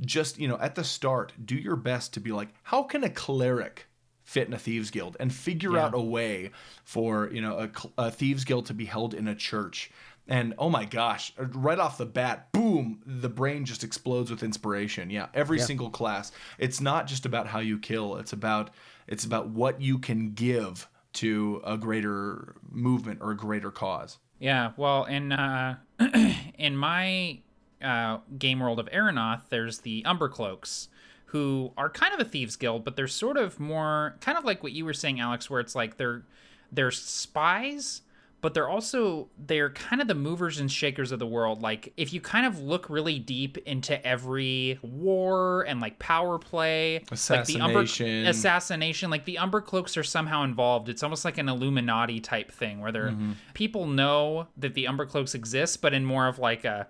just 0.00 0.38
you 0.38 0.48
know 0.48 0.58
at 0.58 0.74
the 0.74 0.84
start, 0.84 1.32
do 1.44 1.54
your 1.56 1.76
best 1.76 2.14
to 2.14 2.20
be 2.20 2.32
like, 2.32 2.48
how 2.64 2.82
can 2.82 3.04
a 3.04 3.10
cleric 3.10 3.86
fit 4.24 4.46
in 4.48 4.54
a 4.54 4.58
thieves 4.58 4.90
guild? 4.90 5.16
And 5.20 5.32
figure 5.32 5.76
out 5.78 5.94
a 5.94 6.00
way 6.00 6.50
for 6.84 7.30
you 7.32 7.40
know 7.40 7.68
a, 7.98 8.02
a 8.06 8.10
thieves 8.10 8.44
guild 8.44 8.66
to 8.66 8.74
be 8.74 8.84
held 8.86 9.14
in 9.14 9.26
a 9.28 9.34
church 9.34 9.90
and 10.26 10.54
oh 10.58 10.70
my 10.70 10.84
gosh 10.84 11.32
right 11.52 11.78
off 11.78 11.98
the 11.98 12.06
bat 12.06 12.50
boom 12.52 13.02
the 13.04 13.28
brain 13.28 13.64
just 13.64 13.84
explodes 13.84 14.30
with 14.30 14.42
inspiration. 14.42 15.10
Yeah 15.10 15.26
every 15.34 15.58
single 15.58 15.90
class. 15.90 16.32
It's 16.58 16.80
not 16.80 17.06
just 17.06 17.26
about 17.26 17.46
how 17.46 17.60
you 17.60 17.78
kill. 17.78 18.16
It's 18.16 18.32
about 18.32 18.70
it's 19.06 19.24
about 19.24 19.48
what 19.48 19.80
you 19.80 19.98
can 19.98 20.32
give 20.32 20.88
to 21.14 21.62
a 21.64 21.76
greater 21.76 22.56
movement 22.70 23.20
or 23.22 23.30
a 23.30 23.36
greater 23.36 23.70
cause. 23.70 24.18
Yeah, 24.38 24.72
well, 24.76 25.04
in 25.04 25.32
uh, 25.32 25.76
in 26.58 26.76
my 26.76 27.38
uh, 27.82 28.18
game 28.38 28.60
world 28.60 28.80
of 28.80 28.86
Aeronoth, 28.86 29.48
there's 29.48 29.78
the 29.80 30.02
Umbercloaks, 30.02 30.88
who 31.26 31.72
are 31.76 31.88
kind 31.88 32.12
of 32.14 32.20
a 32.20 32.24
thieves 32.28 32.56
guild, 32.56 32.84
but 32.84 32.96
they're 32.96 33.08
sort 33.08 33.36
of 33.36 33.58
more 33.58 34.16
kind 34.20 34.36
of 34.36 34.44
like 34.44 34.62
what 34.62 34.72
you 34.72 34.84
were 34.84 34.92
saying, 34.92 35.20
Alex, 35.20 35.48
where 35.48 35.60
it's 35.60 35.74
like 35.74 35.96
they're 35.96 36.24
they're 36.70 36.90
spies, 36.90 38.02
but 38.44 38.52
they're 38.52 38.68
also 38.68 39.30
they're 39.38 39.70
kind 39.70 40.02
of 40.02 40.06
the 40.06 40.14
movers 40.14 40.60
and 40.60 40.70
shakers 40.70 41.12
of 41.12 41.18
the 41.18 41.26
world. 41.26 41.62
Like 41.62 41.94
if 41.96 42.12
you 42.12 42.20
kind 42.20 42.44
of 42.44 42.60
look 42.60 42.90
really 42.90 43.18
deep 43.18 43.56
into 43.56 44.06
every 44.06 44.78
war 44.82 45.62
and 45.62 45.80
like 45.80 45.98
power 45.98 46.38
play, 46.38 47.02
like 47.10 47.46
the 47.46 47.58
Umber, 47.58 47.80
Assassination. 47.80 48.26
assassination, 48.26 49.10
like 49.10 49.24
the 49.24 49.38
Umber 49.38 49.62
Cloaks 49.62 49.96
are 49.96 50.02
somehow 50.02 50.44
involved. 50.44 50.90
It's 50.90 51.02
almost 51.02 51.24
like 51.24 51.38
an 51.38 51.48
Illuminati 51.48 52.20
type 52.20 52.52
thing 52.52 52.82
where 52.82 52.92
they're 52.92 53.14
people 53.54 53.86
know 53.86 54.48
that 54.58 54.74
the 54.74 54.88
Umber 54.88 55.06
Cloaks 55.06 55.34
exist, 55.34 55.80
but 55.80 55.94
in 55.94 56.04
more 56.04 56.28
of 56.28 56.38
like 56.38 56.66
a 56.66 56.88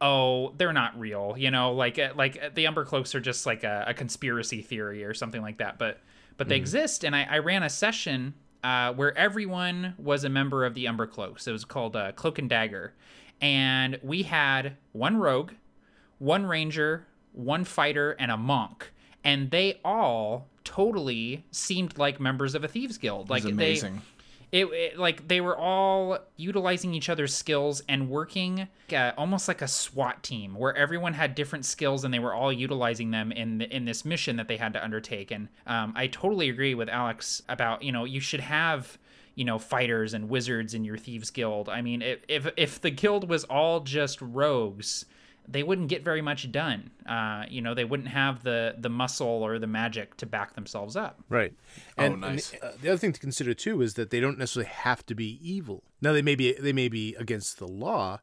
oh 0.00 0.52
they're 0.58 0.72
not 0.72 0.96
real 0.96 1.34
you 1.36 1.50
know 1.50 1.72
like 1.72 1.98
uh, 1.98 2.10
like 2.14 2.40
uh, 2.40 2.50
the 2.54 2.68
umber 2.68 2.84
cloaks 2.84 3.16
are 3.16 3.20
just 3.20 3.46
like 3.46 3.64
a, 3.64 3.84
a 3.88 3.92
conspiracy 3.92 4.62
theory 4.62 5.02
or 5.02 5.12
something 5.12 5.42
like 5.42 5.58
that 5.58 5.76
but 5.76 5.98
but 6.36 6.48
they 6.48 6.54
exist 6.54 7.04
and 7.04 7.16
I, 7.16 7.26
I 7.28 7.38
ran 7.38 7.64
a 7.64 7.68
session 7.68 8.32
uh, 8.64 8.92
where 8.92 9.16
everyone 9.16 9.94
was 9.98 10.24
a 10.24 10.28
member 10.28 10.64
of 10.64 10.74
the 10.74 10.88
umber 10.88 11.06
cloaks. 11.06 11.46
It 11.46 11.52
was 11.52 11.64
called 11.64 11.96
uh, 11.96 12.12
cloak 12.12 12.38
and 12.38 12.48
dagger. 12.48 12.94
And 13.40 13.98
we 14.02 14.24
had 14.24 14.76
one 14.92 15.16
rogue 15.16 15.52
one 16.18 16.46
ranger 16.46 17.06
one 17.32 17.64
fighter 17.64 18.12
and 18.12 18.30
a 18.30 18.36
monk. 18.36 18.92
And 19.22 19.50
they 19.50 19.80
all 19.84 20.48
totally 20.64 21.44
seemed 21.50 21.98
like 21.98 22.18
members 22.20 22.54
of 22.54 22.64
a 22.64 22.68
thieves 22.68 22.98
guild. 22.98 23.30
Like 23.30 23.44
amazing 23.44 24.02
it, 24.50 24.66
it 24.66 24.98
like 24.98 25.28
they 25.28 25.40
were 25.40 25.56
all 25.56 26.18
utilizing 26.36 26.94
each 26.94 27.08
other's 27.08 27.34
skills 27.34 27.82
and 27.88 28.08
working 28.08 28.68
uh, 28.92 29.12
almost 29.16 29.48
like 29.48 29.60
a 29.60 29.68
SWAT 29.68 30.22
team 30.22 30.54
where 30.54 30.74
everyone 30.74 31.12
had 31.12 31.34
different 31.34 31.64
skills 31.66 32.04
and 32.04 32.14
they 32.14 32.18
were 32.18 32.32
all 32.32 32.52
utilizing 32.52 33.10
them 33.10 33.30
in 33.30 33.58
the, 33.58 33.74
in 33.74 33.84
this 33.84 34.04
mission 34.04 34.36
that 34.36 34.48
they 34.48 34.56
had 34.56 34.72
to 34.72 34.82
undertake. 34.82 35.30
And 35.30 35.48
um, 35.66 35.92
I 35.94 36.06
totally 36.06 36.48
agree 36.48 36.74
with 36.74 36.88
Alex 36.88 37.42
about 37.48 37.82
you 37.82 37.92
know 37.92 38.04
you 38.04 38.20
should 38.20 38.40
have 38.40 38.98
you 39.34 39.44
know 39.44 39.58
fighters 39.58 40.14
and 40.14 40.28
wizards 40.28 40.74
in 40.74 40.84
your 40.84 40.96
thieves 40.96 41.30
guild. 41.30 41.68
I 41.68 41.82
mean 41.82 42.00
if 42.00 42.20
if 42.28 42.48
if 42.56 42.80
the 42.80 42.90
guild 42.90 43.28
was 43.28 43.44
all 43.44 43.80
just 43.80 44.20
rogues. 44.22 45.04
They 45.50 45.62
wouldn't 45.62 45.88
get 45.88 46.04
very 46.04 46.20
much 46.20 46.52
done. 46.52 46.90
Uh, 47.08 47.44
you 47.48 47.62
know, 47.62 47.72
they 47.74 47.84
wouldn't 47.86 48.10
have 48.10 48.42
the 48.42 48.74
the 48.78 48.90
muscle 48.90 49.26
or 49.26 49.58
the 49.58 49.66
magic 49.66 50.16
to 50.18 50.26
back 50.26 50.54
themselves 50.54 50.94
up. 50.94 51.20
Right. 51.28 51.54
Oh, 51.96 52.04
And, 52.04 52.12
and 52.14 52.20
nice. 52.20 52.50
the, 52.50 52.64
uh, 52.66 52.72
the 52.82 52.88
other 52.90 52.98
thing 52.98 53.12
to 53.14 53.20
consider 53.20 53.54
too 53.54 53.80
is 53.80 53.94
that 53.94 54.10
they 54.10 54.20
don't 54.20 54.38
necessarily 54.38 54.70
have 54.70 55.04
to 55.06 55.14
be 55.14 55.38
evil. 55.42 55.82
Now 56.02 56.12
they 56.12 56.22
may 56.22 56.34
be 56.34 56.52
they 56.52 56.72
may 56.74 56.88
be 56.88 57.14
against 57.14 57.58
the 57.58 57.66
law, 57.68 58.20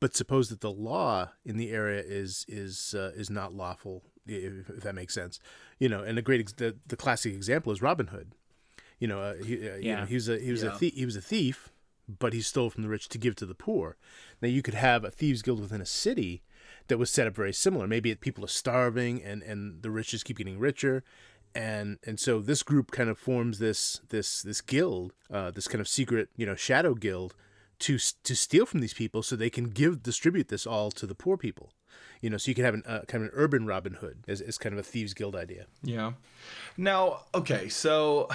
but 0.00 0.14
suppose 0.14 0.48
that 0.50 0.60
the 0.60 0.70
law 0.70 1.30
in 1.44 1.56
the 1.56 1.70
area 1.72 2.02
is 2.06 2.44
is 2.48 2.94
uh, 2.96 3.10
is 3.16 3.28
not 3.28 3.52
lawful, 3.52 4.04
if, 4.26 4.70
if 4.70 4.82
that 4.84 4.94
makes 4.94 5.14
sense. 5.14 5.40
You 5.80 5.88
know, 5.88 6.02
and 6.04 6.16
a 6.18 6.22
great 6.22 6.40
ex- 6.40 6.52
the, 6.52 6.76
the 6.86 6.96
classic 6.96 7.34
example 7.34 7.72
is 7.72 7.82
Robin 7.82 8.06
Hood. 8.08 8.32
You 9.00 9.08
know, 9.08 9.20
uh, 9.20 9.34
he, 9.34 9.54
uh, 9.68 9.74
you 9.76 9.80
Yeah. 9.82 10.00
know, 10.00 10.06
he 10.06 10.14
was 10.14 10.28
a 10.28 10.38
he 10.38 10.52
was 10.52 10.62
Yeah. 10.62 10.74
a 10.74 10.78
thief, 10.78 10.94
he 10.94 11.04
was 11.04 11.16
a 11.16 11.20
thief, 11.20 11.70
but 12.08 12.32
he 12.32 12.40
stole 12.40 12.70
from 12.70 12.82
the 12.84 12.88
rich 12.88 13.08
to 13.10 13.18
give 13.18 13.34
to 13.36 13.46
the 13.46 13.54
poor. 13.54 13.96
Now 14.40 14.48
you 14.48 14.62
could 14.62 14.74
have 14.74 15.02
a 15.04 15.10
thieves 15.10 15.42
guild 15.42 15.60
within 15.60 15.80
a 15.80 15.86
city 15.86 16.42
that 16.88 16.98
was 16.98 17.10
set 17.10 17.26
up 17.26 17.34
very 17.34 17.52
similar. 17.52 17.86
Maybe 17.86 18.14
people 18.14 18.44
are 18.44 18.48
starving 18.48 19.22
and 19.22 19.42
and 19.42 19.82
the 19.82 19.90
rich 19.90 20.10
just 20.10 20.24
keep 20.24 20.38
getting 20.38 20.58
richer, 20.58 21.04
and 21.54 21.98
and 22.06 22.18
so 22.18 22.40
this 22.40 22.62
group 22.62 22.90
kind 22.90 23.08
of 23.08 23.18
forms 23.18 23.58
this 23.58 24.00
this 24.08 24.42
this 24.42 24.60
guild, 24.60 25.12
uh, 25.30 25.50
this 25.50 25.68
kind 25.68 25.80
of 25.80 25.88
secret 25.88 26.28
you 26.36 26.46
know 26.46 26.54
shadow 26.54 26.94
guild, 26.94 27.34
to 27.80 27.98
to 27.98 28.34
steal 28.34 28.66
from 28.66 28.80
these 28.80 28.94
people 28.94 29.22
so 29.22 29.36
they 29.36 29.50
can 29.50 29.70
give 29.70 30.02
distribute 30.02 30.48
this 30.48 30.66
all 30.66 30.90
to 30.92 31.06
the 31.06 31.14
poor 31.14 31.36
people. 31.36 31.72
You 32.20 32.30
know, 32.30 32.36
so 32.36 32.50
you 32.50 32.54
can 32.54 32.64
have 32.64 32.74
an 32.74 32.82
uh, 32.86 33.02
kind 33.06 33.22
of 33.24 33.30
an 33.30 33.34
urban 33.34 33.66
Robin 33.66 33.94
Hood 33.94 34.24
as, 34.26 34.40
as 34.40 34.58
kind 34.58 34.72
of 34.72 34.78
a 34.78 34.82
thieves 34.82 35.14
guild 35.14 35.36
idea. 35.36 35.66
Yeah. 35.82 36.12
Now, 36.76 37.20
okay, 37.34 37.68
so 37.68 38.28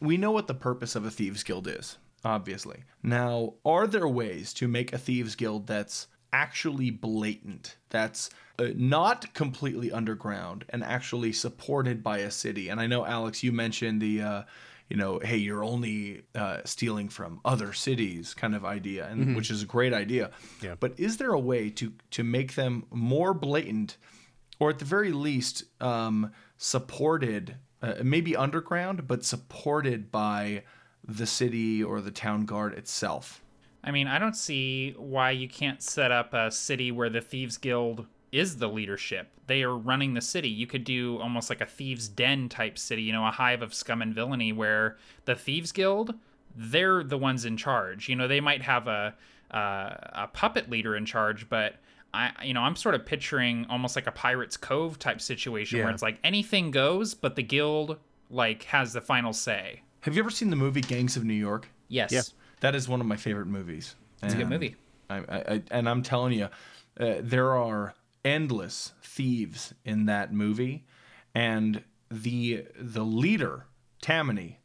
we 0.00 0.16
know 0.16 0.30
what 0.30 0.46
the 0.46 0.54
purpose 0.54 0.94
of 0.94 1.04
a 1.04 1.10
thieves 1.10 1.42
guild 1.42 1.66
is, 1.66 1.98
obviously. 2.24 2.84
Now, 3.02 3.54
are 3.64 3.86
there 3.86 4.06
ways 4.06 4.52
to 4.54 4.68
make 4.68 4.92
a 4.92 4.98
thieves 4.98 5.34
guild 5.34 5.66
that's 5.66 6.06
actually 6.34 6.90
blatant, 6.90 7.76
that's 7.90 8.30
uh, 8.58 8.68
not 8.74 9.32
completely 9.34 9.92
underground 9.92 10.64
and 10.68 10.82
actually 10.82 11.32
supported 11.32 12.02
by 12.02 12.18
a 12.18 12.30
city? 12.30 12.68
And 12.68 12.80
I 12.80 12.86
know 12.86 13.06
Alex, 13.06 13.42
you 13.42 13.52
mentioned 13.52 14.02
the 14.02 14.22
uh 14.22 14.42
you 14.90 14.98
know, 14.98 15.18
hey, 15.18 15.38
you're 15.38 15.64
only 15.64 16.24
uh, 16.34 16.58
stealing 16.66 17.08
from 17.08 17.40
other 17.42 17.72
cities 17.72 18.34
kind 18.34 18.54
of 18.54 18.66
idea, 18.66 19.08
and 19.08 19.34
which 19.34 19.50
is 19.50 19.62
a 19.62 19.66
great 19.66 19.94
idea. 19.94 20.30
Yeah. 20.60 20.74
But 20.78 21.00
is 21.00 21.16
there 21.16 21.32
a 21.32 21.40
way 21.40 21.70
to 21.70 21.92
to 22.10 22.22
make 22.22 22.54
them 22.54 22.84
more 22.90 23.32
blatant 23.32 23.96
or 24.58 24.70
at 24.70 24.78
the 24.78 24.84
very 24.84 25.12
least 25.12 25.64
um, 25.80 26.32
supported 26.56 27.56
uh, 27.82 27.94
maybe 28.02 28.36
underground 28.36 29.06
but 29.06 29.24
supported 29.24 30.10
by 30.10 30.62
the 31.06 31.26
city 31.26 31.82
or 31.82 32.00
the 32.00 32.10
town 32.10 32.46
guard 32.46 32.72
itself 32.74 33.43
I 33.84 33.90
mean, 33.90 34.08
I 34.08 34.18
don't 34.18 34.36
see 34.36 34.94
why 34.96 35.30
you 35.30 35.48
can't 35.48 35.82
set 35.82 36.10
up 36.10 36.32
a 36.32 36.50
city 36.50 36.90
where 36.90 37.10
the 37.10 37.20
Thieves 37.20 37.58
Guild 37.58 38.06
is 38.32 38.56
the 38.56 38.68
leadership. 38.68 39.28
They 39.46 39.62
are 39.62 39.76
running 39.76 40.14
the 40.14 40.20
city. 40.20 40.48
You 40.48 40.66
could 40.66 40.84
do 40.84 41.18
almost 41.20 41.50
like 41.50 41.60
a 41.60 41.66
Thieves' 41.66 42.08
Den 42.08 42.48
type 42.48 42.78
city, 42.78 43.02
you 43.02 43.12
know, 43.12 43.26
a 43.26 43.30
hive 43.30 43.62
of 43.62 43.74
scum 43.74 44.02
and 44.02 44.14
villainy 44.14 44.52
where 44.52 44.96
the 45.26 45.34
Thieves 45.34 45.70
Guild, 45.70 46.14
they're 46.56 47.04
the 47.04 47.18
ones 47.18 47.44
in 47.44 47.56
charge. 47.56 48.08
You 48.08 48.16
know, 48.16 48.26
they 48.26 48.40
might 48.40 48.62
have 48.62 48.88
a 48.88 49.14
uh, 49.50 49.96
a 50.14 50.28
puppet 50.32 50.68
leader 50.68 50.96
in 50.96 51.04
charge, 51.04 51.48
but 51.48 51.76
I, 52.12 52.32
you 52.42 52.54
know, 52.54 52.62
I'm 52.62 52.74
sort 52.74 52.94
of 52.94 53.06
picturing 53.06 53.66
almost 53.68 53.94
like 53.94 54.06
a 54.06 54.12
Pirates 54.12 54.56
Cove 54.56 54.98
type 54.98 55.20
situation 55.20 55.78
where 55.80 55.90
it's 55.90 56.02
like 56.02 56.18
anything 56.24 56.70
goes, 56.70 57.14
but 57.14 57.36
the 57.36 57.42
guild 57.42 57.98
like 58.30 58.64
has 58.64 58.94
the 58.94 59.00
final 59.00 59.32
say. 59.32 59.82
have 60.00 60.14
you 60.14 60.22
ever 60.22 60.30
seen 60.30 60.50
the 60.50 60.56
movie 60.56 60.80
gangs 60.80 61.16
of 61.16 61.24
new 61.24 61.34
york 61.34 61.68
Yes, 61.88 62.12
Yeah. 62.12 62.22
That 62.64 62.74
is 62.74 62.88
one 62.88 63.00
of 63.00 63.06
my 63.06 63.16
favorite 63.16 63.46
movies 63.46 63.94
it's 64.22 64.34
a 64.34 64.36
good 64.38 64.48
movie. 64.48 64.74
I, 65.10 65.16
I, 65.16 65.38
I, 65.54 65.62
and 65.70 65.88
i'm 65.88 66.02
telling 66.02 66.32
you 66.32 66.48
uh, 66.98 67.14
there 67.20 67.54
are 67.56 67.94
endless 68.24 68.92
thieves 69.02 69.74
in 69.84 70.06
that 70.06 70.32
movie 70.32 70.84
and 71.34 71.82
the 72.10 72.64
the 72.78 73.04
leader 73.04 73.66
tammany 74.00 74.60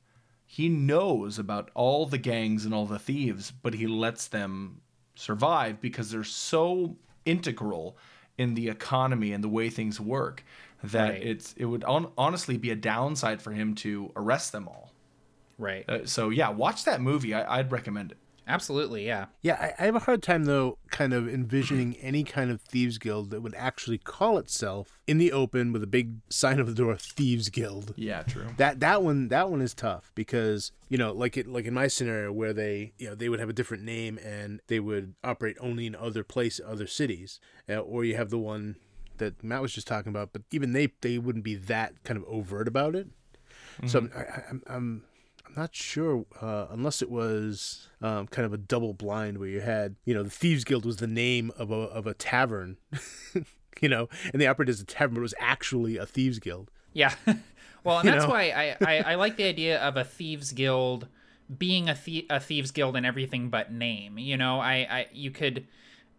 he 0.46 0.70
knows 0.70 1.38
about 1.38 1.70
all 1.76 2.06
the 2.06 2.18
gangs 2.18 2.66
and 2.66 2.74
all 2.74 2.86
the 2.86 3.00
thieves 3.00 3.52
but 3.52 3.74
he 3.74 3.86
lets 3.88 4.28
them 4.28 4.82
survive 5.16 5.82
because 5.82 6.12
they're 6.12 6.24
so 6.24 6.96
integral 7.26 7.98
in 8.38 8.54
the 8.54 8.70
economy 8.70 9.34
and 9.34 9.44
the 9.44 9.50
way 9.50 9.70
things 9.70 10.00
work 10.00 10.44
that 10.82 11.10
Right. 11.10 11.24
it's 11.24 11.54
it 11.58 11.66
would 11.66 11.84
on, 11.84 12.12
honestly 12.18 12.56
be 12.58 12.72
a 12.72 12.76
downside 12.76 13.42
for 13.42 13.52
him 13.52 13.76
to 13.76 14.12
arrest 14.16 14.54
them 14.54 14.68
all 14.68 14.94
Right. 15.60 15.88
uh, 15.88 16.06
so 16.06 16.30
yeah 16.30 16.50
watch 16.50 16.86
that 16.86 17.02
movie 17.02 17.34
I, 17.36 17.60
i'd 17.60 17.72
recommend 17.72 18.12
it 18.14 18.18
Absolutely, 18.50 19.06
yeah. 19.06 19.28
Yeah, 19.44 19.74
I, 19.78 19.84
I 19.84 19.86
have 19.86 19.96
a 19.96 20.00
hard 20.00 20.24
time 20.24 20.46
though, 20.46 20.80
kind 20.90 21.14
of 21.14 21.30
envisioning 21.30 21.96
any 22.02 22.24
kind 22.24 22.50
of 22.50 22.62
thieves 22.62 22.98
guild 22.98 23.30
that 23.30 23.42
would 23.42 23.54
actually 23.54 24.00
call 24.00 24.40
itself 24.40 25.00
in 25.06 25.20
the 25.20 25.32
open 25.32 25.72
with 25.72 25.84
a 25.84 25.88
big 25.88 26.16
sign 26.32 26.60
over 26.60 26.72
the 26.72 26.76
door, 26.76 26.98
thieves 26.98 27.50
guild. 27.50 27.94
yeah 27.96 28.24
true 28.24 28.48
That 28.58 28.80
that 28.80 29.04
one 29.04 29.28
that 29.28 29.52
one 29.52 29.62
is 29.62 29.76
tough 29.76 30.12
because 30.16 30.72
you 30.88 30.98
know 30.98 31.12
like 31.14 31.38
it 31.38 31.46
like 31.46 31.66
in 31.66 31.76
my 31.76 31.86
scenario 31.88 32.32
where 32.32 32.52
they 32.52 32.94
you 32.98 33.08
know 33.10 33.14
they 33.14 33.30
would 33.30 33.40
have 33.40 33.50
a 33.50 33.54
different 33.54 33.84
name 33.84 34.18
and 34.18 34.62
they 34.66 34.80
would 34.80 35.14
operate 35.24 35.58
only 35.62 35.86
in 35.86 35.96
other 35.96 36.24
place 36.24 36.60
other 36.66 36.88
cities 36.88 37.40
uh, 37.70 37.76
or 37.76 38.04
you 38.04 38.16
have 38.16 38.32
the 38.32 38.40
one 38.40 38.78
that 39.18 39.44
Matt 39.44 39.62
was 39.62 39.74
just 39.74 39.86
talking 39.86 40.10
about 40.10 40.34
but 40.34 40.42
even 40.50 40.74
they 40.74 40.88
they 41.02 41.20
wouldn't 41.20 41.46
be 41.46 41.54
that 41.54 42.04
kind 42.04 42.18
of 42.18 42.24
overt 42.24 42.68
about 42.68 42.96
it 42.96 43.10
so 43.86 44.00
I'm, 44.00 44.12
I, 44.16 44.22
I'm 44.22 44.42
I'm 44.50 44.64
I'm 44.68 45.04
not 45.60 45.76
sure 45.76 46.26
uh, 46.42 46.68
unless 46.72 47.02
it 47.02 47.12
was 47.12 47.90
um, 48.02 48.28
kind 48.28 48.46
of 48.46 48.54
a 48.54 48.58
double 48.58 48.94
blind 48.94 49.38
where 49.38 49.50
you 49.50 49.60
had 49.62 49.96
you 50.06 50.14
know 50.14 50.24
the 50.24 50.30
thieves 50.30 50.64
guild 50.64 50.86
was 50.86 50.98
the 50.98 51.08
name 51.08 51.52
of 51.58 51.70
a 51.70 51.76
of 51.76 52.08
a 52.08 52.14
tavern 52.14 52.78
you 53.82 53.90
know 53.90 54.08
and 54.32 54.42
they 54.42 54.48
operated 54.48 54.74
as 54.74 54.80
a 54.82 54.86
tavern 54.86 55.16
but 55.16 55.20
it 55.20 55.22
was 55.22 55.34
actually 55.40 55.98
a 55.98 56.06
thieves 56.06 56.40
guild 56.40 56.72
Yeah. 56.94 57.14
well, 57.84 58.00
and 58.00 58.08
that's 58.08 58.24
know? 58.24 58.30
why 58.30 58.50
I, 58.50 58.78
I, 58.86 59.12
I 59.12 59.16
like 59.16 59.36
the 59.38 59.44
idea 59.44 59.80
of 59.80 59.98
a 59.98 60.04
thieves 60.04 60.52
guild 60.52 61.08
being 61.56 61.90
a, 61.90 61.96
thie- 61.96 62.26
a 62.30 62.40
thieves 62.40 62.72
guild 62.72 62.96
in 62.96 63.06
everything 63.06 63.50
but 63.50 63.72
name. 63.72 64.18
You 64.18 64.38
know, 64.38 64.60
I, 64.60 64.74
I 64.90 65.08
you 65.14 65.32
could 65.32 65.68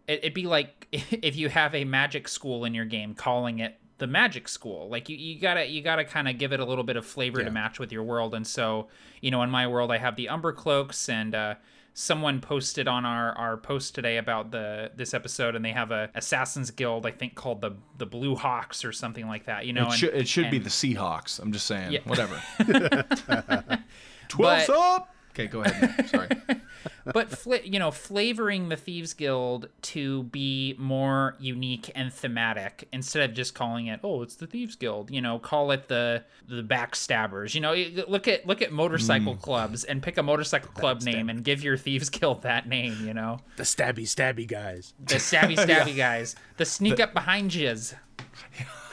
it'd 0.07 0.33
be 0.33 0.47
like 0.47 0.87
if 0.91 1.35
you 1.35 1.49
have 1.49 1.73
a 1.75 1.83
magic 1.83 2.27
school 2.27 2.65
in 2.65 2.73
your 2.73 2.85
game, 2.85 3.15
calling 3.15 3.59
it 3.59 3.77
the 4.01 4.07
magic 4.07 4.47
school. 4.47 4.89
Like 4.89 5.07
you, 5.09 5.15
you 5.15 5.39
gotta 5.39 5.67
you 5.67 5.81
gotta 5.83 6.03
kind 6.03 6.27
of 6.27 6.37
give 6.39 6.51
it 6.51 6.59
a 6.59 6.65
little 6.65 6.83
bit 6.83 6.97
of 6.97 7.05
flavor 7.05 7.43
to 7.43 7.51
match 7.51 7.77
with 7.79 7.91
your 7.91 8.01
world. 8.03 8.33
And 8.33 8.45
so, 8.47 8.87
you 9.21 9.29
know, 9.29 9.43
in 9.43 9.51
my 9.51 9.67
world, 9.67 9.91
I 9.91 9.99
have 9.99 10.15
the 10.15 10.27
Umber 10.27 10.51
cloaks, 10.53 11.07
and 11.07 11.35
uh, 11.35 11.55
someone 11.93 12.41
posted 12.41 12.87
on 12.87 13.05
our 13.05 13.31
our 13.37 13.57
post 13.57 13.93
today 13.93 14.17
about 14.17 14.49
the 14.49 14.89
this 14.95 15.13
episode, 15.13 15.55
and 15.55 15.63
they 15.63 15.71
have 15.71 15.91
a 15.91 16.09
Assassin's 16.15 16.71
Guild, 16.71 17.05
I 17.05 17.11
think 17.11 17.35
called 17.35 17.61
the 17.61 17.73
the 17.99 18.07
Blue 18.07 18.35
Hawks 18.35 18.83
or 18.83 18.91
something 18.91 19.27
like 19.27 19.45
that. 19.45 19.67
You 19.67 19.73
know, 19.73 19.83
It 19.83 19.85
and- 19.91 19.93
should, 19.99 20.13
it 20.15 20.27
should 20.27 20.49
be 20.49 20.57
the 20.57 20.69
Seahawks. 20.71 21.39
I'm 21.39 21.51
just 21.51 21.67
saying. 21.67 21.91
Yeah. 21.91 21.99
Whatever. 22.05 22.41
12 24.29 24.67
But- 24.67 24.69
up. 24.75 25.10
Okay, 25.31 25.47
go 25.47 25.61
ahead. 25.61 25.81
Matt. 25.97 26.09
Sorry. 26.09 26.29
but 27.05 27.29
fla- 27.29 27.61
you 27.63 27.79
know 27.79 27.91
flavoring 27.91 28.69
the 28.69 28.75
thieves 28.75 29.13
guild 29.13 29.69
to 29.81 30.23
be 30.23 30.75
more 30.77 31.35
unique 31.39 31.91
and 31.95 32.13
thematic 32.13 32.87
instead 32.91 33.29
of 33.29 33.35
just 33.35 33.53
calling 33.53 33.87
it 33.87 33.99
oh 34.03 34.21
it's 34.21 34.35
the 34.35 34.47
thieves 34.47 34.75
guild 34.75 35.09
you 35.11 35.21
know 35.21 35.39
call 35.39 35.71
it 35.71 35.87
the 35.87 36.23
the 36.47 36.61
backstabbers 36.63 37.53
you 37.55 37.61
know 37.61 37.73
look 38.07 38.27
at 38.27 38.45
look 38.45 38.61
at 38.61 38.71
motorcycle 38.71 39.35
mm. 39.35 39.41
clubs 39.41 39.83
and 39.83 40.01
pick 40.01 40.17
a 40.17 40.23
motorcycle 40.23 40.71
club 40.71 41.01
name 41.01 41.29
and 41.29 41.43
give 41.43 41.63
your 41.63 41.77
thieves 41.77 42.09
guild 42.09 42.41
that 42.43 42.67
name 42.67 42.95
you 43.05 43.13
know 43.13 43.39
The 43.57 43.63
stabby 43.63 44.03
stabby 44.03 44.47
guys. 44.47 44.93
the 44.99 45.15
stabby 45.15 45.55
stabby 45.57 45.95
guys 45.95 46.35
the 46.57 46.65
sneak 46.65 46.99
up 46.99 47.13
behind 47.13 47.53
yous 47.53 47.93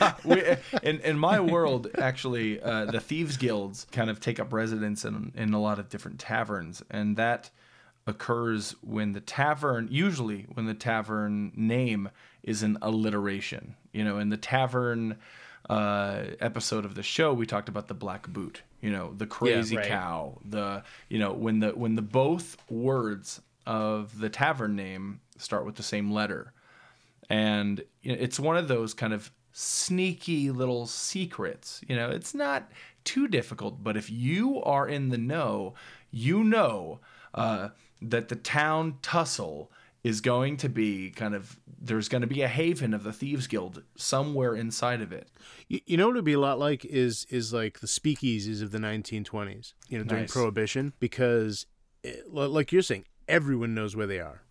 we, 0.24 0.42
in 0.82 1.00
in 1.00 1.18
my 1.18 1.40
world, 1.40 1.88
actually, 1.98 2.60
uh, 2.60 2.86
the 2.86 3.00
thieves 3.00 3.36
guilds 3.36 3.86
kind 3.90 4.10
of 4.10 4.20
take 4.20 4.38
up 4.38 4.52
residence 4.52 5.04
in 5.04 5.32
in 5.34 5.52
a 5.54 5.60
lot 5.60 5.78
of 5.78 5.88
different 5.88 6.18
taverns, 6.18 6.82
and 6.90 7.16
that 7.16 7.50
occurs 8.06 8.74
when 8.80 9.12
the 9.12 9.20
tavern, 9.20 9.88
usually 9.90 10.46
when 10.54 10.66
the 10.66 10.74
tavern 10.74 11.52
name 11.54 12.10
is 12.42 12.62
an 12.62 12.78
alliteration. 12.80 13.74
You 13.92 14.04
know, 14.04 14.18
in 14.18 14.30
the 14.30 14.36
tavern 14.36 15.16
uh, 15.68 16.24
episode 16.40 16.84
of 16.84 16.94
the 16.94 17.02
show, 17.02 17.34
we 17.34 17.44
talked 17.44 17.68
about 17.68 17.88
the 17.88 17.94
black 17.94 18.28
boot. 18.28 18.62
You 18.80 18.90
know, 18.90 19.12
the 19.16 19.26
crazy 19.26 19.76
right. 19.76 19.86
cow. 19.86 20.38
The 20.44 20.84
you 21.08 21.18
know 21.18 21.32
when 21.32 21.60
the 21.60 21.70
when 21.70 21.96
the 21.96 22.02
both 22.02 22.56
words 22.70 23.40
of 23.66 24.18
the 24.18 24.30
tavern 24.30 24.76
name 24.76 25.20
start 25.36 25.66
with 25.66 25.74
the 25.76 25.82
same 25.82 26.10
letter 26.10 26.52
and 27.28 27.82
it's 28.02 28.40
one 28.40 28.56
of 28.56 28.68
those 28.68 28.94
kind 28.94 29.12
of 29.12 29.30
sneaky 29.60 30.52
little 30.52 30.86
secrets 30.86 31.80
you 31.88 31.96
know 31.96 32.08
it's 32.08 32.32
not 32.32 32.70
too 33.02 33.26
difficult 33.26 33.82
but 33.82 33.96
if 33.96 34.08
you 34.08 34.62
are 34.62 34.86
in 34.86 35.08
the 35.08 35.18
know 35.18 35.74
you 36.12 36.44
know 36.44 37.00
uh, 37.34 37.68
that 38.00 38.28
the 38.28 38.36
town 38.36 38.96
tussle 39.02 39.68
is 40.04 40.20
going 40.20 40.56
to 40.56 40.68
be 40.68 41.10
kind 41.10 41.34
of 41.34 41.58
there's 41.80 42.08
going 42.08 42.20
to 42.20 42.26
be 42.28 42.40
a 42.40 42.46
haven 42.46 42.94
of 42.94 43.02
the 43.02 43.12
thieves 43.12 43.48
guild 43.48 43.82
somewhere 43.96 44.54
inside 44.54 45.00
of 45.02 45.10
it 45.10 45.28
You, 45.66 45.80
you 45.86 45.96
know 45.96 46.06
what 46.06 46.12
it'd 46.12 46.24
be 46.24 46.34
a 46.34 46.40
lot 46.40 46.60
like 46.60 46.84
is 46.84 47.26
is 47.28 47.52
like 47.52 47.80
the 47.80 47.88
speakeasies 47.88 48.62
of 48.62 48.70
the 48.70 48.78
1920s. 48.78 49.72
You 49.88 49.98
know, 49.98 50.04
during 50.04 50.22
Nice. 50.22 50.32
Prohibition, 50.32 50.92
because 51.00 51.66
it, 52.04 52.32
like 52.32 52.70
you're 52.70 52.82
saying, 52.82 53.06
everyone 53.26 53.74
knows 53.74 53.96
where 53.96 54.06
they 54.06 54.20
are. 54.20 54.42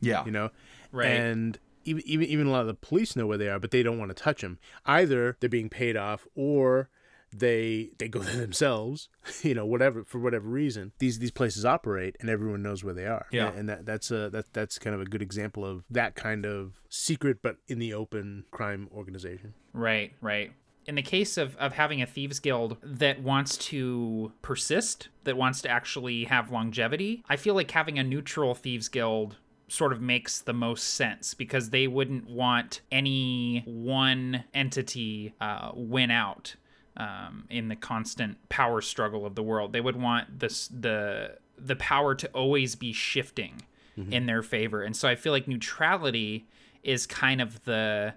yeah 0.00 0.24
You 0.24 0.30
know, 0.30 0.50
Right. 0.92 1.08
And 1.08 1.58
even 1.84 2.02
even 2.06 2.26
even 2.26 2.46
a 2.46 2.50
lot 2.50 2.62
of 2.62 2.66
the 2.66 2.74
police 2.74 3.16
know 3.16 3.26
where 3.26 3.38
they 3.38 3.48
are, 3.48 3.58
but 3.58 3.70
they 3.70 3.82
don't 3.82 3.98
want 3.98 4.14
to 4.14 4.22
touch 4.22 4.40
them. 4.42 4.58
Either 4.86 5.36
they're 5.40 5.48
being 5.48 5.68
paid 5.68 5.96
off, 5.96 6.26
or 6.34 6.88
they 7.32 7.90
they 7.98 8.08
go 8.08 8.18
there 8.22 8.36
themselves. 8.36 9.08
You 9.42 9.54
know, 9.54 9.66
whatever 9.66 10.04
for 10.04 10.18
whatever 10.18 10.48
reason, 10.48 10.92
these 10.98 11.18
these 11.18 11.30
places 11.30 11.64
operate, 11.64 12.16
and 12.20 12.28
everyone 12.28 12.62
knows 12.62 12.84
where 12.84 12.94
they 12.94 13.06
are. 13.06 13.26
Yeah. 13.30 13.52
and 13.52 13.68
that 13.68 13.86
that's 13.86 14.10
a 14.10 14.30
that 14.30 14.52
that's 14.52 14.78
kind 14.78 14.94
of 14.94 15.00
a 15.00 15.06
good 15.06 15.22
example 15.22 15.64
of 15.64 15.84
that 15.90 16.14
kind 16.14 16.44
of 16.44 16.80
secret 16.88 17.38
but 17.42 17.56
in 17.68 17.78
the 17.78 17.94
open 17.94 18.44
crime 18.50 18.88
organization. 18.92 19.54
Right, 19.72 20.12
right. 20.20 20.52
In 20.84 20.96
the 20.96 21.02
case 21.02 21.36
of, 21.36 21.56
of 21.58 21.74
having 21.74 22.02
a 22.02 22.06
thieves 22.06 22.40
guild 22.40 22.76
that 22.82 23.22
wants 23.22 23.56
to 23.56 24.32
persist, 24.42 25.10
that 25.22 25.36
wants 25.36 25.62
to 25.62 25.68
actually 25.68 26.24
have 26.24 26.50
longevity, 26.50 27.22
I 27.28 27.36
feel 27.36 27.54
like 27.54 27.70
having 27.70 28.00
a 28.00 28.02
neutral 28.02 28.56
thieves 28.56 28.88
guild 28.88 29.36
sort 29.72 29.92
of 29.92 30.02
makes 30.02 30.40
the 30.40 30.52
most 30.52 30.82
sense 30.94 31.32
because 31.32 31.70
they 31.70 31.86
wouldn't 31.86 32.28
want 32.28 32.82
any 32.90 33.62
one 33.66 34.44
entity 34.52 35.32
uh, 35.40 35.70
win 35.74 36.10
out 36.10 36.54
um, 36.98 37.46
in 37.48 37.68
the 37.68 37.76
constant 37.76 38.36
power 38.50 38.82
struggle 38.82 39.24
of 39.24 39.34
the 39.34 39.42
world. 39.42 39.72
They 39.72 39.80
would 39.80 39.96
want 39.96 40.38
this 40.40 40.68
the 40.68 41.38
the 41.56 41.76
power 41.76 42.14
to 42.14 42.28
always 42.28 42.74
be 42.74 42.92
shifting 42.92 43.62
in 44.10 44.24
their 44.26 44.42
favor, 44.42 44.82
and 44.82 44.96
so 44.96 45.06
I 45.08 45.14
feel 45.16 45.32
like 45.32 45.46
neutrality 45.46 46.46
is 46.82 47.06
kind 47.06 47.40
of 47.40 47.62
the 47.64 48.14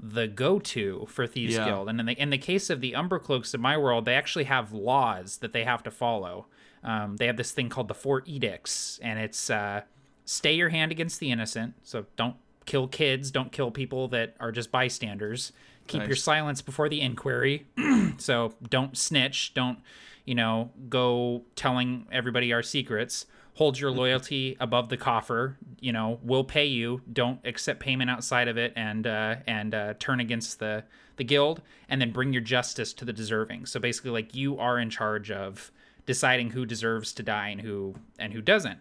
the 0.00 0.26
go-to 0.26 1.06
for 1.08 1.26
Thieves 1.26 1.54
Yeah. 1.54 1.66
Guild. 1.66 1.88
And 1.88 2.00
in 2.00 2.06
the 2.06 2.12
in 2.20 2.30
the 2.30 2.38
case 2.38 2.68
of 2.68 2.80
the 2.80 2.92
Umbercloaks 2.92 3.54
in 3.54 3.60
my 3.60 3.76
world, 3.76 4.04
they 4.04 4.14
actually 4.14 4.44
have 4.44 4.72
laws 4.72 5.38
that 5.38 5.52
they 5.52 5.64
have 5.64 5.82
to 5.84 5.90
follow. 5.90 6.46
Um, 6.82 7.16
they 7.16 7.26
have 7.26 7.36
this 7.36 7.52
thing 7.52 7.68
called 7.68 7.88
the 7.88 7.94
Four 7.94 8.22
Edicts, 8.26 8.98
and 9.02 9.18
it's 9.18 9.50
uh, 9.50 9.82
stay 10.24 10.54
your 10.54 10.70
hand 10.70 10.92
against 10.92 11.20
the 11.20 11.30
innocent. 11.30 11.74
So 11.82 12.06
don't 12.16 12.36
kill 12.66 12.88
kids, 12.88 13.30
don't 13.30 13.52
kill 13.52 13.70
people 13.70 14.08
that 14.08 14.34
are 14.40 14.52
just 14.52 14.70
bystanders. 14.70 15.52
Keep 15.86 16.06
your 16.06 16.16
silence 16.16 16.62
before 16.62 16.88
the 16.88 17.00
inquiry. 17.00 17.66
so 18.16 18.54
don't 18.68 18.96
snitch. 18.96 19.52
Don't 19.52 19.78
you 20.24 20.34
know 20.34 20.70
go 20.88 21.42
telling 21.56 22.06
everybody 22.10 22.52
our 22.52 22.62
secrets. 22.62 23.26
Hold 23.56 23.78
your 23.78 23.90
loyalty 23.90 24.56
above 24.58 24.88
the 24.88 24.96
coffer. 24.96 25.58
You 25.78 25.92
know, 25.92 26.18
we'll 26.22 26.42
pay 26.42 26.64
you. 26.64 27.02
Don't 27.12 27.38
accept 27.44 27.80
payment 27.80 28.10
outside 28.10 28.48
of 28.48 28.56
it, 28.56 28.72
and 28.74 29.06
uh, 29.06 29.36
and 29.46 29.74
uh, 29.74 29.94
turn 29.98 30.20
against 30.20 30.58
the 30.58 30.84
the 31.16 31.24
guild, 31.24 31.60
and 31.88 32.00
then 32.00 32.10
bring 32.10 32.32
your 32.32 32.42
justice 32.42 32.92
to 32.94 33.04
the 33.04 33.12
deserving. 33.12 33.66
So 33.66 33.78
basically, 33.78 34.10
like 34.10 34.34
you 34.34 34.58
are 34.58 34.78
in 34.78 34.88
charge 34.88 35.30
of 35.30 35.70
deciding 36.06 36.50
who 36.50 36.66
deserves 36.66 37.12
to 37.12 37.22
die 37.22 37.48
and 37.48 37.60
who 37.60 37.94
and 38.18 38.32
who 38.32 38.40
doesn't. 38.40 38.78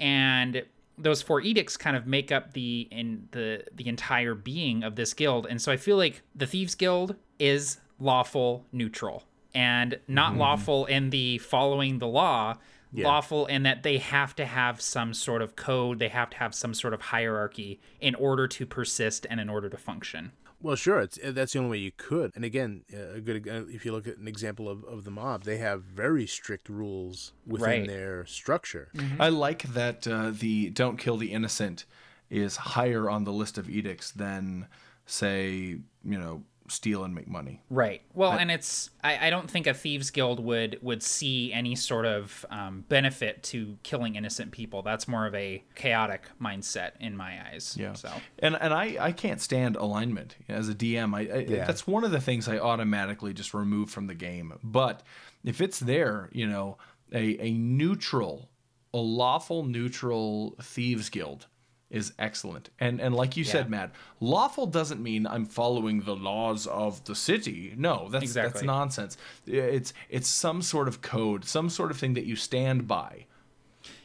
And 0.00 0.64
those 0.96 1.22
four 1.22 1.40
edicts 1.40 1.76
kind 1.76 1.96
of 1.96 2.06
make 2.06 2.30
up 2.30 2.52
the 2.52 2.88
in 2.90 3.28
the 3.32 3.64
the 3.74 3.88
entire 3.88 4.34
being 4.34 4.82
of 4.82 4.96
this 4.96 5.14
guild. 5.14 5.46
And 5.46 5.60
so 5.60 5.72
I 5.72 5.76
feel 5.76 5.96
like 5.96 6.22
the 6.34 6.46
Thieves 6.46 6.74
Guild 6.74 7.16
is 7.38 7.78
lawful 7.98 8.64
neutral 8.72 9.24
and 9.54 9.98
not 10.08 10.32
mm-hmm. 10.32 10.40
lawful 10.40 10.86
in 10.86 11.10
the 11.10 11.38
following 11.38 11.98
the 11.98 12.08
law 12.08 12.56
lawful 13.02 13.46
in 13.46 13.64
that 13.64 13.82
they 13.82 13.98
have 13.98 14.36
to 14.36 14.44
have 14.44 14.80
some 14.80 15.12
sort 15.12 15.42
of 15.42 15.56
code 15.56 15.98
they 15.98 16.08
have 16.08 16.30
to 16.30 16.36
have 16.36 16.54
some 16.54 16.72
sort 16.72 16.94
of 16.94 17.00
hierarchy 17.00 17.80
in 18.00 18.14
order 18.14 18.46
to 18.46 18.64
persist 18.64 19.26
and 19.28 19.40
in 19.40 19.48
order 19.48 19.68
to 19.68 19.76
function 19.76 20.30
Well, 20.64 20.76
sure, 20.76 21.00
it's 21.00 21.18
uh, 21.22 21.30
that's 21.32 21.52
the 21.52 21.58
only 21.58 21.70
way 21.72 21.76
you 21.76 21.92
could. 21.94 22.32
And 22.34 22.42
again, 22.42 22.84
uh, 22.90 23.16
a 23.16 23.20
good 23.20 23.46
uh, 23.46 23.66
if 23.68 23.84
you 23.84 23.92
look 23.92 24.08
at 24.08 24.16
an 24.16 24.26
example 24.26 24.66
of, 24.66 24.82
of 24.84 25.04
the 25.04 25.10
mob, 25.10 25.44
they 25.44 25.58
have 25.58 25.82
very 25.82 26.26
strict 26.26 26.70
rules 26.70 27.34
within 27.46 27.68
Right. 27.68 27.86
their 27.86 28.24
structure. 28.24 28.88
I 29.20 29.28
like 29.28 29.64
that 29.74 30.08
uh, 30.08 30.30
the 30.30 30.70
"Don't 30.70 30.96
kill 30.96 31.18
the 31.18 31.32
innocent" 31.32 31.84
is 32.30 32.56
higher 32.56 33.10
on 33.10 33.24
the 33.24 33.32
list 33.32 33.58
of 33.58 33.68
edicts 33.68 34.10
than, 34.10 34.66
say, 35.04 35.76
you 36.02 36.18
know, 36.18 36.44
steal 36.68 37.04
and 37.04 37.14
make 37.14 37.28
money. 37.28 37.60
Right. 37.68 38.02
Well, 38.14 38.32
and 38.32 38.50
it's 38.50 38.90
I, 39.02 39.26
I 39.26 39.30
don't 39.30 39.50
think 39.50 39.66
a 39.66 39.74
thieves 39.74 40.10
guild 40.10 40.40
would 40.40 40.78
would 40.82 41.02
see 41.02 41.52
any 41.52 41.74
sort 41.74 42.06
of 42.06 42.44
um, 42.50 42.84
benefit 42.88 43.42
to 43.44 43.76
killing 43.82 44.14
innocent 44.16 44.50
people. 44.50 44.82
That's 44.82 45.06
more 45.06 45.26
of 45.26 45.34
a 45.34 45.62
chaotic 45.74 46.22
mindset 46.40 46.92
in 47.00 47.16
my 47.16 47.38
eyes. 47.52 47.76
Yeah. 47.78 47.92
So 47.92 48.10
And 48.38 48.56
and 48.60 48.72
I 48.72 48.96
I 48.98 49.12
can't 49.12 49.40
stand 49.40 49.76
alignment 49.76 50.36
as 50.48 50.68
a 50.68 50.74
DM. 50.74 51.14
I, 51.14 51.20
I 51.20 51.38
Yeah. 51.40 51.64
that's 51.64 51.86
one 51.86 52.04
of 52.04 52.10
the 52.10 52.20
things 52.20 52.48
I 52.48 52.58
automatically 52.58 53.34
just 53.34 53.52
remove 53.54 53.90
from 53.90 54.06
the 54.06 54.14
game. 54.14 54.54
But 54.62 55.02
if 55.44 55.60
it's 55.60 55.78
there, 55.78 56.30
you 56.32 56.46
know, 56.46 56.78
a 57.12 57.36
a 57.46 57.52
neutral, 57.52 58.48
a 58.94 58.98
lawful 58.98 59.64
neutral 59.64 60.56
thieves 60.62 61.10
guild 61.10 61.46
is 61.94 62.12
excellent. 62.18 62.70
And 62.80 63.00
and 63.00 63.14
like 63.14 63.36
you 63.36 63.44
said, 63.44 63.70
Matt, 63.70 63.92
lawful 64.20 64.66
doesn't 64.66 65.00
mean 65.02 65.26
I'm 65.26 65.44
following 65.46 66.00
the 66.00 66.16
laws 66.16 66.66
of 66.66 67.04
the 67.04 67.14
city. 67.14 67.72
No, 67.76 68.08
that's 68.10 68.34
that's 68.34 68.62
nonsense. 68.62 69.16
It's 69.46 69.94
it's 70.10 70.28
some 70.28 70.60
sort 70.60 70.88
of 70.88 71.00
code, 71.00 71.44
some 71.44 71.70
sort 71.70 71.90
of 71.90 71.96
thing 71.96 72.14
that 72.14 72.24
you 72.24 72.36
stand 72.36 72.88
by. 72.88 73.26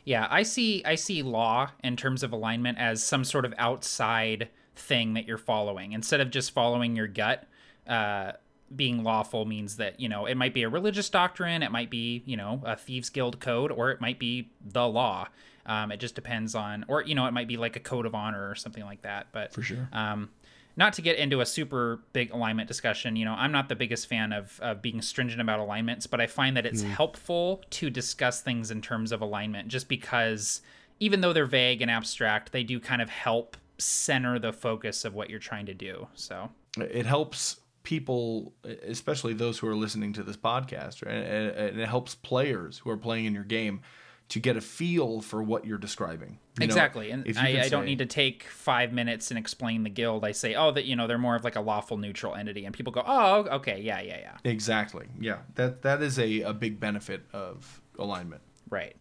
yeah, 0.05 0.27
I 0.29 0.43
see 0.43 0.83
I 0.85 0.95
see 0.95 1.23
law 1.23 1.71
in 1.83 1.95
terms 1.97 2.23
of 2.23 2.31
alignment 2.31 2.77
as 2.77 3.03
some 3.03 3.23
sort 3.23 3.45
of 3.45 3.53
outside 3.57 4.49
thing 4.75 5.13
that 5.15 5.27
you're 5.27 5.37
following 5.37 5.91
instead 5.93 6.21
of 6.21 6.29
just 6.29 6.51
following 6.51 6.95
your 6.95 7.07
gut. 7.07 7.47
Uh, 7.87 8.33
being 8.75 9.03
lawful 9.03 9.45
means 9.45 9.77
that 9.77 9.99
you 9.99 10.07
know 10.07 10.27
it 10.27 10.35
might 10.35 10.53
be 10.53 10.61
a 10.61 10.69
religious 10.69 11.09
doctrine, 11.09 11.63
it 11.63 11.71
might 11.71 11.89
be 11.89 12.21
you 12.25 12.37
know 12.37 12.61
a 12.63 12.75
thieves 12.75 13.09
guild 13.09 13.39
code, 13.39 13.71
or 13.71 13.89
it 13.89 13.99
might 13.99 14.19
be 14.19 14.51
the 14.63 14.87
law. 14.87 15.27
Um, 15.69 15.91
it 15.91 15.99
just 15.99 16.15
depends 16.15 16.55
on, 16.55 16.83
or 16.87 17.03
you 17.03 17.13
know, 17.13 17.27
it 17.27 17.31
might 17.31 17.47
be 17.47 17.55
like 17.55 17.75
a 17.75 17.79
code 17.79 18.07
of 18.07 18.15
honor 18.15 18.49
or 18.49 18.55
something 18.55 18.83
like 18.83 19.03
that. 19.03 19.27
But 19.31 19.53
For 19.53 19.61
sure. 19.61 19.87
Um, 19.93 20.31
not 20.75 20.93
to 20.93 21.01
get 21.01 21.17
into 21.17 21.41
a 21.41 21.45
super 21.45 21.99
big 22.11 22.31
alignment 22.31 22.67
discussion, 22.67 23.15
you 23.15 23.25
know, 23.25 23.33
I'm 23.33 23.51
not 23.51 23.69
the 23.69 23.75
biggest 23.75 24.07
fan 24.07 24.33
of, 24.33 24.59
of 24.61 24.81
being 24.81 25.01
stringent 25.01 25.41
about 25.41 25.59
alignments, 25.59 26.07
but 26.07 26.21
I 26.21 26.27
find 26.27 26.57
that 26.57 26.65
it's 26.65 26.81
helpful 26.81 27.61
to 27.71 27.89
discuss 27.89 28.41
things 28.41 28.71
in 28.71 28.81
terms 28.81 29.11
of 29.11 29.21
alignment 29.21 29.67
just 29.67 29.89
because 29.89 30.61
even 30.99 31.21
though 31.21 31.33
they're 31.33 31.45
vague 31.45 31.81
and 31.81 31.91
abstract, 31.91 32.51
they 32.51 32.63
do 32.63 32.79
kind 32.79 33.01
of 33.01 33.09
help 33.09 33.57
center 33.77 34.39
the 34.39 34.53
focus 34.53 35.05
of 35.05 35.13
what 35.13 35.29
you're 35.29 35.39
trying 35.39 35.65
to 35.65 35.73
do. 35.73 36.07
So 36.15 36.49
it 36.77 37.05
helps 37.05 37.59
people, 37.83 38.53
especially 38.63 39.33
those 39.33 39.59
who 39.59 39.67
are 39.67 39.75
listening 39.75 40.13
to 40.13 40.23
this 40.23 40.37
podcast, 40.37 41.01
and 41.03 41.11
and 41.13 41.79
it 41.79 41.87
helps 41.87 42.15
players 42.15 42.79
who 42.79 42.89
are 42.89 42.97
playing 42.97 43.25
in 43.25 43.33
your 43.33 43.43
game 43.43 43.81
to 44.29 44.39
get 44.39 44.55
a 44.55 44.61
feel 44.61 45.21
for 45.21 45.41
what 45.41 45.65
you're 45.65 45.77
describing. 45.77 46.39
You 46.59 46.61
know, 46.61 46.65
exactly, 46.65 47.11
and 47.11 47.25
if 47.27 47.35
you 47.35 47.41
I, 47.41 47.61
I 47.63 47.69
don't 47.69 47.85
need 47.85 47.99
to 47.99 48.05
take 48.05 48.43
five 48.43 48.93
minutes 48.93 49.31
and 49.31 49.37
explain 49.37 49.83
the 49.83 49.89
guild. 49.89 50.23
I 50.23 50.31
say, 50.31 50.55
oh, 50.55 50.71
that 50.71 50.85
you 50.85 50.95
know 50.95 51.07
they're 51.07 51.17
more 51.17 51.35
of 51.35 51.43
like 51.43 51.55
a 51.55 51.61
lawful 51.61 51.97
neutral 51.97 52.35
entity, 52.35 52.65
and 52.65 52.73
people 52.73 52.93
go, 52.93 53.03
oh, 53.05 53.47
okay, 53.55 53.81
yeah, 53.81 54.01
yeah, 54.01 54.19
yeah, 54.19 54.37
Exactly. 54.43 55.07
Yeah. 55.19 55.39
That 55.55 55.81
that 55.81 56.01
is 56.01 56.19
a, 56.19 56.41
a 56.41 56.53
big 56.53 56.79
benefit 56.79 57.25
of 57.33 57.81
alignment. 57.97 58.41
right. 58.69 58.95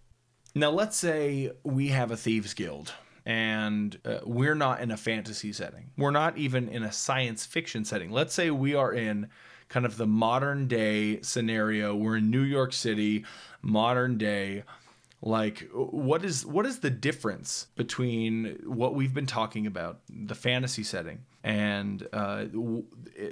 Now, 0.55 0.71
let's 0.71 0.97
say 0.97 1.53
we 1.63 1.89
have 1.89 2.11
a 2.11 2.17
thieves 2.17 2.55
guild 2.55 2.93
and 3.29 4.01
uh, 4.07 4.21
we're 4.25 4.55
not 4.55 4.81
in 4.81 4.91
a 4.91 4.97
fantasy 4.97 5.53
setting. 5.53 5.91
We're 5.99 6.11
not 6.11 6.39
even 6.39 6.69
in 6.69 6.83
a 6.83 6.91
science 6.91 7.45
fiction 7.45 7.85
setting. 7.85 8.11
Let's 8.11 8.33
say 8.33 8.51
we 8.51 8.75
are 8.75 8.93
in 8.93 9.29
kind 9.69 9.85
of 9.85 9.99
the 9.99 10.07
modern 10.07 10.67
day 10.67 11.21
scenario. 11.21 11.95
We're 11.95 12.17
in 12.17 12.31
New 12.31 12.43
York 12.43 12.73
City, 12.73 13.27
modern 13.61 14.17
day. 14.17 14.65
Like 15.21 15.69
what 15.73 16.25
is 16.25 16.47
what 16.47 16.65
is 16.65 16.79
the 16.79 16.91
difference 16.91 17.67
between 17.75 18.61
what 18.65 18.95
we've 18.95 19.13
been 19.13 19.27
talking 19.27 19.67
about, 19.67 20.01
the 20.09 20.37
fantasy 20.37 20.85
setting, 20.85 21.25
and 21.43 22.07
uh, 22.13 22.45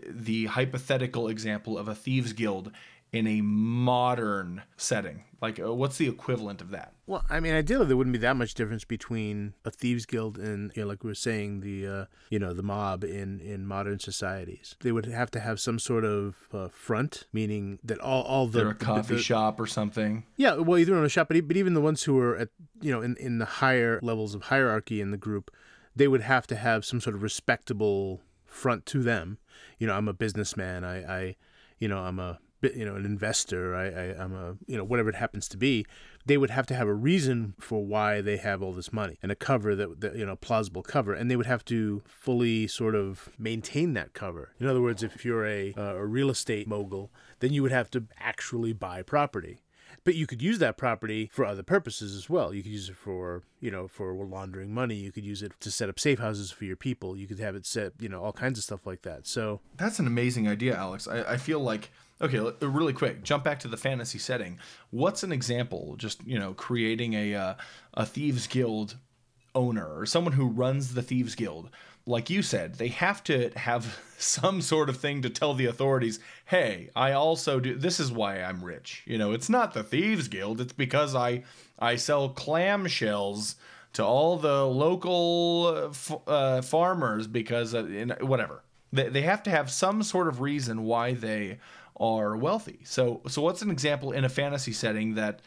the 0.09 0.47
hypothetical 0.47 1.29
example 1.29 1.79
of 1.79 1.87
a 1.87 1.95
thieves 1.95 2.33
guild 2.33 2.73
in 3.17 3.27
a 3.27 3.41
modern 3.41 4.63
setting? 4.77 5.25
Like, 5.43 5.61
uh, 5.61 5.73
what's 5.75 5.99
the 5.99 6.09
equivalent 6.09 6.61
of 6.63 6.71
that? 6.71 6.95
Well, 7.07 7.23
I 7.29 7.41
mean, 7.41 7.55
ideally, 7.55 7.85
there 7.87 7.97
wouldn't 7.97 8.13
be 8.15 8.19
that 8.21 8.37
much 8.37 8.55
difference 8.55 8.85
between 8.85 9.53
a 9.67 9.71
thieves 9.71 10.07
guild 10.07 10.39
and, 10.39 10.73
you 10.75 10.83
know, 10.83 10.89
like 10.89 11.05
we 11.05 11.11
were 11.11 11.15
saying, 11.15 11.61
the, 11.61 11.87
uh, 11.87 12.05
you 12.31 12.39
know, 12.39 12.53
the 12.55 12.63
mob 12.63 13.05
in 13.05 13.41
in 13.41 13.67
modern 13.67 13.99
societies. 13.99 14.77
They 14.81 14.93
would 14.93 15.05
have 15.07 15.31
to 15.33 15.41
have 15.41 15.61
some 15.61 15.79
sort 15.79 16.05
of 16.05 16.37
uh, 16.55 16.69
front, 16.69 17.25
meaning 17.33 17.79
that 17.85 17.99
all 18.01 18.23
all 18.23 18.47
the 18.47 18.59
They're 18.61 18.71
a 18.71 18.75
coffee 18.75 19.17
the- 19.17 19.21
shop 19.23 19.61
or 19.61 19.67
something. 19.67 20.25
Yeah, 20.37 20.55
well, 20.57 20.79
either 20.79 20.97
in 20.97 21.05
a 21.05 21.09
shop, 21.09 21.29
but, 21.29 21.37
e- 21.37 21.41
but 21.43 21.57
even 21.57 21.75
the 21.75 21.81
ones 21.83 22.03
who 22.05 22.19
are 22.19 22.37
at, 22.37 22.49
you 22.81 22.91
know, 22.91 23.03
in 23.03 23.17
in 23.19 23.39
the 23.39 23.45
higher 23.63 24.01
levels 24.03 24.35
of 24.35 24.45
hierarchy 24.45 25.01
in 25.03 25.11
the 25.11 25.19
group, 25.19 25.51
they 25.95 26.09
would 26.09 26.23
have 26.23 26.47
to 26.49 26.57
have 26.57 26.85
some 26.85 27.01
sort 27.01 27.15
of 27.15 27.23
respectable 27.23 28.23
front 28.47 28.87
to 28.87 29.03
them. 29.03 29.39
You 29.79 29.87
know, 29.87 29.95
I'm 29.95 30.09
a 30.09 30.15
businessman. 30.15 30.83
I, 30.83 30.97
I 31.19 31.37
you 31.79 31.89
know, 31.89 31.99
I'm 31.99 32.19
a 32.19 32.39
you 32.75 32.85
know 32.85 32.97
an 32.97 33.05
investor. 33.05 33.75
I, 33.75 33.87
I 33.87 34.23
I'm 34.23 34.35
a 34.35 34.57
you 34.67 34.77
know 34.77 34.85
whatever 34.85 35.09
it 35.09 35.17
happens 35.17 35.49
to 35.49 35.57
be. 35.57 35.87
They 36.25 36.37
would 36.37 36.51
have 36.51 36.67
to 36.67 36.75
have 36.75 36.89
a 36.89 36.95
reason 36.95 37.55
for 37.61 37.85
why 37.85 38.21
they 38.21 38.37
have 38.39 38.63
all 38.63 38.73
this 38.73 38.93
money 38.93 39.19
and 39.23 39.31
a 39.31 39.37
cover 39.37 39.77
that, 39.77 40.01
that 40.01 40.17
you 40.17 40.27
know 40.27 40.37
plausible 40.37 40.83
cover, 40.83 41.13
and 41.13 41.31
they 41.31 41.37
would 41.37 41.47
have 41.47 41.65
to 41.67 42.03
fully 42.07 42.67
sort 42.67 42.95
of 42.95 43.31
maintain 43.39 43.95
that 43.95 44.13
cover. 44.13 44.53
In 44.59 44.67
other 44.67 44.83
words, 44.83 45.03
if 45.03 45.25
you're 45.25 45.47
a 45.47 45.75
uh, 45.77 45.95
a 45.95 46.07
real 46.07 46.31
estate 46.31 46.67
mogul, 46.67 47.11
then 47.41 47.53
you 47.53 47.63
would 47.63 47.73
have 47.73 47.91
to 47.93 48.05
actually 48.19 48.73
buy 48.73 49.03
property 49.03 49.61
but 50.07 50.15
you 50.15 50.27
could 50.27 50.41
use 50.41 50.61
that 50.61 50.77
property 50.77 51.29
for 51.33 51.45
other 51.45 51.65
purposes 51.65 52.15
as 52.15 52.31
well. 52.31 52.55
You 52.55 52.63
could 52.63 52.71
use 52.71 52.89
it 52.89 52.97
for, 52.97 53.43
you 53.61 53.73
know, 53.73 53.89
for 53.89 54.15
laundering 54.15 54.73
money. 54.73 54.95
You 54.95 55.11
could 55.11 55.25
use 55.25 55.43
it 55.43 55.53
to 55.59 55.71
set 55.71 55.89
up 55.89 55.99
safe 55.99 56.21
houses 56.21 56.53
for 56.53 56.65
your 56.65 56.77
people. 56.77 57.17
You 57.17 57.27
could 57.27 57.41
have 57.41 57.57
it 57.57 57.67
set, 57.67 57.93
you 57.99 58.09
know, 58.09 58.23
all 58.23 58.33
kinds 58.33 58.57
of 58.57 58.65
stuff 58.65 58.87
like 58.87 59.03
that. 59.03 59.27
So, 59.27 59.61
That's 59.77 59.99
an 59.99 60.07
amazing 60.07 60.47
idea, 60.47 60.77
Alex. 60.77 61.09
I, 61.09 61.33
I 61.33 61.37
feel 61.37 61.59
like 61.59 61.91
okay, 62.21 62.39
really 62.61 62.93
quick, 62.93 63.23
jump 63.23 63.45
back 63.45 63.61
to 63.61 63.69
the 63.69 63.77
fantasy 63.77 64.19
setting. 64.19 64.59
What's 64.91 65.23
an 65.23 65.33
example? 65.33 65.95
Just 65.97 66.27
you 66.27 66.39
know, 66.39 66.55
creating 66.55 67.15
a 67.15 67.35
uh, 67.35 67.55
a 67.95 68.07
thieves 68.07 68.47
guild 68.47 68.97
owner 69.55 69.87
or 69.87 70.07
someone 70.07 70.35
who 70.35 70.47
runs 70.47 70.95
the 70.95 71.03
thieves 71.03 71.35
guild. 71.35 71.71
Like 72.09 72.31
you 72.31 72.43
said, 72.43 72.75
they 72.75 72.89
have 72.89 73.25
to 73.25 73.51
have 73.57 73.99
some 74.19 74.63
sort 74.63 74.89
of 74.89 74.99
thing 74.99 75.23
to 75.23 75.31
tell 75.31 75.55
the 75.55 75.67
authorities, 75.67 76.21
"Hey, 76.47 76.91
I 76.95 77.13
also 77.13 77.61
do. 77.61 77.77
This 77.77 78.01
is 78.01 78.13
why 78.13 78.41
I'm 78.43 78.65
rich." 78.65 79.03
You 79.07 79.19
know, 79.19 79.33
it's 79.33 79.49
not 79.49 79.75
the 79.75 79.83
thieves 79.83 80.29
guild. 80.29 80.61
It's 80.61 80.73
because 80.73 81.15
I 81.15 81.45
I 81.79 81.97
sell 81.97 82.29
clam 82.29 82.87
shells." 82.87 83.57
to 83.97 84.05
all 84.05 84.37
the 84.37 84.63
local 84.67 85.91
uh, 86.29 86.31
uh, 86.31 86.61
farmers 86.61 87.27
because 87.27 87.75
uh, 87.75 87.83
whatever. 88.21 88.63
They, 88.93 89.09
they 89.09 89.23
have 89.23 89.43
to 89.45 89.51
have 89.51 89.71
some 89.71 90.03
sort 90.03 90.29
of 90.29 90.43
reason 90.43 90.85
why 90.85 91.15
they 91.15 91.59
are 91.99 92.37
wealthy. 92.37 92.81
So 92.85 93.23
so 93.29 93.43
what's 93.43 93.63
an 93.63 93.71
example 93.71 94.13
in 94.13 94.25
a 94.25 94.29
fantasy 94.29 94.73
setting 94.73 95.15
that 95.15 95.41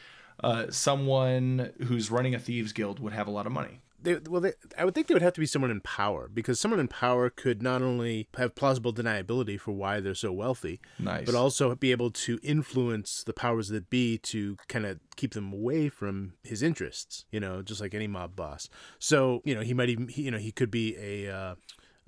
uh, 0.44 0.66
someone 0.70 1.72
who's 1.86 2.10
running 2.10 2.34
a 2.36 2.40
thieves 2.40 2.72
guild 2.72 3.00
would 3.00 3.14
have 3.14 3.28
a 3.28 3.32
lot 3.32 3.46
of 3.46 3.52
money? 3.52 3.82
they, 4.02 4.16
well, 4.16 4.42
they, 4.42 4.54
I 4.78 4.86
would 4.86 4.96
think 4.96 5.08
they 5.08 5.14
would 5.14 5.22
have 5.24 5.34
to 5.34 5.40
be 5.40 5.46
someone 5.46 5.72
in 5.72 5.82
power 5.82 6.30
because 6.34 6.60
someone 6.60 6.80
in 6.80 6.88
power 6.88 7.30
could 7.30 7.62
not 7.62 7.82
only 7.82 8.28
have 8.38 8.56
plausible 8.56 8.94
deniability 8.94 9.60
for 9.60 9.72
why 9.72 10.00
they're 10.00 10.16
so 10.16 10.32
wealthy, 10.32 10.80
Nice. 10.98 11.26
but 11.26 11.36
also 11.36 11.74
be 11.76 11.92
able 11.92 12.12
to 12.12 12.40
influence 12.42 13.24
the 13.24 13.34
powers 13.34 13.70
that 13.70 13.90
be 13.90 14.18
to 14.20 14.58
kind 14.68 14.86
of 14.86 15.00
keep 15.16 15.34
them 15.34 15.52
away 15.52 15.90
from 15.90 16.34
his 16.44 16.64
interests. 16.64 17.26
You 17.32 17.40
know, 17.40 17.62
just 17.62 17.82
like 17.82 17.94
any 17.94 18.08
mob 18.08 18.36
boss. 18.36 18.70
So 19.00 19.42
you 19.44 19.54
know, 19.54 19.62
he 19.62 19.74
might 19.74 19.90
even 19.90 20.08
he, 20.08 20.24
you 20.24 20.32
know 20.32 20.38
he 20.38 20.52
could 20.52 20.72
be 20.72 20.96
a 20.98 21.34
uh, 21.34 21.56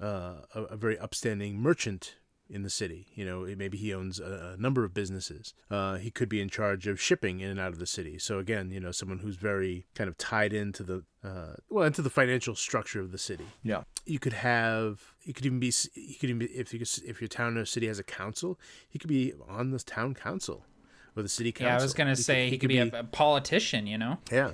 uh, 0.02 0.42
a, 0.56 0.62
a 0.64 0.78
very 0.78 0.98
upstanding 0.98 1.60
merchant 1.60 2.16
in 2.52 2.64
the 2.64 2.70
city. 2.70 3.08
You 3.16 3.26
know, 3.26 3.56
maybe 3.58 3.78
he 3.78 3.94
owns 3.94 4.20
a, 4.20 4.56
a 4.58 4.62
number 4.62 4.84
of 4.84 4.94
businesses. 4.94 5.54
Uh, 5.70 5.96
he 5.96 6.12
could 6.12 6.30
be 6.30 6.42
in 6.42 6.50
charge 6.50 6.86
of 6.86 7.00
shipping 7.02 7.40
in 7.40 7.50
and 7.50 7.60
out 7.60 7.70
of 7.70 7.80
the 7.80 7.86
city. 7.86 8.20
So 8.20 8.40
again, 8.40 8.72
you 8.72 8.80
know, 8.80 8.92
someone 8.92 9.20
who's 9.20 9.38
very 9.38 9.86
kind 9.96 10.08
of 10.08 10.18
tied 10.18 10.54
into 10.54 10.84
the 10.84 11.04
uh, 11.24 11.54
well 11.70 11.86
into 11.86 12.02
the 12.02 12.10
financial 12.10 12.56
structure 12.56 13.00
of 13.00 13.12
the 13.12 13.18
city. 13.18 13.46
Yeah. 13.64 13.84
You 14.06 14.20
could 14.20 14.34
have. 14.34 15.00
You 15.24 15.34
could 15.34 15.46
even 15.46 15.60
be. 15.60 15.72
You 15.94 16.16
could 16.20 16.30
even 16.30 16.40
be 16.40 16.46
if 16.48 16.74
you 16.74 16.80
could, 16.80 16.90
if 17.06 17.22
your 17.22 17.28
town 17.28 17.58
or 17.58 17.66
city 17.66 17.88
has 17.88 18.00
a 18.00 18.04
council. 18.04 18.60
He 18.90 19.00
could 19.00 19.10
be 19.10 19.34
on 19.48 19.72
the 19.72 19.80
town 19.80 20.14
council 20.14 20.66
or 21.16 21.24
the 21.24 21.30
city 21.30 21.52
council. 21.52 21.72
Yeah, 21.74 21.80
I 21.80 21.82
was 21.82 21.94
gonna 21.94 22.12
He 22.12 22.16
say 22.16 22.50
he 22.50 22.58
could, 22.58 22.70
be, 22.70 22.80
a, 22.80 22.88
a 22.88 23.04
politician, 23.04 23.88
you 23.88 23.98
know. 23.98 24.18
yeah. 24.32 24.52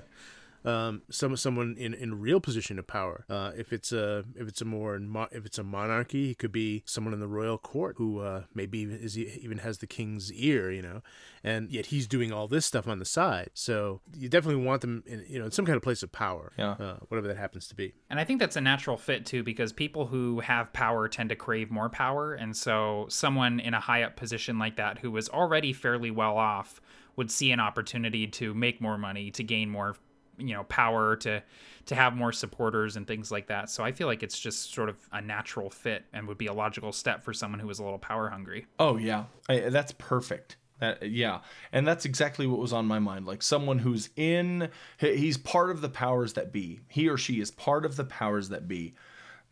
Um, 0.68 1.02
some 1.10 1.36
someone 1.38 1.76
in, 1.78 1.94
in 1.94 2.20
real 2.20 2.40
position 2.42 2.78
of 2.78 2.86
power. 2.88 3.26
Uh, 3.30 3.52
if 3.56 3.72
it's 3.72 3.92
a 3.94 4.26
if 4.36 4.48
it's 4.48 4.62
a 4.62 4.66
more 4.66 4.96
if 5.32 5.46
it's 5.46 5.58
a 5.58 5.64
monarchy, 5.64 6.28
he 6.28 6.36
could 6.36 6.52
be 6.52 6.84
someone 6.86 7.14
in 7.14 7.20
the 7.22 7.28
royal 7.28 7.58
court 7.58 7.96
who 7.98 8.20
uh, 8.20 8.44
maybe 8.54 8.80
even 8.80 8.98
is 8.98 9.18
even 9.18 9.60
has 9.60 9.78
the 9.78 9.88
king's 9.88 10.32
ear, 10.34 10.70
you 10.72 10.82
know, 10.82 11.02
and 11.44 11.72
yet 11.72 11.88
he's 11.88 12.06
doing 12.08 12.32
all 12.34 12.48
this 12.48 12.66
stuff 12.66 12.88
on 12.88 13.00
the 13.00 13.06
side. 13.06 13.50
So 13.54 14.02
you 14.14 14.28
definitely 14.28 14.64
want 14.66 14.82
them 14.82 15.04
in 15.06 15.24
you 15.28 15.40
know 15.40 15.46
in 15.46 15.52
some 15.52 15.66
kind 15.66 15.78
of 15.78 15.84
place 15.84 16.04
of 16.04 16.12
power, 16.12 16.52
Yeah. 16.58 16.72
uh, 16.72 16.98
whatever 17.08 17.28
that 17.30 17.38
happens 17.38 17.68
to 17.70 17.76
be. 17.76 17.94
And 18.10 18.20
I 18.20 18.24
think 18.26 18.40
that's 18.42 18.58
a 18.58 18.62
natural 18.62 18.98
fit 18.98 19.26
too, 19.26 19.44
because 19.44 19.72
people 19.72 20.08
who 20.08 20.42
have 20.42 20.74
power 20.74 21.08
tend 21.08 21.30
to 21.30 21.36
crave 21.36 21.72
more 21.72 21.90
power. 21.90 22.34
And 22.34 22.56
so, 22.56 23.06
someone 23.10 23.60
in 23.62 23.74
a 23.74 23.80
high 23.80 24.04
up 24.04 24.16
position 24.18 24.60
like 24.60 24.76
that 24.76 25.00
who 25.00 25.12
was 25.12 25.30
already 25.30 25.72
fairly 25.72 26.12
well 26.12 26.38
off 26.38 26.82
would 27.16 27.32
see 27.32 27.52
an 27.52 27.60
opportunity 27.60 28.28
to 28.28 28.54
make 28.54 28.80
more 28.80 28.98
money, 28.98 29.32
to 29.32 29.44
gain 29.44 29.70
more, 29.70 29.96
you 30.38 30.54
know, 30.54 30.64
power, 30.64 31.16
to 31.18 31.44
to 31.88 31.96
have 31.96 32.16
more 32.16 32.32
supporters 32.32 32.98
and 32.98 33.08
things 33.08 33.32
like 33.32 33.48
that. 33.48 33.70
So 33.70 33.84
I 33.84 33.92
feel 33.92 34.08
like 34.08 34.22
it's 34.22 34.38
just 34.38 34.74
sort 34.74 34.90
of 34.90 34.98
a 35.12 35.22
natural 35.22 35.70
fit 35.70 36.04
and 36.14 36.28
would 36.28 36.38
be 36.38 36.48
a 36.48 36.54
logical 36.54 36.92
step 36.92 37.24
for 37.24 37.34
someone 37.34 37.60
who 37.60 37.70
is 37.70 37.80
a 37.80 37.84
little 37.84 38.00
power 38.00 38.30
hungry. 38.30 38.66
Oh 38.80 38.98
yeah, 38.98 39.26
I, 39.50 39.70
that's 39.70 39.94
perfect. 39.94 40.58
That, 40.80 41.10
yeah, 41.10 41.40
and 41.72 41.88
that's 41.88 42.06
exactly 42.06 42.46
what 42.46 42.60
was 42.60 42.74
on 42.74 42.86
my 42.86 43.00
mind. 43.00 43.26
Like 43.26 43.42
someone 43.42 43.80
who's 43.80 44.10
in, 44.16 44.70
he's 45.00 45.38
part 45.38 45.72
of 45.72 45.82
the 45.82 45.90
powers 45.90 46.34
that 46.34 46.52
be. 46.52 46.82
He 46.88 47.10
or 47.10 47.18
she 47.18 47.40
is 47.40 47.50
part 47.50 47.84
of 47.86 47.96
the 47.96 48.04
powers 48.04 48.50
that 48.50 48.68
be. 48.68 48.94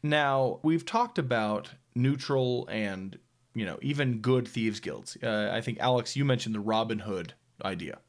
Now 0.03 0.59
we've 0.61 0.85
talked 0.85 1.17
about 1.17 1.71
neutral 1.95 2.67
and 2.69 3.17
you 3.55 3.65
know 3.65 3.79
even 3.81 4.19
good 4.19 4.47
thieves 4.47 4.79
guilds. 4.79 5.17
Uh, 5.23 5.49
I 5.51 5.61
think 5.61 5.79
Alex, 5.79 6.15
you 6.15 6.25
mentioned 6.25 6.53
the 6.53 6.59
Robin 6.59 6.99
Hood 6.99 7.33
idea. 7.63 7.99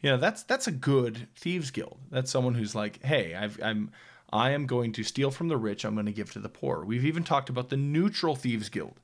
You 0.00 0.10
know 0.10 0.16
that's 0.16 0.42
that's 0.44 0.66
a 0.66 0.72
good 0.72 1.28
thieves 1.36 1.70
guild. 1.70 1.98
That's 2.10 2.30
someone 2.30 2.54
who's 2.54 2.74
like, 2.74 3.02
hey, 3.04 3.34
I've, 3.34 3.60
I'm 3.62 3.90
I 4.32 4.50
am 4.50 4.66
going 4.66 4.92
to 4.92 5.02
steal 5.02 5.30
from 5.30 5.48
the 5.48 5.56
rich. 5.56 5.84
I'm 5.84 5.94
going 5.94 6.06
to 6.06 6.12
give 6.12 6.32
to 6.32 6.38
the 6.38 6.48
poor. 6.48 6.84
We've 6.84 7.04
even 7.04 7.24
talked 7.24 7.50
about 7.50 7.68
the 7.68 7.76
neutral 7.76 8.36
thieves 8.36 8.68
guild, 8.68 9.00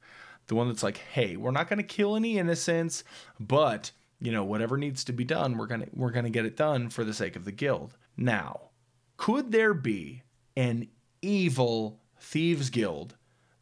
the 0.47 0.55
one 0.55 0.69
that's 0.69 0.83
like, 0.83 0.99
hey, 0.99 1.37
we're 1.37 1.51
not 1.51 1.69
going 1.69 1.79
to 1.79 1.83
kill 1.83 2.17
any 2.17 2.39
innocents, 2.39 3.05
but 3.41 3.91
you 4.21 4.33
know 4.33 4.45
whatever 4.45 4.77
needs 4.77 5.05
to 5.05 5.13
be 5.13 5.25
done, 5.25 5.59
we're 5.59 5.67
gonna 5.67 5.87
we're 5.93 6.11
gonna 6.11 6.31
get 6.31 6.47
it 6.47 6.57
done 6.57 6.89
for 6.89 7.05
the 7.05 7.13
sake 7.15 7.37
of 7.37 7.45
the 7.45 7.53
guild. 7.53 7.97
Now, 8.17 8.71
could 9.19 9.53
there 9.53 9.75
be 9.75 10.23
an 10.57 10.89
evil 11.21 12.01
thieves 12.19 12.71
guild 12.71 13.17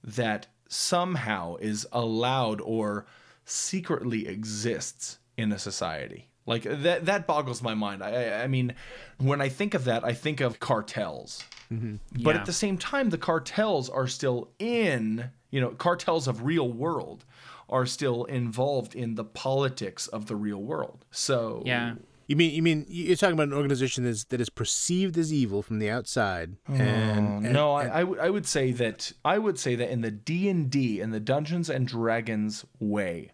that 0.05 0.47
somehow 0.69 1.57
is 1.57 1.87
allowed 1.93 2.61
or 2.61 3.07
secretly 3.45 4.29
exists 4.29 5.19
in 5.37 5.51
a 5.51 5.59
society 5.59 6.29
like 6.47 6.63
that 6.65 7.07
that 7.07 7.27
boggles 7.27 7.63
my 7.63 7.75
mind 7.75 8.03
i 8.03 8.11
I- 8.11 8.43
i 8.45 8.47
mean 8.47 8.75
when 9.19 9.41
i 9.41 9.49
think 9.49 9.75
of 9.75 9.85
that 9.85 10.05
i 10.05 10.13
think 10.13 10.41
of 10.41 10.61
cartels 10.61 11.43
mm-hmm. 11.73 11.97
but 12.23 12.35
Yeah. 12.35 12.41
at 12.41 12.47
the 12.47 12.53
same 12.53 12.79
time 12.79 13.11
the 13.11 13.19
cartels 13.19 13.89
are 13.89 14.07
still 14.07 14.51
in 14.59 15.31
you 15.51 15.61
know 15.61 15.71
cartels 15.71 16.29
of 16.29 16.43
real 16.45 16.71
world 16.71 17.25
are 17.69 17.87
still 17.87 18.25
involved 18.25 18.95
in 18.95 19.15
the 19.15 19.25
politics 19.25 20.07
of 20.09 20.27
the 20.27 20.37
real 20.37 20.63
world 20.63 21.05
so 21.11 21.63
Yeah. 21.65 21.95
You 22.27 22.37
mean 22.37 22.55
you 22.55 22.63
mean 22.63 22.87
you're 22.89 23.17
talking 23.17 23.35
about 23.35 23.49
an 23.49 23.53
organization 23.53 24.05
that 24.05 24.11
is 24.11 24.25
that 24.31 24.41
is 24.41 24.49
perceived 24.49 25.19
as 25.19 25.31
evil 25.31 25.61
from 25.61 25.79
the 25.79 25.91
outside, 25.91 26.57
oh, 26.71 26.73
and, 26.73 26.81
and- 26.81 27.47
Oh, 27.49 27.51
no, 27.53 27.77
and- 27.77 27.93
I, 27.93 28.01
I 28.01 28.05
would 28.05 28.19
I 28.19 28.31
would 28.31 28.47
say 28.47 28.73
that 28.73 29.13
I 29.27 29.37
would 29.37 29.59
say 29.59 29.75
that 29.75 29.91
in 29.91 30.01
the 30.01 30.11
D 30.11 30.49
and 30.49 30.71
D 30.71 31.03
in 31.03 31.11
the 31.11 31.21
Dungeons 31.21 31.69
and 31.69 31.87
Dragons 31.87 32.65
way, 32.81 33.33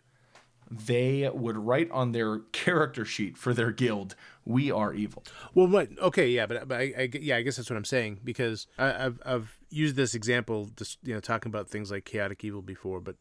they 0.70 1.28
would 1.32 1.56
write 1.56 1.90
on 1.90 2.12
their 2.12 2.38
character 2.52 3.04
sheet 3.04 3.36
for 3.36 3.52
their 3.52 3.70
guild, 3.72 4.14
"We 4.44 4.70
are 4.70 4.94
evil." 4.94 5.24
Well, 5.54 5.66
what? 5.66 5.88
Okay, 5.98 6.28
yeah, 6.30 6.46
but, 6.46 6.68
but 6.68 6.78
I, 6.80 6.94
I, 6.96 7.08
yeah, 7.20 7.36
I 7.36 7.42
guess 7.42 7.56
that's 7.56 7.68
what 7.70 7.76
I'm 7.76 7.84
saying 7.84 8.20
because 8.22 8.66
I, 8.78 9.06
I've 9.06 9.20
I've 9.26 9.58
used 9.70 9.96
this 9.96 10.14
example, 10.14 10.70
just 10.76 10.98
you 11.02 11.14
know, 11.14 11.20
talking 11.20 11.50
about 11.50 11.68
things 11.68 11.90
like 11.90 12.04
chaotic 12.04 12.44
evil 12.44 12.62
before, 12.62 13.00
but 13.00 13.16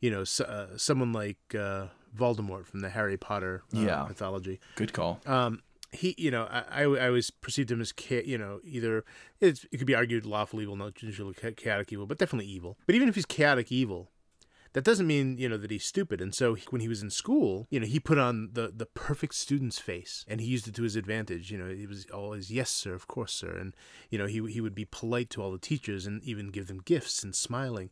you 0.00 0.10
know, 0.10 0.24
so, 0.24 0.44
uh, 0.44 0.76
someone 0.76 1.12
like 1.12 1.38
uh, 1.58 1.86
Voldemort 2.16 2.66
from 2.66 2.80
the 2.80 2.90
Harry 2.90 3.16
Potter 3.16 3.62
uh, 3.74 3.80
Yeah. 3.80 4.04
mythology. 4.08 4.58
Good 4.76 4.92
call. 4.92 5.20
Um, 5.26 5.62
he, 5.92 6.14
you 6.18 6.30
know, 6.30 6.44
I, 6.50 6.64
I, 6.70 6.82
I 6.82 7.06
always 7.08 7.30
perceived 7.30 7.70
him 7.70 7.80
as, 7.80 7.92
cha- 7.92 8.24
you 8.24 8.38
know, 8.38 8.60
either 8.64 9.04
it's, 9.40 9.64
it 9.70 9.76
could 9.76 9.86
be 9.86 9.94
argued 9.94 10.24
lawful 10.24 10.60
evil, 10.60 10.74
not 10.74 11.00
usually 11.02 11.34
chaotic 11.34 11.92
evil, 11.92 12.06
but 12.06 12.18
definitely 12.18 12.50
evil. 12.50 12.78
But 12.86 12.94
even 12.94 13.08
if 13.10 13.14
he's 13.14 13.26
chaotic 13.26 13.70
evil, 13.70 14.10
that 14.74 14.84
doesn't 14.84 15.06
mean 15.06 15.36
you 15.38 15.48
know 15.48 15.56
that 15.58 15.70
he's 15.70 15.84
stupid. 15.84 16.20
And 16.20 16.34
so 16.34 16.54
he- 16.54 16.66
when 16.70 16.80
he 16.80 16.88
was 16.88 17.02
in 17.02 17.10
school, 17.10 17.66
you 17.70 17.80
know, 17.80 17.86
he 17.86 18.00
put 18.00 18.18
on 18.18 18.50
the 18.52 18.72
the 18.74 18.86
perfect 18.86 19.34
student's 19.34 19.78
face, 19.78 20.24
and 20.28 20.40
he 20.40 20.46
used 20.46 20.66
it 20.68 20.74
to 20.76 20.82
his 20.82 20.96
advantage. 20.96 21.50
You 21.50 21.58
know, 21.58 21.68
he 21.74 21.86
was 21.86 22.06
always 22.06 22.50
yes, 22.50 22.70
sir, 22.70 22.94
of 22.94 23.06
course, 23.06 23.32
sir, 23.32 23.56
and 23.56 23.74
you 24.10 24.18
know 24.18 24.26
he 24.26 24.44
he 24.50 24.60
would 24.60 24.74
be 24.74 24.84
polite 24.84 25.30
to 25.30 25.42
all 25.42 25.52
the 25.52 25.58
teachers 25.58 26.06
and 26.06 26.22
even 26.24 26.50
give 26.50 26.66
them 26.66 26.80
gifts 26.84 27.22
and 27.22 27.34
smiling 27.34 27.90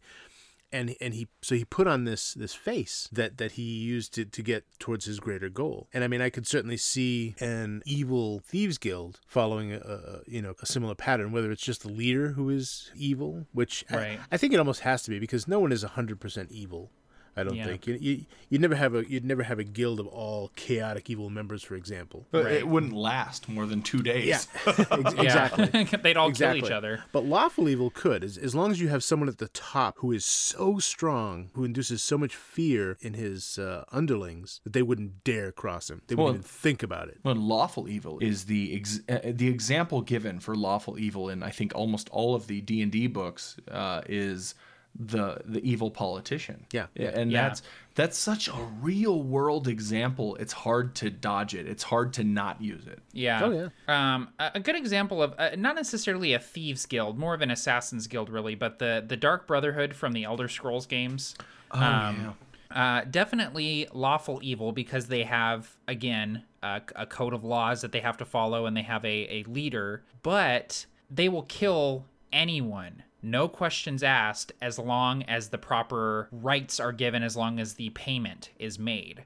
and 0.73 0.95
and 1.01 1.15
he 1.15 1.29
so 1.43 1.55
he 1.55 1.65
put 1.65 1.87
on 1.87 2.05
this 2.05 2.35
this 2.35 2.55
face 2.55 3.09
that 3.13 3.39
that 3.39 3.53
he 3.53 3.63
used 3.63 4.15
to 4.15 4.25
to 4.25 4.43
get 4.43 4.65
towards 4.79 5.05
his 5.05 5.21
greater 5.21 5.49
goal 5.49 5.89
and 5.93 6.05
i 6.05 6.09
mean 6.09 6.21
i 6.21 6.31
could 6.31 6.47
certainly 6.47 6.77
see 6.77 7.35
an 7.41 7.83
evil 7.87 8.41
thieves 8.47 8.79
guild 8.79 9.21
following 9.27 9.73
a, 9.73 9.79
a 9.79 10.21
you 10.27 10.41
know 10.41 10.55
a 10.63 10.67
similar 10.67 10.95
pattern 10.95 11.33
whether 11.33 11.51
it's 11.51 11.63
just 11.63 11.83
the 11.83 11.89
leader 11.89 12.29
who 12.33 12.49
is 12.51 12.91
evil 12.97 13.47
which 13.53 13.85
Right. 13.91 14.19
I, 14.31 14.35
I 14.35 14.37
think 14.37 14.53
it 14.53 14.59
almost 14.59 14.81
has 14.81 15.03
to 15.05 15.11
be 15.11 15.19
because 15.19 15.49
no 15.49 15.59
one 15.61 15.73
is 15.73 15.85
100% 15.85 16.51
evil 16.51 16.91
I 17.37 17.45
don't 17.45 17.55
Yeah. 17.55 17.67
think 17.67 17.87
you, 17.87 17.95
you 18.01 18.25
you'd 18.49 18.61
never 18.61 18.75
have 18.75 18.95
a 18.95 19.09
you'd 19.09 19.25
never 19.25 19.43
have 19.45 19.59
a 19.59 19.65
guild 19.65 20.01
of 20.01 20.07
all 20.09 20.51
chaotic 20.57 21.09
evil 21.09 21.31
members, 21.31 21.63
for 21.63 21.75
example. 21.77 22.27
But 22.31 22.45
Right. 22.45 22.55
it 22.55 22.69
wouldn't 22.69 22.93
last 22.93 23.49
more 23.49 23.67
than 23.67 23.83
two 23.83 24.03
days. 24.03 24.27
Yeah, 24.27 24.41
exactly. 24.93 25.85
They'd 26.03 26.17
all 26.17 26.29
exactly. 26.29 26.61
kill 26.61 26.69
each 26.69 26.73
other. 26.73 27.05
But 27.13 27.25
lawful 27.25 27.69
evil 27.69 27.91
could, 27.91 28.25
as, 28.25 28.37
as 28.37 28.55
long 28.55 28.71
as 28.71 28.81
you 28.81 28.89
have 28.89 29.05
someone 29.05 29.29
at 29.29 29.39
the 29.39 29.49
top 29.49 29.99
who 29.99 30.13
is 30.13 30.25
so 30.25 30.79
strong, 30.79 31.51
who 31.55 31.65
induces 31.65 32.03
so 32.03 32.19
much 32.19 32.35
fear 32.35 32.97
in 33.01 33.15
his 33.15 33.59
uh, 33.59 33.85
underlings 33.93 34.61
that 34.65 34.73
they 34.73 34.83
wouldn't 34.83 35.25
dare 35.25 35.53
cross 35.53 35.91
him. 35.91 36.03
They 36.09 36.15
wouldn't 36.15 36.25
Well- 36.25 36.35
even 36.35 36.43
think 36.43 36.83
about 36.83 37.09
it. 37.09 37.19
Well, 37.23 37.35
lawful 37.37 37.89
evil 37.89 38.19
is 38.21 38.45
the 38.47 38.75
ex- 38.75 39.01
uh, 39.09 39.19
the 39.25 39.49
example 39.49 40.03
given 40.03 40.41
for 40.41 40.55
lawful 40.55 40.99
evil 40.99 41.29
in 41.29 41.43
I 41.43 41.51
think 41.51 41.73
almost 41.75 42.09
all 42.11 42.35
of 42.35 42.47
the 42.47 42.61
D 42.61 42.83
and 42.83 42.91
D 42.93 43.07
books 43.07 43.57
uh, 43.71 44.03
is 44.09 44.55
the 44.99 45.41
the 45.45 45.61
evil 45.63 45.91
politician. 45.91 46.67
Yeah. 46.73 46.87
yeah. 46.95 47.09
and 47.11 47.31
Yeah. 47.33 47.49
that's 47.49 47.63
that's 47.95 48.19
such 48.19 48.49
a 48.49 48.55
real 48.81 49.23
world 49.23 49.69
example. 49.69 50.37
It's 50.37 50.53
hard 50.53 50.95
to 50.97 51.11
dodge 51.11 51.55
it. 51.55 51.67
It's 51.67 51.83
hard 51.83 52.13
to 52.15 52.25
not 52.25 52.61
use 52.63 52.87
it. 52.87 53.01
Yeah. 53.13 53.41
Oh, 53.45 53.51
yeah. 53.51 53.69
Um, 54.15 54.29
a, 54.39 54.53
a 54.55 54.61
good 54.61 54.77
example 54.77 55.23
of 55.23 55.35
uh, 55.39 55.51
not 55.57 55.75
necessarily 55.77 56.33
a 56.35 56.39
thieves 56.39 56.87
guild, 56.87 57.19
more 57.19 57.35
of 57.35 57.41
an 57.43 57.51
assassins 57.51 58.07
guild, 58.07 58.31
really, 58.31 58.55
but 58.55 58.79
the 58.79 59.05
the 59.07 59.17
Dark 59.17 59.47
Brotherhood 59.47 59.95
from 59.95 60.13
the 60.13 60.25
Elder 60.25 60.49
Scrolls 60.49 60.87
games. 60.87 61.35
Oh 61.71 61.81
Um, 61.83 62.35
Uh, 62.71 63.03
definitely 63.11 63.89
lawful 63.93 64.39
evil 64.43 64.71
because 64.71 65.07
they 65.09 65.25
have 65.25 65.77
again 65.89 66.45
a, 66.63 66.81
a 66.95 67.05
code 67.05 67.33
of 67.35 67.43
laws 67.43 67.81
that 67.83 67.91
they 67.91 67.99
have 68.01 68.17
to 68.19 68.25
follow 68.25 68.67
and 68.67 68.77
they 68.77 68.83
have 68.83 69.05
a, 69.05 69.27
a 69.39 69.43
leader, 69.49 70.05
but 70.23 70.87
they 71.11 71.29
will 71.29 71.43
kill 71.43 72.05
anyone. 72.33 73.03
No 73.23 73.49
questions 73.49 74.03
asked 74.03 74.53
as 74.63 74.79
long 74.79 75.23
as 75.25 75.49
the 75.49 75.59
proper 75.59 76.29
rites 76.33 76.81
are 76.81 76.93
given, 76.93 77.23
as 77.23 77.37
long 77.37 77.61
as 77.61 77.75
the 77.75 77.91
payment 77.91 78.51
is 78.59 78.79
made. 78.79 79.25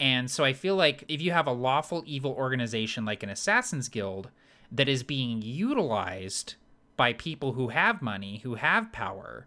And 0.00 0.30
so 0.30 0.44
I 0.44 0.52
feel 0.52 0.76
like 0.76 1.04
if 1.08 1.20
you 1.20 1.30
have 1.32 1.46
a 1.46 1.52
lawful 1.52 2.02
evil 2.06 2.32
organization 2.32 3.04
like 3.04 3.22
an 3.22 3.30
Assassin's 3.30 3.88
Guild 3.88 4.30
that 4.72 4.88
is 4.88 5.02
being 5.02 5.42
utilized 5.42 6.54
by 6.96 7.12
people 7.12 7.52
who 7.52 7.68
have 7.68 8.02
money, 8.02 8.38
who 8.42 8.54
have 8.54 8.92
power, 8.92 9.46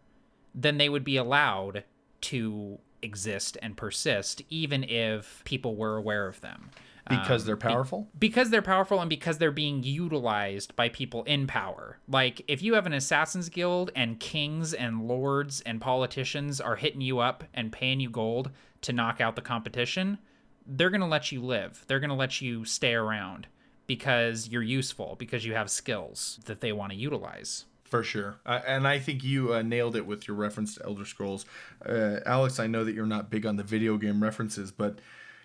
then 0.53 0.77
they 0.77 0.89
would 0.89 1.03
be 1.03 1.17
allowed 1.17 1.83
to 2.21 2.79
exist 3.01 3.57
and 3.61 3.77
persist, 3.77 4.41
even 4.49 4.83
if 4.83 5.41
people 5.45 5.75
were 5.75 5.97
aware 5.97 6.27
of 6.27 6.41
them. 6.41 6.69
Because 7.09 7.45
they're 7.45 7.57
powerful. 7.57 8.09
Because 8.17 8.49
they're 8.49 8.61
powerful 8.61 8.99
and 8.99 9.09
because 9.09 9.37
they're 9.37 9.51
being 9.51 9.83
utilized 9.83 10.75
by 10.75 10.89
people 10.89 11.23
in 11.23 11.47
power. 11.47 11.99
Like, 12.07 12.41
if 12.47 12.61
you 12.61 12.73
have 12.73 12.85
an 12.85 12.93
Assassin's 12.93 13.49
Guild 13.49 13.91
and 13.95 14.19
kings 14.19 14.73
and 14.73 15.07
lords 15.07 15.61
and 15.61 15.79
politicians 15.79 16.59
are 16.59 16.75
hitting 16.75 17.01
you 17.01 17.19
up 17.19 17.43
and 17.53 17.71
paying 17.71 17.99
you 17.99 18.09
gold 18.09 18.51
to 18.81 18.93
knock 18.93 19.21
out 19.21 19.35
the 19.35 19.41
competition, 19.41 20.17
they're 20.65 20.89
going 20.89 21.01
to 21.01 21.07
let 21.07 21.31
you 21.31 21.41
live. 21.41 21.85
They're 21.87 21.99
going 21.99 22.09
to 22.09 22.15
let 22.15 22.41
you 22.41 22.65
stay 22.65 22.93
around 22.93 23.47
because 23.87 24.49
you're 24.49 24.61
useful, 24.61 25.15
because 25.17 25.45
you 25.45 25.53
have 25.53 25.69
skills 25.69 26.39
that 26.45 26.59
they 26.59 26.73
want 26.73 26.91
to 26.91 26.97
utilize. 26.97 27.65
For 27.85 28.03
sure. 28.03 28.35
Uh, 28.45 28.59
and 28.67 28.85
I 28.85 28.99
think 28.99 29.23
you 29.23 29.53
uh, 29.53 29.61
nailed 29.61 29.95
it 29.95 30.05
with 30.05 30.27
your 30.27 30.35
reference 30.35 30.75
to 30.75 30.83
Elder 30.83 31.05
Scrolls. 31.05 31.45
Uh, 31.85 32.17
Alex, 32.25 32.59
I 32.59 32.67
know 32.67 32.83
that 32.83 32.93
you're 32.93 33.05
not 33.05 33.29
big 33.29 33.45
on 33.45 33.55
the 33.55 33.63
video 33.63 33.97
game 33.97 34.21
references, 34.21 34.71
but 34.73 34.99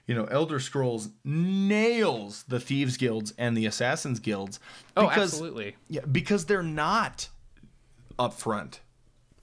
you 0.06 0.14
know, 0.14 0.24
Elder 0.24 0.58
Scrolls 0.58 1.10
nails 1.24 2.44
the 2.48 2.60
Thieves 2.60 2.96
Guilds 2.96 3.32
and 3.38 3.56
the 3.56 3.66
Assassins 3.66 4.20
Guilds. 4.20 4.58
Oh, 4.96 5.08
absolutely. 5.10 5.76
Yeah, 5.88 6.02
because 6.10 6.46
they're 6.46 6.62
not 6.62 7.28
upfront. 8.18 8.78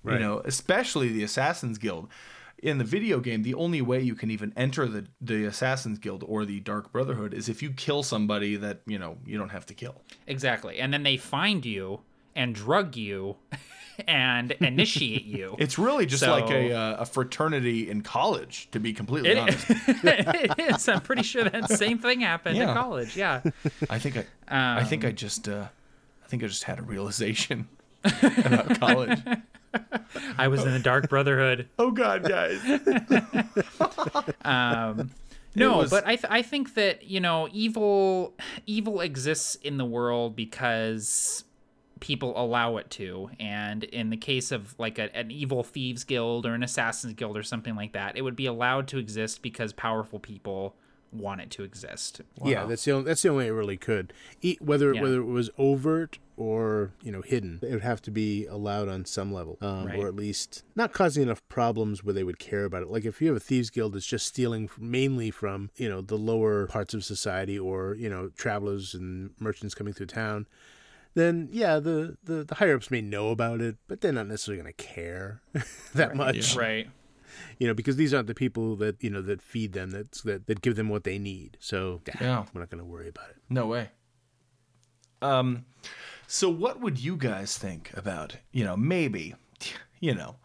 You 0.05 0.17
know, 0.17 0.41
especially 0.43 1.09
the 1.09 1.23
Assassins 1.23 1.77
Guild. 1.77 2.07
In 2.57 2.77
the 2.77 2.83
video 2.83 3.19
game, 3.19 3.43
the 3.43 3.53
only 3.53 3.81
way 3.81 4.01
you 4.01 4.15
can 4.15 4.31
even 4.31 4.51
enter 4.57 4.87
the 4.87 5.05
the 5.21 5.45
Assassins 5.45 5.99
Guild 5.99 6.23
or 6.27 6.45
the 6.45 6.59
Dark 6.59 6.91
Brotherhood 6.91 7.33
is 7.33 7.47
if 7.47 7.61
you 7.61 7.71
kill 7.71 8.01
somebody 8.01 8.55
that, 8.55 8.81
you 8.85 8.97
know, 8.97 9.17
you 9.25 9.37
don't 9.37 9.49
have 9.49 9.65
to 9.67 9.73
kill. 9.73 10.01
Exactly. 10.27 10.79
And 10.79 10.91
then 10.91 11.03
they 11.03 11.15
find 11.15 11.65
you 11.65 12.01
and 12.39 12.55
drug 12.55 12.95
you 12.95 13.35
and 14.07 14.51
initiate 14.61 15.25
you. 15.25 15.55
It's 15.59 15.77
really 15.77 16.05
just 16.05 16.23
So- 16.23 16.31
like 16.31 16.49
a, 16.49 16.71
uh, 16.73 16.95
a 17.01 17.05
fraternity 17.05 17.89
in 17.89 18.01
college, 18.01 18.69
to 18.71 18.79
be 18.79 18.93
completely 18.93 19.31
It- 19.31 19.37
honest. 19.37 19.65
it 19.69 20.53
is. 20.57 20.87
I'm 20.87 21.01
pretty 21.01 21.23
sure 21.23 21.43
that 21.43 21.69
same 21.69 21.99
thing 21.99 22.21
happened 22.21 22.55
Yeah. 22.57 22.69
in 22.69 22.73
college. 22.75 23.17
Yeah. 23.17 23.41
I 23.89 23.99
think 23.99 24.17
I, 24.17 24.25
I 24.79 24.83
think 24.85 25.03
I 25.05 25.11
just, 25.11 25.49
uh, 25.49 25.67
I 26.23 26.27
think 26.27 26.43
I 26.43 26.47
just 26.47 26.63
had 26.63 26.79
a 26.79 26.83
realization 26.83 27.67
about 28.03 28.79
college. 28.79 29.19
I 30.37 30.47
was 30.47 30.63
in 30.63 30.71
the 30.71 30.79
Dark 30.79 31.09
Brotherhood. 31.09 31.67
oh 31.77 31.91
God, 31.91 32.23
guys! 32.27 32.59
um, 34.45 35.11
No, 35.55 35.77
was- 35.79 35.89
but 35.89 36.05
I 36.07 36.15
th- 36.15 36.31
I 36.31 36.41
think 36.41 36.75
that 36.75 37.03
you 37.03 37.19
know 37.19 37.47
evil 37.51 38.33
evil 38.65 39.01
exists 39.01 39.55
in 39.55 39.77
the 39.77 39.85
world 39.85 40.35
because 40.35 41.43
people 41.99 42.33
allow 42.41 42.77
it 42.77 42.89
to, 42.91 43.29
and 43.39 43.83
in 43.83 44.09
the 44.09 44.17
case 44.17 44.51
of 44.51 44.75
like 44.79 44.97
a, 44.99 45.15
an 45.15 45.31
evil 45.31 45.63
thieves 45.63 46.03
guild 46.03 46.45
or 46.45 46.53
an 46.53 46.63
assassins 46.63 47.13
guild 47.13 47.37
or 47.37 47.43
something 47.43 47.75
like 47.75 47.93
that, 47.93 48.17
it 48.17 48.21
would 48.21 48.35
be 48.35 48.45
allowed 48.45 48.87
to 48.89 48.97
exist 48.97 49.41
because 49.41 49.73
powerful 49.73 50.19
people 50.19 50.75
want 51.11 51.41
it 51.41 51.49
to 51.49 51.63
exist. 51.63 52.21
Yeah, 52.43 52.65
that's 52.65 52.85
the 52.85 52.91
only, 52.91 53.05
that's 53.05 53.23
the 53.23 53.29
only 53.29 53.45
way 53.45 53.49
it 53.49 53.53
really 53.53 53.77
could. 53.77 54.13
E- 54.41 54.57
whether 54.61 54.93
Yeah. 54.93 55.01
whether 55.01 55.19
it 55.21 55.25
was 55.25 55.49
overt 55.57 56.19
or 56.37 56.91
you 57.01 57.11
know 57.11 57.21
hidden, 57.23 57.59
it 57.63 57.71
would 57.71 57.81
have 57.81 58.01
to 58.03 58.11
be 58.11 58.45
allowed 58.45 58.87
on 58.87 59.05
some 59.05 59.33
level, 59.33 59.57
um, 59.59 59.87
Right. 59.87 59.97
or 59.99 60.07
at 60.07 60.15
least 60.15 60.63
not 60.75 60.93
causing 60.93 61.23
enough 61.23 61.41
problems 61.49 62.03
where 62.03 62.13
they 62.13 62.23
would 62.23 62.37
care 62.39 62.63
about 62.63 62.83
it. 62.83 62.89
Like 62.89 63.05
if 63.05 63.21
you 63.21 63.27
have 63.29 63.37
a 63.37 63.39
thieves 63.41 63.71
guild 63.71 63.93
that's 63.93 64.05
just 64.05 64.27
stealing 64.27 64.69
mainly 64.77 65.31
from 65.31 65.71
you 65.77 65.89
know 65.89 66.01
the 66.01 66.15
lower 66.17 66.67
parts 66.67 66.93
of 66.93 67.03
society 67.03 67.57
or 67.57 67.95
you 67.95 68.07
know 68.09 68.29
travelers 68.37 68.93
and 68.93 69.31
merchants 69.39 69.73
coming 69.73 69.93
through 69.93 70.05
town. 70.05 70.45
Then 71.19 71.49
yeah, 71.51 71.79
the, 71.79 72.17
the, 72.23 72.43
the 72.45 72.55
higher 72.55 72.75
ups 72.75 72.89
may 72.89 73.01
know 73.01 73.29
about 73.29 73.59
it, 73.61 73.75
but 73.87 73.99
they're 74.01 74.13
not 74.13 74.27
necessarily 74.27 74.61
going 74.63 74.73
to 74.73 74.83
care 74.83 75.41
that 75.93 76.15
much 76.15 76.55
Right. 76.55 76.87
you 77.59 77.67
know, 77.67 77.73
because 77.73 77.95
these 77.97 78.13
aren't 78.13 78.27
the 78.27 78.35
people 78.35 78.75
that 78.77 79.03
you 79.03 79.09
know 79.09 79.21
that 79.21 79.41
feed 79.41 79.73
them, 79.73 79.89
that's 79.91 80.21
that 80.21 80.47
that 80.47 80.61
give 80.61 80.75
them 80.75 80.87
what 80.89 81.03
they 81.03 81.17
need. 81.19 81.57
So 81.59 82.01
Yeah. 82.21 82.45
we're 82.53 82.61
not 82.61 82.69
going 82.69 82.83
to 82.83 82.89
worry 82.95 83.09
about 83.09 83.29
it. 83.31 83.37
No 83.49 83.67
way. 83.67 83.89
Um, 85.21 85.65
so 86.27 86.49
what 86.49 86.79
would 86.79 86.97
you 86.99 87.17
guys 87.17 87.57
think 87.57 87.91
about, 87.95 88.37
you 88.51 88.63
know, 88.63 88.77
maybe, 88.77 89.35
you 89.99 90.15
know, 90.15 90.37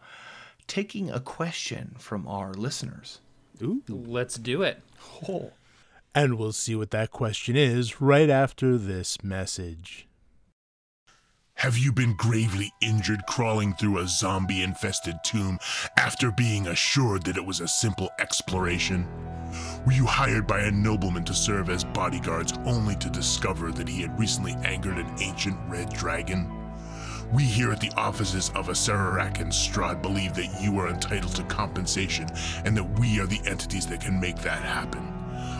taking 0.67 1.09
a 1.09 1.19
question 1.19 1.95
from 1.99 2.27
our 2.27 2.53
listeners? 2.53 3.19
Ooh. 3.61 3.81
Let's 3.87 4.35
do 4.35 4.61
it. 4.63 4.81
Oh. 5.29 5.51
And 6.13 6.37
we'll 6.37 6.51
see 6.53 6.75
what 6.75 6.91
that 6.91 7.11
question 7.11 7.55
is 7.55 8.01
right 8.01 8.29
after 8.29 8.77
this 8.77 9.23
message. 9.23 10.07
Have 11.59 11.77
you 11.77 11.93
been 11.93 12.15
gravely 12.15 12.73
injured 12.81 13.25
crawling 13.27 13.73
through 13.73 13.99
a 13.99 14.07
zombie 14.07 14.61
infested 14.61 15.15
tomb 15.23 15.57
after 15.95 16.29
being 16.29 16.67
assured 16.67 17.23
that 17.23 17.37
it 17.37 17.45
was 17.45 17.61
a 17.61 17.67
simple 17.67 18.09
exploration? 18.19 19.07
Were 19.85 19.93
you 19.93 20.05
hired 20.05 20.47
by 20.47 20.59
a 20.59 20.71
nobleman 20.71 21.23
to 21.23 21.33
serve 21.33 21.69
as 21.69 21.85
bodyguards 21.85 22.53
only 22.65 22.97
to 22.97 23.09
discover 23.09 23.71
that 23.71 23.87
he 23.87 24.01
had 24.01 24.19
recently 24.19 24.51
angered 24.65 24.97
an 24.97 25.09
ancient 25.21 25.57
red 25.69 25.93
dragon? 25.93 26.51
We 27.31 27.43
here 27.43 27.71
at 27.71 27.79
the 27.79 27.93
offices 27.95 28.51
of 28.53 28.67
Acererak 28.67 29.39
and 29.39 29.51
Strahd 29.51 30.01
believe 30.01 30.33
that 30.33 30.61
you 30.61 30.77
are 30.79 30.89
entitled 30.89 31.35
to 31.37 31.43
compensation 31.43 32.27
and 32.65 32.75
that 32.75 32.99
we 32.99 33.19
are 33.21 33.27
the 33.27 33.41
entities 33.45 33.87
that 33.87 34.01
can 34.01 34.19
make 34.19 34.39
that 34.39 34.61
happen. 34.61 35.14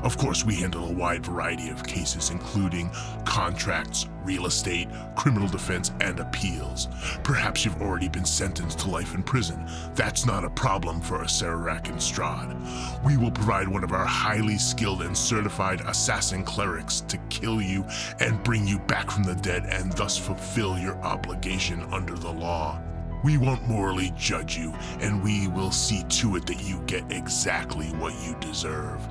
Of 0.06 0.20
course, 0.20 0.46
we 0.46 0.54
handle 0.58 0.88
a 0.88 0.94
wide 0.94 1.26
variety 1.26 1.70
of 1.70 1.84
cases, 1.84 2.30
including 2.30 2.92
contracts, 3.26 4.08
real 4.24 4.46
estate, 4.46 4.88
criminal 5.16 5.48
defense, 5.48 5.92
and 6.00 6.20
appeals. 6.20 6.88
Perhaps 7.24 7.66
you've 7.66 7.82
already 7.82 8.08
been 8.08 8.24
sentenced 8.24 8.78
to 8.82 8.92
life 8.92 9.16
in 9.16 9.24
prison. 9.24 9.68
That's 9.96 10.28
not 10.28 10.46
a 10.46 10.50
problem 10.52 11.02
for 11.02 11.24
Acererak 11.24 11.90
and 11.90 11.98
Strahd. 11.98 12.56
We 13.04 13.18
will 13.18 13.32
provide 13.32 13.68
one 13.68 13.84
of 13.84 13.94
our 13.94 14.06
highly 14.06 14.60
skilled 14.60 15.02
and 15.02 15.18
certified 15.18 15.82
assassin 15.82 16.44
clerics 16.44 17.02
to 17.02 17.18
kill 17.32 17.60
you 17.60 17.84
and 18.20 18.44
bring 18.44 18.68
you 18.68 18.78
back 18.78 19.10
from 19.10 19.24
the 19.24 19.34
dead 19.34 19.66
and 19.66 19.92
thus 19.94 20.20
fulfill 20.20 20.78
your 20.78 20.98
obligation 20.98 21.82
under 21.92 22.14
the 22.14 22.32
law. 22.32 22.80
We 23.24 23.40
won't 23.40 23.68
morally 23.68 24.14
judge 24.16 24.56
you, 24.56 24.72
and 25.00 25.24
we 25.24 25.48
will 25.48 25.72
see 25.72 26.04
to 26.04 26.36
it 26.36 26.46
that 26.46 26.62
you 26.62 26.80
get 26.86 27.12
exactly 27.12 27.88
what 27.88 28.14
you 28.24 28.36
deserve. 28.40 29.02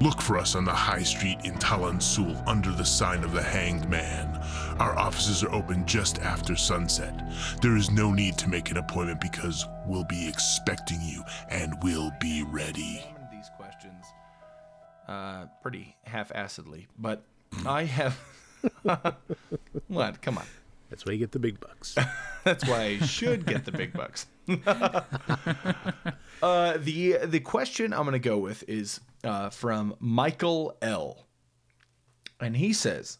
Look 0.00 0.20
for 0.20 0.36
us 0.36 0.54
on 0.54 0.64
the 0.64 0.72
high 0.72 1.02
street 1.02 1.38
in 1.44 1.54
Talan 1.54 2.02
Sul 2.02 2.36
under 2.46 2.70
the 2.72 2.84
sign 2.84 3.22
of 3.22 3.32
the 3.32 3.42
Hanged 3.42 3.88
Man. 3.88 4.40
Our 4.78 4.98
offices 4.98 5.44
are 5.44 5.52
open 5.52 5.86
just 5.86 6.18
after 6.18 6.56
sunset. 6.56 7.14
There 7.62 7.76
is 7.76 7.90
no 7.90 8.10
need 8.10 8.36
to 8.38 8.48
make 8.48 8.70
an 8.70 8.76
appointment 8.76 9.20
because 9.20 9.66
we'll 9.86 10.04
be 10.04 10.28
expecting 10.28 11.00
you 11.00 11.22
and 11.48 11.74
we'll 11.82 12.10
be 12.20 12.42
ready. 12.42 13.04
these 13.30 13.50
questions 13.56 14.04
uh, 15.08 15.46
pretty 15.62 15.96
half-assedly, 16.04 16.86
but 16.98 17.22
I 17.66 17.84
have. 17.84 18.18
what? 19.88 20.20
Come 20.22 20.38
on. 20.38 20.46
That's 20.90 21.06
why 21.06 21.12
you 21.12 21.18
get 21.18 21.32
the 21.32 21.38
big 21.38 21.60
bucks. 21.60 21.96
That's 22.44 22.66
why 22.68 22.82
I 22.82 22.98
should 22.98 23.46
get 23.46 23.64
the 23.64 23.72
big 23.72 23.92
bucks. 23.92 24.26
uh, 26.42 26.78
the 26.78 27.18
the 27.24 27.40
question 27.40 27.92
I'm 27.92 28.02
going 28.02 28.12
to 28.12 28.18
go 28.18 28.38
with 28.38 28.64
is 28.68 29.00
uh, 29.24 29.50
from 29.50 29.94
Michael 29.98 30.76
L. 30.82 31.26
And 32.40 32.56
he 32.56 32.72
says, 32.72 33.18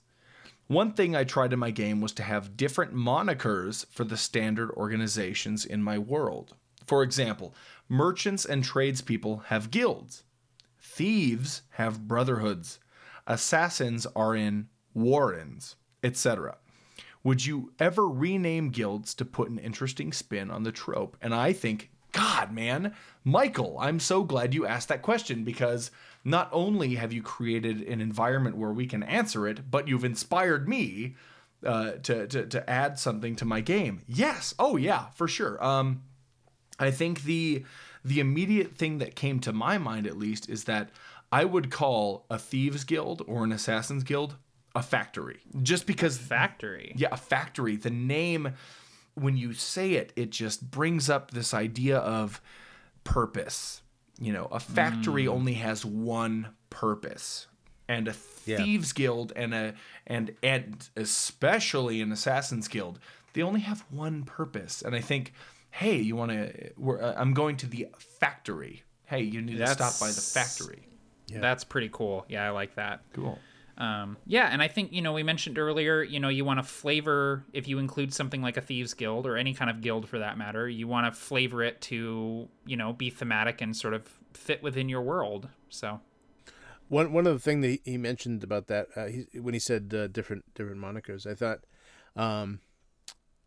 One 0.67 0.93
thing 0.93 1.17
I 1.17 1.25
tried 1.25 1.53
in 1.53 1.59
my 1.59 1.71
game 1.71 2.01
was 2.01 2.13
to 2.13 2.23
have 2.23 2.57
different 2.57 2.95
monikers 2.95 3.87
for 3.91 4.05
the 4.05 4.17
standard 4.17 4.71
organizations 4.73 5.65
in 5.65 5.83
my 5.83 5.99
world. 5.99 6.55
For 6.87 7.03
example, 7.03 7.55
merchants 7.89 8.45
and 8.45 8.63
tradespeople 8.63 9.39
have 9.47 9.71
guilds, 9.71 10.25
thieves 10.79 11.63
have 11.71 12.07
brotherhoods, 12.07 12.79
assassins 13.27 14.07
are 14.15 14.37
in 14.37 14.69
warrens, 14.93 15.77
etc. 16.03 16.59
Would 17.23 17.47
you 17.47 17.73
ever 17.79 18.07
rename 18.07 18.69
guilds 18.69 19.15
to 19.15 19.25
put 19.25 19.49
an 19.49 19.59
interesting 19.59 20.13
spin 20.13 20.51
on 20.51 20.63
the 20.63 20.73
trope? 20.73 21.17
And 21.23 21.35
I 21.35 21.55
think, 21.55 21.91
God, 22.15 22.53
man, 22.53 22.95
Michael, 23.25 23.77
I'm 23.81 23.99
so 23.99 24.23
glad 24.23 24.55
you 24.55 24.67
asked 24.67 24.89
that 24.89 25.03
question 25.03 25.45
because 25.45 25.91
not 26.25 26.49
only 26.53 26.95
have 26.95 27.13
you 27.13 27.23
created 27.23 27.83
an 27.83 28.01
environment 28.01 28.57
where 28.57 28.73
we 28.73 28.87
can 28.87 29.03
answer 29.03 29.47
it, 29.49 29.71
but 29.71 29.89
you've 29.89 30.05
inspired 30.05 30.69
me 30.69 31.17
uh, 31.67 31.93
to, 32.03 32.27
to 32.27 32.47
to 32.47 32.71
add 32.71 32.99
something 32.99 33.35
to 33.37 33.45
my 33.45 33.61
game. 33.61 34.03
Yes, 34.07 34.55
oh 34.59 34.77
yeah, 34.77 35.07
for 35.15 35.27
sure. 35.27 35.63
Um, 35.65 36.03
I 36.79 36.91
think 36.91 37.23
the 37.23 37.65
the 38.05 38.21
immediate 38.21 38.77
thing 38.77 38.99
that 38.99 39.17
came 39.17 39.41
to 39.41 39.53
my 39.53 39.79
mind, 39.79 40.07
at 40.07 40.17
least, 40.19 40.49
is 40.49 40.65
that 40.65 40.91
I 41.33 41.45
would 41.45 41.71
call 41.71 42.27
a 42.31 42.39
thieves 42.39 42.85
guild 42.85 43.23
or 43.27 43.45
an 43.45 43.51
assassins 43.53 44.05
guild 44.05 44.37
a 44.77 44.83
factory, 44.83 45.41
just 45.63 45.87
because 45.87 46.19
Factory. 46.19 46.93
yeah, 46.97 47.09
a 47.13 47.17
factory. 47.17 47.77
The 47.77 47.91
name, 47.91 48.53
when 49.15 49.37
you 49.37 49.53
say 49.53 49.93
it, 49.93 50.13
it 50.17 50.31
just 50.31 50.71
brings 50.71 51.09
up 51.11 51.31
this 51.31 51.53
idea 51.55 51.99
of 51.99 52.41
purpose. 53.05 53.83
You 54.19 54.33
know, 54.33 54.47
a 54.47 54.61
factory 54.61 55.27
only 55.27 55.55
has 55.55 55.85
one 55.85 56.49
purpose, 56.71 57.47
and 57.89 58.09
a 58.09 58.15
Yeah. 58.47 58.59
thieves 58.59 58.93
guild 58.93 59.33
and 59.35 59.53
a 59.55 59.75
and 60.07 60.35
and 60.43 60.89
especially 60.97 62.01
an 62.01 62.13
assassins 62.13 62.69
guild, 62.69 62.99
they 63.33 63.43
only 63.43 63.61
have 63.61 63.85
one 63.91 64.23
purpose. 64.25 64.83
And 64.83 64.95
I 64.95 65.01
think, 65.01 65.33
hey, 65.71 65.97
you 65.97 66.15
want 66.17 66.31
to? 66.31 66.71
Uh, 66.81 67.15
I'm 67.17 67.35
going 67.35 67.57
to 67.59 67.67
the 67.67 67.89
factory. 67.99 68.85
Hey, 69.07 69.23
you 69.23 69.43
need 69.43 69.59
to 69.59 69.67
stop 69.67 69.99
by 70.01 70.09
the 70.09 70.15
That's- 70.15 70.33
factory. 70.59 70.89
That's 71.29 71.65
pretty 71.65 71.89
cool. 71.93 72.25
Yeah, 72.29 72.47
I 72.47 72.51
like 72.51 72.77
that. 72.77 73.03
Cool. 73.13 73.39
Um, 73.77 74.19
yeah, 74.27 74.49
and 74.53 74.63
I 74.63 74.69
think 74.69 74.93
you 74.93 75.03
know 75.03 75.13
we 75.13 75.23
mentioned 75.23 75.59
earlier, 75.59 76.03
you 76.03 76.21
know, 76.21 76.29
you 76.29 76.45
want 76.45 76.61
to 76.61 76.63
flavor 76.63 77.45
if 77.53 77.67
you 77.67 77.79
include 77.79 78.15
something 78.15 78.41
like 78.41 78.57
a 78.57 78.61
thieves 78.61 78.95
guild 78.95 79.27
or 79.27 79.37
any 79.37 79.53
kind 79.53 79.71
of 79.71 79.81
guild 79.81 80.09
for 80.09 80.21
that 80.21 80.39
matter, 80.39 80.69
you 80.69 80.87
want 80.87 81.13
to 81.13 81.21
flavor 81.21 81.63
it 81.63 81.81
to 81.83 82.49
you 82.67 82.77
know 82.77 82.93
be 82.93 83.11
thematic 83.11 83.61
and 83.61 83.77
sort 83.77 83.95
of 83.95 84.09
fit 84.33 84.63
within 84.63 84.89
your 84.89 85.03
world. 85.03 85.49
So 85.71 86.01
One 86.89 87.13
one 87.13 87.27
of 87.27 87.33
the 87.33 87.41
thing 87.41 87.63
that 87.63 87.81
he 87.85 87.97
mentioned 87.97 88.45
about 88.45 88.67
that 88.69 88.89
uh, 88.95 89.07
he, 89.07 89.41
when 89.41 89.55
he 89.55 89.61
said 89.61 89.93
uh, 89.95 90.07
different 90.07 90.45
different 90.55 90.81
monikers, 90.81 91.27
I 91.27 91.35
thought, 91.35 91.61
um, 92.15 92.61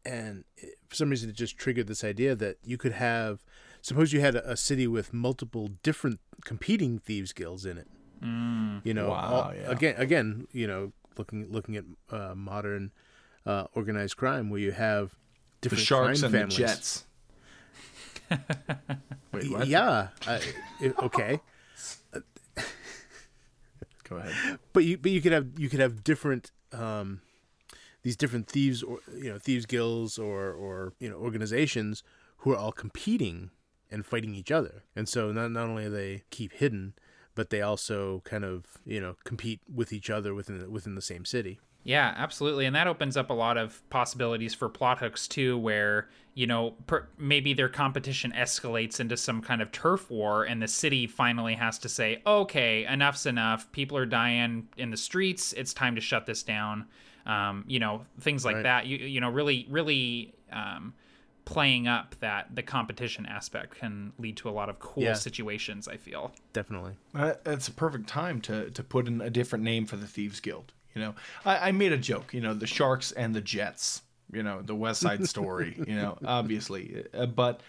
and 0.03 0.43
it, 0.57 0.75
for 0.87 0.95
some 0.95 1.09
reason 1.09 1.29
it 1.29 1.35
just 1.35 1.57
triggered 1.57 1.87
this 1.87 2.03
idea 2.03 2.35
that 2.35 2.57
you 2.63 2.77
could 2.77 2.93
have, 2.93 3.45
suppose 3.81 4.11
you 4.11 4.19
had 4.19 4.35
a, 4.35 4.51
a 4.51 4.57
city 4.57 4.87
with 4.87 5.13
multiple 5.13 5.69
different 5.83 6.19
competing 6.43 6.99
thieves 6.99 7.31
guilds 7.31 7.65
in 7.65 7.77
it. 7.77 7.87
Mm, 8.23 8.81
you 8.83 8.93
know, 8.93 9.09
wow, 9.09 9.31
all- 9.47 9.53
yeah. 9.55 9.69
again, 9.71 9.95
again, 9.97 10.47
you 10.51 10.67
know, 10.67 10.91
looking 11.17 11.51
looking 11.51 11.75
at 11.77 11.83
uh, 12.11 12.33
modern 12.35 12.91
uh, 13.45 13.65
organized 13.73 14.17
crime 14.17 14.49
where 14.49 14.59
you 14.59 14.71
have 14.71 15.11
The 15.61 15.69
different 15.69 15.85
sharks 15.85 16.19
crime 16.21 16.33
and 16.35 16.49
families. 16.51 16.57
the 16.57 16.63
jets. 16.63 17.03
Wait, 19.31 19.51
what? 19.51 19.67
Yeah, 19.67 20.09
I, 20.27 20.41
okay. 21.03 21.39
Go 24.09 24.15
ahead. 24.17 24.59
but 24.73 24.83
you 24.85 24.97
but 24.97 25.11
you 25.11 25.21
could 25.21 25.31
have 25.33 25.47
you 25.59 25.69
could 25.69 25.79
have 25.81 26.03
different 26.03 26.51
um 26.71 27.21
these 28.03 28.15
different 28.15 28.47
thieves 28.47 28.81
or 28.81 28.99
you 29.13 29.29
know 29.31 29.37
thieves 29.37 29.65
guilds 29.65 30.17
or 30.17 30.51
or 30.51 30.93
you 30.99 31.09
know 31.09 31.17
organizations 31.17 32.03
who 32.37 32.51
are 32.51 32.55
all 32.57 32.71
competing 32.71 33.49
and 33.91 34.05
fighting 34.05 34.33
each 34.33 34.49
other 34.51 34.83
and 34.95 35.09
so 35.09 35.31
not 35.33 35.51
not 35.51 35.63
only 35.67 35.83
do 35.85 35.89
they 35.89 36.23
keep 36.29 36.53
hidden 36.53 36.93
but 37.37 37.49
they 37.51 37.61
also 37.61 38.21
kind 38.25 38.43
of 38.43 38.65
you 38.85 38.99
know 38.99 39.15
compete 39.23 39.61
with 39.73 39.93
each 39.93 40.09
other 40.09 40.33
within 40.33 40.59
the, 40.59 40.69
within 40.69 40.95
the 40.95 41.01
same 41.01 41.23
city 41.23 41.59
Yeah, 41.83 42.13
absolutely. 42.17 42.65
And 42.65 42.75
that 42.75 42.87
opens 42.87 43.15
up 43.15 43.29
a 43.29 43.33
lot 43.33 43.55
of 43.57 43.81
possibilities 43.89 44.53
for 44.53 44.67
plot 44.67 44.97
hooks 44.99 45.25
too, 45.25 45.57
where, 45.57 46.09
you 46.33 46.45
know, 46.45 46.71
per- 46.85 47.07
maybe 47.17 47.53
their 47.53 47.69
competition 47.69 48.33
escalates 48.35 48.99
into 48.99 49.15
some 49.15 49.41
kind 49.41 49.61
of 49.61 49.71
turf 49.71 50.11
war 50.11 50.43
and 50.43 50.61
the 50.61 50.67
city 50.67 51.07
finally 51.07 51.55
has 51.55 51.79
to 51.79 51.87
say, 51.87 52.21
okay, 52.25 52.85
enough's 52.85 53.25
enough. 53.25 53.71
People 53.71 53.95
are 53.97 54.05
dying 54.05 54.67
in 54.75 54.89
the 54.91 54.97
streets. 54.97 55.53
It's 55.53 55.73
time 55.73 55.95
to 55.95 56.01
shut 56.01 56.25
this 56.25 56.43
down. 56.43 56.87
Um, 57.25 57.63
you 57.67 57.79
know, 57.79 58.05
things 58.19 58.43
like 58.43 58.55
Right. 58.55 58.63
that. 58.63 58.85
You, 58.87 58.97
you 58.97 59.21
know, 59.21 59.29
really, 59.29 59.65
really 59.69 60.33
um, 60.51 60.93
playing 61.47 61.87
up 61.87 62.15
that 62.19 62.55
the 62.55 62.61
competition 62.63 63.25
aspect 63.25 63.75
can 63.79 64.11
lead 64.19 64.35
to 64.37 64.49
a 64.49 64.51
lot 64.51 64.69
of 64.69 64.79
cool 64.79 65.03
Yeah. 65.03 65.13
situations, 65.13 65.87
I 65.87 65.97
feel. 65.97 66.31
definitely 66.53 66.93
Uh, 67.15 67.33
That's 67.43 67.67
a 67.67 67.71
perfect 67.71 68.07
time 68.07 68.41
to 68.41 68.69
to 68.71 68.83
put 68.83 69.07
in 69.07 69.21
a 69.21 69.29
different 69.29 69.63
name 69.63 69.85
for 69.85 69.95
the 69.97 70.07
Thieves 70.07 70.39
Guild. 70.39 70.73
You 70.93 71.01
know, 71.01 71.15
I, 71.45 71.69
I 71.69 71.71
made 71.71 71.91
a 71.93 71.97
joke. 71.97 72.33
You 72.33 72.41
know, 72.41 72.53
the 72.53 72.67
Sharks 72.67 73.11
and 73.11 73.33
the 73.35 73.41
Jets. 73.41 74.01
You 74.33 74.43
know, 74.43 74.61
the 74.61 74.75
West 74.75 74.99
Side 75.01 75.25
Story. 75.35 75.75
you 75.87 75.95
know, 75.95 76.17
obviously, 76.25 77.05
uh, 77.13 77.27
but 77.27 77.61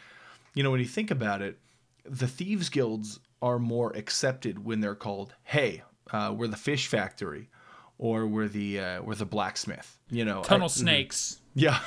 you 0.55 0.63
know 0.65 0.71
when 0.73 0.81
you 0.81 0.87
think 0.87 1.11
about 1.11 1.41
it, 1.43 1.59
the 2.05 2.27
Thieves 2.27 2.69
Guilds 2.71 3.21
are 3.41 3.59
more 3.61 3.93
accepted 3.97 4.65
when 4.65 4.81
they're 4.81 4.97
called, 4.97 5.35
"Hey, 5.45 5.83
uh, 6.11 6.35
we're 6.37 6.49
the 6.49 6.57
Fish 6.57 6.89
Factory," 6.89 7.49
or 7.99 8.27
we're 8.27 8.49
the 8.49 8.81
uh, 8.81 9.03
we're 9.03 9.15
the 9.15 9.25
blacksmith. 9.27 9.99
You 10.11 10.25
know, 10.25 10.41
I- 10.41 10.45
Tunnel 10.45 10.69
snakes. 10.69 11.41
yeah. 11.55 11.79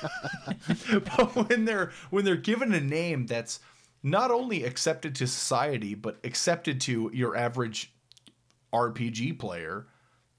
but 0.92 1.48
when 1.48 1.64
they're 1.64 1.92
when 2.10 2.24
they're 2.24 2.36
given 2.36 2.72
a 2.72 2.80
name 2.80 3.26
that's 3.26 3.60
not 4.02 4.30
only 4.30 4.64
accepted 4.64 5.14
to 5.14 5.26
society 5.26 5.94
but 5.94 6.18
accepted 6.24 6.80
to 6.80 7.10
your 7.12 7.36
average 7.36 7.92
RPG 8.72 9.38
player, 9.38 9.86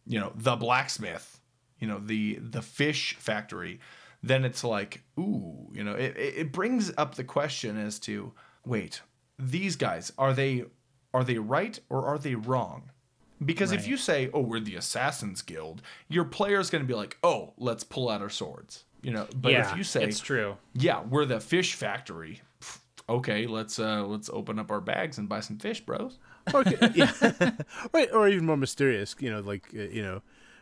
you 0.05 0.19
know, 0.19 0.31
the 0.35 0.55
blacksmith, 0.55 1.39
you 1.79 1.87
know, 1.87 1.99
the 1.99 2.35
the 2.35 2.61
fish 2.61 3.15
factory, 3.15 3.79
then 4.23 4.45
it's 4.45 4.63
like, 4.63 5.03
ooh, 5.19 5.69
you 5.73 5.83
know, 5.83 5.93
it, 5.93 6.15
it 6.17 6.51
brings 6.51 6.91
up 6.97 7.15
the 7.15 7.23
question 7.23 7.77
as 7.77 7.99
to, 7.99 8.33
wait, 8.65 9.01
these 9.37 9.75
guys 9.75 10.11
are 10.17 10.33
they 10.33 10.65
are 11.13 11.23
they 11.23 11.37
right 11.37 11.79
or 11.89 12.05
are 12.05 12.17
they 12.17 12.35
wrong? 12.35 12.91
Because 13.43 13.71
if 13.71 13.87
you 13.87 13.97
say, 13.97 14.29
"Oh, 14.35 14.41
we're 14.41 14.59
the 14.59 14.75
Assassins 14.75 15.41
Guild," 15.41 15.81
your 16.07 16.25
player's 16.25 16.69
going 16.69 16.83
to 16.83 16.87
be 16.87 16.93
like, 16.93 17.17
"Oh, 17.23 17.53
let's 17.57 17.83
pull 17.83 18.07
out 18.07 18.21
our 18.21 18.29
swords." 18.29 18.85
You 19.01 19.11
know. 19.11 19.27
But 19.35 19.51
yeah, 19.51 19.71
if 19.71 19.77
you 19.77 19.83
say, 19.83 20.03
it's 20.03 20.19
true. 20.19 20.57
yeah, 20.73 21.01
we're 21.03 21.25
the 21.25 21.39
fish 21.39 21.75
factory. 21.75 22.41
Okay, 23.09 23.47
let's 23.47 23.79
uh 23.79 24.05
let's 24.05 24.29
open 24.29 24.59
up 24.59 24.71
our 24.71 24.81
bags 24.81 25.17
and 25.17 25.27
buy 25.27 25.39
some 25.41 25.57
fish, 25.57 25.81
bros. 25.81 26.17
Or, 26.53 26.63
yeah. 26.95 27.11
right, 27.93 28.09
or 28.13 28.27
even 28.29 28.45
more 28.45 28.57
mysterious, 28.57 29.15
you 29.19 29.29
know, 29.31 29.41
like 29.41 29.67
uh, 29.75 29.81
you 29.81 30.01
know, 30.01 30.21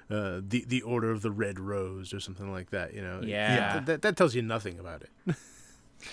uh, 0.09 0.41
the 0.47 0.65
the 0.67 0.81
Order 0.81 1.11
of 1.11 1.21
the 1.21 1.31
Red 1.31 1.59
Rose 1.59 2.13
or 2.13 2.19
something 2.19 2.51
like 2.51 2.71
that. 2.71 2.93
You 2.93 3.01
know, 3.01 3.21
Yeah. 3.23 3.73
Th- 3.73 3.85
that 3.85 4.01
that 4.01 4.17
tells 4.17 4.33
you 4.35 4.41
nothing 4.41 4.79
about 4.79 5.03
it. 5.03 5.35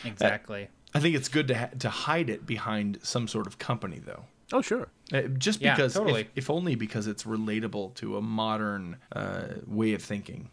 Exactly. 0.05 0.69
I 0.95 1.01
think 1.01 1.15
it's 1.17 1.29
good 1.29 1.49
to 1.49 1.55
ha- 1.57 1.71
to 1.79 1.89
hide 1.91 2.29
it 2.31 2.47
behind 2.47 2.99
some 3.03 3.29
sort 3.29 3.47
of 3.47 3.59
company, 3.59 4.01
though. 4.05 4.25
Oh, 4.53 4.63
sure. 4.63 4.89
Uh, 5.13 5.23
just 5.23 5.61
Yeah, 5.61 5.75
because, 5.75 5.97
if- 5.97 6.29
if, 6.35 6.51
only 6.51 6.75
because 6.75 7.07
it's 7.07 7.25
relatable 7.25 7.95
to 7.97 8.17
a 8.17 8.23
modern 8.23 8.97
uh, 9.13 9.45
way 9.67 9.93
of 9.95 10.03
thinking. 10.03 10.51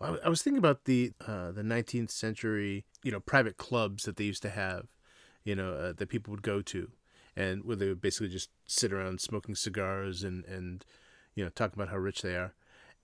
I 0.00 0.16
I 0.24 0.28
was 0.28 0.42
thinking 0.42 0.58
about 0.58 0.84
the 0.84 1.12
uh, 1.26 1.52
the 1.52 1.62
19th 1.62 2.10
century, 2.10 2.84
you 3.02 3.12
know, 3.12 3.20
private 3.20 3.56
clubs 3.56 4.04
that 4.04 4.16
they 4.16 4.24
used 4.24 4.42
to 4.42 4.50
have, 4.50 4.88
you 5.44 5.54
know, 5.54 5.72
uh, 5.74 5.92
that 5.96 6.08
people 6.08 6.30
would 6.32 6.42
go 6.42 6.62
to, 6.62 6.90
and 7.36 7.64
where 7.64 7.76
they 7.76 7.88
would 7.88 8.00
basically 8.00 8.28
just 8.28 8.50
sit 8.66 8.92
around 8.92 9.20
smoking 9.20 9.54
cigars 9.54 10.22
and 10.22 10.44
and 10.46 10.84
you 11.34 11.44
know 11.44 11.50
talk 11.50 11.72
about 11.74 11.88
how 11.88 11.96
rich 11.96 12.22
they 12.22 12.34
are, 12.36 12.54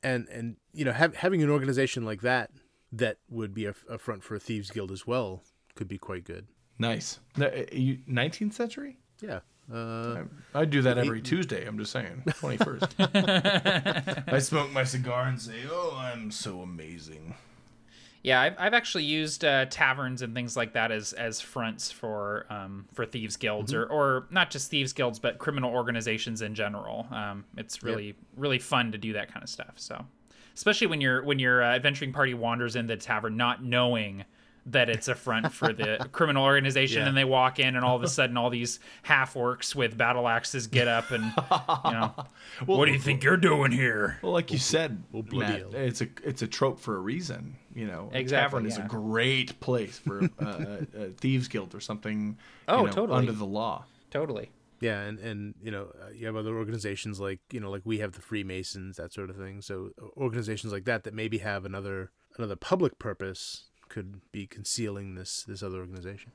and 0.03 0.29
and 0.29 0.57
you 0.73 0.85
know 0.85 0.93
have, 0.93 1.17
having 1.17 1.43
an 1.43 1.51
organization 1.51 2.05
like 2.05 2.23
that 2.23 2.51
that 2.93 3.19
would 3.29 3.53
be 3.53 3.67
a, 3.67 3.75
a 3.91 3.99
front 3.99 4.23
for 4.23 4.35
a 4.37 4.41
thieves 4.41 4.71
guild 4.71 4.91
as 4.93 5.07
well 5.07 5.43
could 5.75 5.89
be 5.89 5.99
quite 5.99 6.25
good. 6.25 6.47
Nice. 6.79 7.21
No, 7.37 7.47
uh, 7.47 7.65
you- 7.73 7.99
19th 8.09 8.53
century? 8.53 8.99
Yeah. 9.21 9.41
Uh, 9.73 10.23
I 10.55 10.65
do 10.65 10.83
that 10.83 10.97
every 10.99 11.21
Tuesday. 11.21 11.67
I'm 11.67 11.79
just 11.79 11.93
saying. 11.93 12.23
21st. 12.27 14.25
I 14.33 14.39
smoke 14.39 14.71
my 14.71 14.85
cigar 14.85 15.27
and 15.27 15.41
say, 15.41 15.63
"Oh, 15.69 15.97
I'm 15.99 16.31
so 16.31 16.61
amazing." 16.61 17.35
Yeah, 18.23 18.41
I've, 18.41 18.55
I've 18.59 18.75
actually 18.75 19.05
used 19.05 19.45
uh, 19.45 19.67
taverns 19.67 20.21
and 20.21 20.35
things 20.35 20.57
like 20.57 20.73
that 20.73 20.91
as 20.91 21.13
as 21.13 21.41
fronts 21.41 21.93
for 21.93 22.47
um, 22.51 22.87
for 22.93 23.07
thieves 23.07 23.37
guilds 23.37 23.73
or, 23.73 23.87
or 23.87 24.27
not 24.31 24.51
just 24.51 24.69
thieves 24.69 24.93
guilds 24.93 25.21
but 25.21 25.39
criminal 25.39 25.73
organizations 25.73 26.43
in 26.43 26.55
general. 26.55 27.07
Um, 27.13 27.45
it's 27.57 27.85
really 27.85 28.17
really 28.37 28.59
fun 28.59 28.91
to 28.93 28.99
do 28.99 29.13
that 29.13 29.33
kind 29.33 29.45
of 29.45 29.49
stuff. 29.49 29.75
So, 29.77 30.05
especially 30.55 30.89
when 30.89 31.01
your 31.01 31.23
when 31.23 31.39
your 31.39 31.63
uh, 31.63 31.77
adventuring 31.77 32.13
party 32.13 32.35
wanders 32.35 32.75
into 32.75 32.95
the 32.97 33.01
tavern 33.01 33.37
not 33.37 33.63
knowing 33.63 34.25
that 34.67 34.91
it's 34.91 35.07
a 35.09 35.15
front 35.15 35.53
for 35.53 35.73
the 35.73 36.09
criminal 36.13 36.45
organization 36.45 37.03
Yeah. 37.03 37.09
and 37.09 37.17
they 37.17 37.25
walk 37.25 37.59
in 37.59 37.77
and 37.77 37.85
all 37.85 37.97
of 37.97 38.03
a 38.03 38.09
sudden 38.09 38.37
all 38.37 38.51
these 38.51 38.81
half 39.03 39.35
orcs 39.35 39.75
with 39.75 39.97
battle 39.97 40.27
axes 40.29 40.67
get 40.67 40.89
up 40.89 41.11
and 41.13 41.23
you 41.25 41.91
know 41.93 42.13
what 42.67 42.87
do 42.87 42.93
you 42.93 42.99
think 42.99 43.23
you're 43.23 43.37
doing 43.37 43.71
here 43.73 44.19
Well, 44.23 44.33
like 44.33 44.51
you 44.53 44.59
said, 44.59 45.11
bloody 45.13 45.37
Matt, 45.39 45.59
hell. 45.61 45.71
it's 45.75 46.01
a 46.01 46.09
it's 46.25 46.43
a 46.43 46.47
trope 46.47 46.81
for 46.81 46.97
a 46.97 47.01
reason. 47.01 47.57
You 47.75 47.87
know, 47.87 48.11
a 48.13 48.19
Exactly, 48.19 48.61
tavern 48.63 48.67
is 48.67 48.79
a 48.79 48.89
great 48.89 49.61
place 49.61 49.99
for 49.99 50.25
uh, 50.41 50.47
a, 50.97 51.03
a 51.05 51.09
thieves 51.11 51.47
guild 51.47 51.75
or 51.75 51.81
something. 51.81 52.29
you 52.69 52.75
Oh, 52.75 52.87
know, 52.87 52.91
totally. 52.93 53.19
Under 53.19 53.33
the 53.33 53.45
law. 53.45 53.85
totally 54.11 54.51
Yeah, 54.81 55.01
and 55.03 55.19
and 55.19 55.55
you 55.63 55.71
know 55.71 55.93
uh, 56.03 56.09
you 56.15 56.27
have 56.27 56.37
other 56.37 56.57
organizations 56.57 57.21
like 57.21 57.41
you 57.53 57.61
know 57.61 57.71
like 57.71 57.83
we 57.85 57.99
have 57.99 58.13
the 58.13 58.23
Freemasons 58.23 58.97
that 58.97 59.13
sort 59.13 59.29
of 59.31 59.37
thing. 59.37 59.61
So 59.63 59.91
uh, 60.03 60.07
organizations 60.17 60.73
like 60.73 60.87
that 60.87 61.05
that 61.05 61.15
maybe 61.15 61.39
have 61.39 61.65
another 61.67 62.11
another 62.39 62.57
public 62.57 62.99
purpose 62.99 63.65
could 63.89 64.21
be 64.33 64.47
concealing 64.47 65.15
this 65.15 65.43
this 65.45 65.63
other 65.63 65.79
organization. 65.79 66.33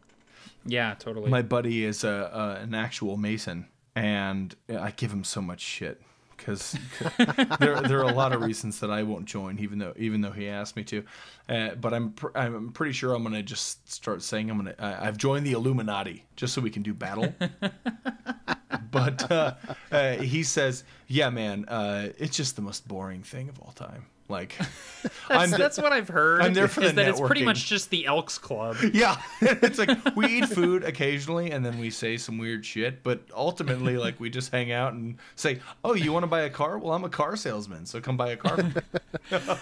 yeah 0.66 0.96
totally 0.98 1.30
My 1.30 1.42
buddy 1.42 1.84
is 1.86 2.04
a, 2.04 2.30
a 2.60 2.64
an 2.64 2.74
actual 2.74 3.18
mason, 3.18 3.68
and 3.96 4.56
I 4.70 4.92
give 4.92 5.12
him 5.12 5.24
so 5.24 5.42
much 5.42 5.62
shit 5.62 6.02
because 6.38 6.76
there 7.60 7.80
there 7.82 8.00
are 8.00 8.10
a 8.10 8.14
lot 8.14 8.34
of 8.34 8.42
reasons 8.42 8.80
that 8.80 8.90
I 8.90 9.04
won't 9.04 9.26
join, 9.26 9.60
even 9.60 9.78
though 9.78 9.94
even 9.98 10.22
though 10.22 10.32
he 10.32 10.48
asked 10.50 10.76
me 10.76 10.84
to. 10.86 11.04
Uh, 11.48 11.76
but 11.76 11.94
I'm 11.94 12.14
pr- 12.14 12.36
I'm 12.36 12.72
pretty 12.72 12.94
sure 12.94 13.14
I'm 13.14 13.22
gonna 13.24 13.44
just 13.44 13.92
start 13.92 14.24
saying 14.24 14.50
I'm 14.50 14.58
gonna 14.58 14.76
uh, 14.80 14.98
I've 15.00 15.18
joined 15.18 15.46
the 15.46 15.52
Illuminati 15.52 16.26
just 16.36 16.54
so 16.54 16.62
we 16.62 16.72
can 16.72 16.82
do 16.82 16.94
battle. 16.96 17.34
but 18.92 19.32
uh, 19.32 19.54
uh, 19.92 20.14
he 20.16 20.44
says, 20.44 20.84
"Yeah, 21.08 21.30
man, 21.30 21.66
uh, 21.68 22.10
it's 22.18 22.36
just 22.38 22.56
the 22.56 22.62
most 22.62 22.88
boring 22.88 23.24
thing 23.24 23.50
of 23.50 23.60
all 23.60 23.72
time." 23.74 24.06
Like, 24.30 24.56
That's, 25.28 25.52
the- 25.52 25.58
that's 25.58 25.78
what 25.78 25.92
I've 25.92 26.08
heard. 26.08 26.42
I'm 26.42 26.54
there 26.54 26.70
for 26.70 26.82
is 26.82 26.92
the 26.92 26.96
that 27.02 27.10
it's 27.10 27.20
pretty 27.20 27.44
much 27.44 27.66
just 27.66 27.90
the 27.90 28.06
Elks 28.06 28.38
Club. 28.38 28.78
Yeah, 28.94 29.22
it's 29.42 29.78
like 29.78 29.90
we 30.16 30.26
eat 30.28 30.46
food 30.48 30.86
occasionally, 30.86 31.52
and 31.52 31.66
then 31.66 31.78
we 31.78 31.90
say 31.90 32.16
some 32.16 32.38
weird 32.38 32.66
shit. 32.66 33.04
But 33.04 33.24
ultimately, 33.36 33.98
like 33.98 34.22
we 34.22 34.30
just 34.30 34.50
hang 34.54 34.72
out 34.72 34.94
and 34.94 35.18
say, 35.36 35.60
"Oh, 35.84 35.96
you 35.96 36.14
want 36.14 36.24
to 36.24 36.28
buy 36.28 36.42
a 36.42 36.50
car? 36.50 36.78
Well, 36.78 36.94
I'm 36.94 37.04
a 37.04 37.10
car 37.10 37.36
salesman, 37.36 37.86
so 37.86 38.00
come 38.00 38.16
buy 38.16 38.30
a 38.32 38.38
car." 38.38 38.58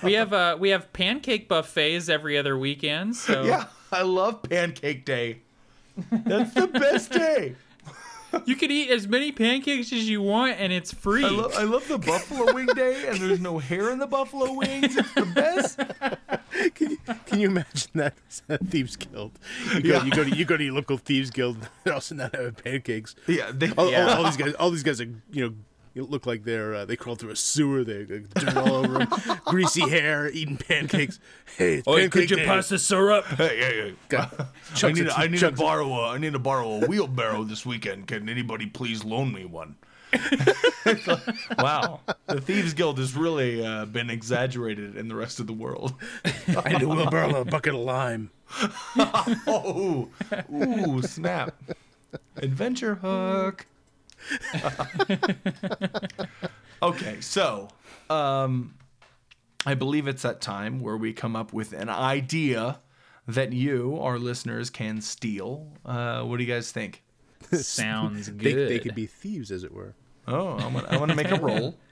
we 0.04 0.14
have 0.14 0.34
uh 0.34 0.56
we 0.60 0.70
have 0.70 0.94
pancake 0.94 1.48
buffets 1.50 2.08
every 2.08 2.38
other 2.38 2.56
weekend. 2.56 3.16
So 3.16 3.44
yeah, 3.44 3.66
I 3.92 4.04
love 4.04 4.44
Pancake 4.44 5.04
Day. 5.04 5.40
That's 6.12 6.54
the 6.54 6.68
best 6.68 7.12
day. 7.12 7.56
You 8.46 8.56
can 8.56 8.72
eat 8.72 8.90
as 8.90 9.08
many 9.08 9.32
pancakes 9.32 9.92
as 9.94 10.10
you 10.10 10.22
want, 10.22 10.56
and 10.60 10.72
it's 10.74 10.94
free. 10.94 11.26
I 11.26 11.30
love, 11.30 11.54
I 11.56 11.64
love 11.64 11.88
the 11.88 11.98
Buffalo 11.98 12.54
Wing 12.54 12.68
Day, 12.68 13.08
and 13.08 13.20
there's 13.20 13.40
no 13.40 13.58
hair 13.60 13.92
in 13.92 14.00
the 14.00 14.08
buffalo 14.08 14.54
wings. 14.54 14.96
It's 14.98 15.14
the 15.14 15.26
best. 15.26 15.80
Can 16.76 16.92
you, 16.92 16.98
can 17.26 17.40
you 17.40 17.48
imagine 17.48 17.92
that 17.96 18.16
Thieves 18.70 18.96
Guild? 18.98 19.32
You 19.76 19.82
go, 19.82 19.88
Yeah. 19.90 20.04
you 20.04 20.12
go 20.12 20.24
to 20.26 20.30
you 20.36 20.46
go 20.46 20.58
to 20.58 20.64
your 20.64 20.74
local 20.74 20.98
Thieves 20.98 21.30
Guild. 21.30 21.58
They're 21.84 21.94
also 21.94 22.16
not 22.16 22.36
having 22.36 22.54
pancakes. 22.54 23.16
Yeah, 23.28 23.52
they, 23.54 23.70
All, 23.78 23.94
all- 23.96 24.10
all 24.10 24.24
these 24.26 24.36
guys, 24.38 24.54
all 24.56 24.70
these 24.72 24.84
guys 24.84 25.00
are 25.00 25.06
you 25.32 25.46
know. 25.50 25.54
You 25.94 26.04
look 26.04 26.26
like 26.26 26.44
they're 26.44 26.76
uh, 26.76 26.86
they 26.86 26.96
crawled 26.96 27.20
through 27.20 27.32
a 27.32 27.36
sewer. 27.36 27.84
They 27.84 28.04
got 28.06 28.30
dirt 28.30 28.58
all 28.58 28.76
over 28.76 29.00
them, 29.00 29.10
greasy 29.46 29.90
hair, 29.90 30.30
eating 30.30 30.58
pancakes. 30.58 31.20
Hey, 31.58 31.76
it's 31.76 31.88
pancake 31.88 32.30
day. 32.30 32.62
the 32.70 32.80
syrup? 32.80 33.26
Hey, 33.40 33.58
hey, 33.58 33.82
hey. 33.82 33.94
Got 34.10 34.34
I 34.84 34.92
need, 34.92 35.08
of 35.08 35.16
to, 35.16 35.28
need 35.28 35.40
to 35.40 35.52
borrow 35.52 35.88
a, 35.88 36.10
I 36.10 36.18
need 36.18 36.34
to 36.34 36.40
borrow 36.40 36.84
a 36.84 36.88
wheelbarrow 36.88 37.44
this 37.44 37.66
weekend. 37.66 38.08
Can 38.08 38.30
anybody 38.30 38.68
please 38.68 39.04
loan 39.04 39.34
me 39.34 39.46
one? 39.46 39.76
wow, 41.58 42.00
the 42.26 42.42
Thieves 42.42 42.74
Guild 42.74 42.98
has 42.98 43.16
really 43.16 43.64
uh, 43.64 43.86
been 43.86 44.10
exaggerated 44.10 44.96
in 44.96 45.08
the 45.08 45.16
rest 45.16 45.40
of 45.40 45.46
the 45.46 45.54
world. 45.54 45.94
I 46.26 46.74
need 46.74 46.82
a 46.82 46.88
wheelbarrow 46.88 47.28
and 47.28 47.38
a 47.38 47.46
bucket 47.46 47.76
of 47.76 47.82
lime. 47.82 48.32
Oh, 49.48 50.10
ooh, 50.52 51.02
snap! 51.04 51.56
Adventure 52.38 52.96
hook. 52.96 53.68
okay, 56.82 57.22
so 57.22 57.70
um, 58.10 58.76
I 59.66 59.74
believe 59.74 60.08
it's 60.08 60.24
that 60.24 60.42
time 60.42 60.80
where 60.80 60.98
we 60.98 61.14
come 61.14 61.36
up 61.36 61.54
with 61.54 61.74
an 61.74 61.90
idea 61.90 62.80
that 63.28 63.54
you, 63.54 63.98
our 64.00 64.18
listeners, 64.18 64.70
can 64.70 65.02
steal. 65.02 65.68
Uh, 65.86 66.24
what 66.24 66.38
do 66.38 66.44
you 66.44 66.54
guys 66.54 66.72
think? 66.72 67.04
Sounds 67.52 68.28
They, 68.32 68.54
good. 68.54 68.70
they 68.70 68.80
could 68.80 68.96
be 68.96 69.06
thieves, 69.06 69.52
as 69.52 69.64
it 69.64 69.74
were. 69.74 69.96
Oh, 70.28 70.50
I'm 70.58 70.74
gonna, 70.74 70.88
I'm 70.90 71.00
gonna 71.00 71.16
make 71.16 71.32
a 71.32 71.40
roll. 71.40 71.78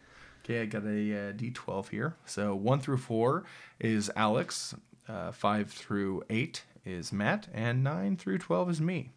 Okay, 0.46 0.62
I 0.62 0.66
got 0.66 0.84
a 0.84 0.88
uh, 0.88 1.34
D12 1.34 1.90
here. 1.90 2.16
So 2.26 2.56
one 2.56 2.80
through 2.80 3.00
four 3.00 3.44
is 3.82 4.10
Alex, 4.16 4.74
uh, 5.10 5.34
five 5.34 5.70
through 5.70 6.24
eight 6.30 6.64
is 6.86 7.12
Matt, 7.12 7.50
and 7.54 7.84
nine 7.84 8.16
through 8.16 8.38
twelve 8.38 8.70
is 8.70 8.80
me. 8.80 9.10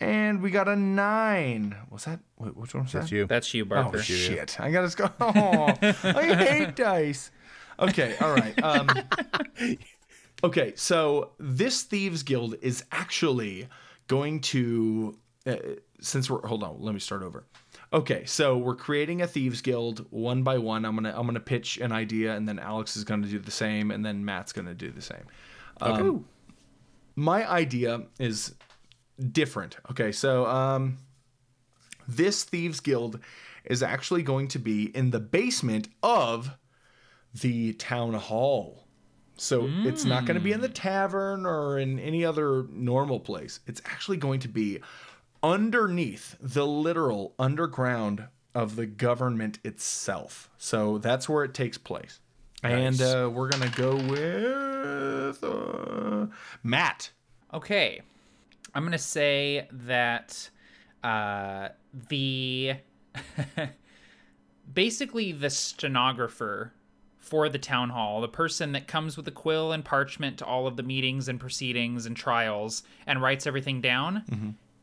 And 0.00 0.40
we 0.40 0.50
got 0.50 0.66
a 0.66 0.76
nine. 0.76 1.76
Was 1.90 2.04
that? 2.06 2.20
Wait, 2.38 2.56
which 2.56 2.74
one 2.74 2.84
was 2.84 2.92
That's 2.92 3.10
that? 3.10 3.14
you. 3.16 3.26
That's 3.26 3.52
you, 3.52 3.64
Oh 3.64 3.66
Barker. 3.66 4.02
shit! 4.02 4.58
I 4.58 4.70
gotta 4.70 4.96
go. 4.96 5.10
Oh, 5.20 5.74
I 6.04 6.34
hate 6.36 6.74
dice. 6.76 7.30
Okay, 7.78 8.16
all 8.20 8.32
right. 8.34 8.62
Um, 8.62 8.88
okay, 10.44 10.72
so 10.76 11.32
this 11.38 11.82
thieves 11.82 12.22
guild 12.22 12.54
is 12.62 12.84
actually 12.92 13.68
going 14.06 14.40
to. 14.40 15.18
Uh, 15.46 15.56
since 16.00 16.30
we're 16.30 16.46
hold 16.46 16.62
on, 16.62 16.76
let 16.80 16.94
me 16.94 17.00
start 17.00 17.22
over. 17.22 17.44
Okay, 17.92 18.24
so 18.24 18.56
we're 18.56 18.76
creating 18.76 19.20
a 19.22 19.26
thieves 19.26 19.60
guild 19.60 20.06
one 20.10 20.42
by 20.42 20.56
one. 20.58 20.84
I'm 20.84 20.94
gonna 20.94 21.12
I'm 21.14 21.26
gonna 21.26 21.40
pitch 21.40 21.76
an 21.78 21.92
idea, 21.92 22.34
and 22.36 22.48
then 22.48 22.58
Alex 22.58 22.96
is 22.96 23.04
gonna 23.04 23.26
do 23.26 23.38
the 23.38 23.50
same, 23.50 23.90
and 23.90 24.04
then 24.04 24.24
Matt's 24.24 24.52
gonna 24.52 24.74
do 24.74 24.90
the 24.90 25.02
same. 25.02 25.24
Um, 25.80 26.24
my 27.16 27.50
idea 27.50 28.02
is 28.18 28.54
different. 29.32 29.76
Okay, 29.90 30.12
so 30.12 30.46
um, 30.46 30.98
this 32.08 32.44
thieves 32.44 32.80
guild 32.80 33.20
is 33.64 33.82
actually 33.82 34.22
going 34.22 34.48
to 34.48 34.58
be 34.58 34.84
in 34.96 35.10
the 35.10 35.20
basement 35.20 35.88
of 36.02 36.50
the 37.34 37.72
town 37.74 38.14
hall. 38.14 38.86
So 39.36 39.70
it's 39.70 40.04
not 40.04 40.26
going 40.26 40.34
to 40.34 40.42
be 40.42 40.52
in 40.52 40.60
the 40.60 40.68
tavern 40.68 41.46
or 41.46 41.78
in 41.78 41.98
any 41.98 42.26
other 42.26 42.64
normal 42.70 43.18
place. 43.20 43.60
It's 43.66 43.80
actually 43.86 44.18
going 44.18 44.40
to 44.40 44.48
be 44.48 44.80
underneath 45.42 46.36
the 46.40 46.66
literal 46.66 47.34
underground 47.38 48.24
of 48.54 48.76
the 48.76 48.84
government 48.84 49.58
itself. 49.64 50.50
So 50.58 50.98
that's 50.98 51.26
where 51.26 51.42
it 51.44 51.54
takes 51.54 51.78
place. 51.78 52.20
And 52.62 53.00
uh, 53.00 53.30
we're 53.32 53.48
going 53.48 53.70
to 53.70 53.78
go 53.78 53.96
with 53.96 55.42
uh, 55.42 56.26
Matt. 56.62 57.10
Okay. 57.54 58.02
I'm 58.74 58.82
going 58.82 58.92
to 58.92 58.98
say 58.98 59.68
that 59.72 60.50
uh, 61.02 61.68
the. 62.08 62.74
basically, 64.72 65.32
the 65.32 65.50
stenographer 65.50 66.72
for 67.18 67.48
the 67.48 67.58
town 67.58 67.90
hall, 67.90 68.20
the 68.20 68.28
person 68.28 68.72
that 68.72 68.86
comes 68.86 69.16
with 69.16 69.26
a 69.28 69.30
quill 69.30 69.72
and 69.72 69.84
parchment 69.84 70.38
to 70.38 70.44
all 70.44 70.66
of 70.66 70.76
the 70.76 70.82
meetings 70.82 71.28
and 71.28 71.38
proceedings 71.38 72.06
and 72.06 72.16
trials 72.16 72.82
and 73.06 73.20
writes 73.20 73.46
everything 73.46 73.80
down, 73.80 74.24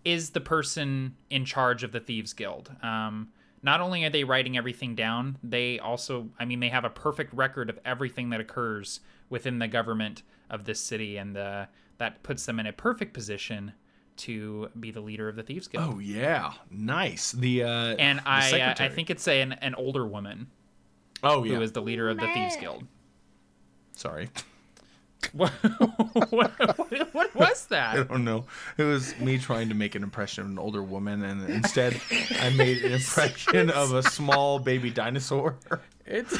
is 0.05 0.29
the 0.29 0.39
person 0.41 1.15
in 1.29 1.45
charge 1.45 1.83
of 1.83 1.91
the 1.91 1.99
Thieves 1.99 2.33
Guild. 2.33 2.71
Um, 2.83 3.29
not 3.63 3.81
only 3.81 4.05
are 4.05 4.09
they 4.09 4.23
writing 4.23 4.55
everything 4.55 4.93
down, 4.95 5.37
they 5.43 5.79
also, 5.79 6.29
I 6.39 6.45
mean, 6.45 6.59
they 6.59 6.69
have 6.69 6.85
a 6.85 6.89
perfect 6.89 7.33
record 7.33 7.69
of 7.69 7.79
everything 7.83 8.29
that 8.29 8.39
occurs 8.39 8.99
within 9.29 9.59
the 9.59 9.67
government 9.67 10.21
of 10.49 10.63
this 10.65 10.79
city, 10.79 11.17
and 11.17 11.35
uh, 11.35 11.65
that 11.97 12.23
puts 12.23 12.45
them 12.45 12.59
in 12.59 12.67
a 12.67 12.73
perfect 12.73 13.13
position 13.13 13.73
to 14.17 14.69
be 14.79 14.91
the 14.91 15.01
leader 15.01 15.29
of 15.29 15.35
the 15.35 15.43
Thieves 15.43 15.67
Guild. 15.67 15.95
Oh 15.95 15.99
yeah, 15.99 16.53
nice. 16.71 17.31
The 17.31 17.63
uh, 17.63 17.95
and 17.99 18.19
the 18.19 18.29
I, 18.29 18.61
uh, 18.61 18.75
I 18.79 18.89
think 18.89 19.09
it's 19.09 19.27
a, 19.27 19.41
an, 19.41 19.53
an 19.53 19.75
older 19.75 20.05
woman 20.05 20.47
oh 21.23 21.43
who 21.43 21.53
yeah. 21.53 21.59
is 21.59 21.71
the 21.71 21.81
leader 21.81 22.09
of 22.09 22.17
the 22.17 22.27
Thieves 22.27 22.57
Guild. 22.57 22.83
Sorry, 23.95 24.29
What, 25.33 25.51
what, 26.29 26.51
what 27.13 27.35
was 27.35 27.65
that? 27.67 27.95
I 27.99 28.03
don't 28.03 28.23
know. 28.23 28.45
It 28.77 28.83
was 28.83 29.17
me 29.19 29.37
trying 29.37 29.69
to 29.69 29.75
make 29.75 29.95
an 29.95 30.03
impression 30.03 30.43
of 30.43 30.49
an 30.51 30.59
older 30.59 30.83
woman, 30.83 31.23
and 31.23 31.49
instead 31.49 31.99
I 32.39 32.49
made 32.51 32.83
an 32.83 32.91
impression 32.93 33.69
of 33.69 33.93
a 33.93 34.03
small 34.03 34.59
baby 34.59 34.89
dinosaur. 34.89 35.57
It's 36.05 36.37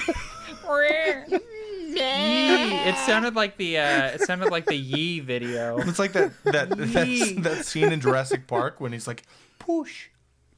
Yee. 1.97 2.89
It 2.89 2.95
sounded 2.97 3.35
like 3.35 3.57
the 3.57 3.77
uh, 3.79 4.07
it 4.07 4.21
sounded 4.21 4.49
like 4.49 4.65
the 4.65 4.75
Yee 4.75 5.19
video. 5.19 5.77
It's 5.79 5.99
like 5.99 6.13
that 6.13 6.31
that 6.45 6.69
that, 6.69 7.33
that 7.39 7.65
scene 7.65 7.91
in 7.91 8.01
Jurassic 8.01 8.47
Park 8.47 8.79
when 8.79 8.93
he's 8.93 9.07
like, 9.07 9.23
"Push, 9.59 10.09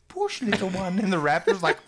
push, 0.08 0.42
little 0.42 0.70
one," 0.70 1.00
and 1.00 1.12
the 1.12 1.18
raptor's 1.18 1.64
like, 1.64 1.78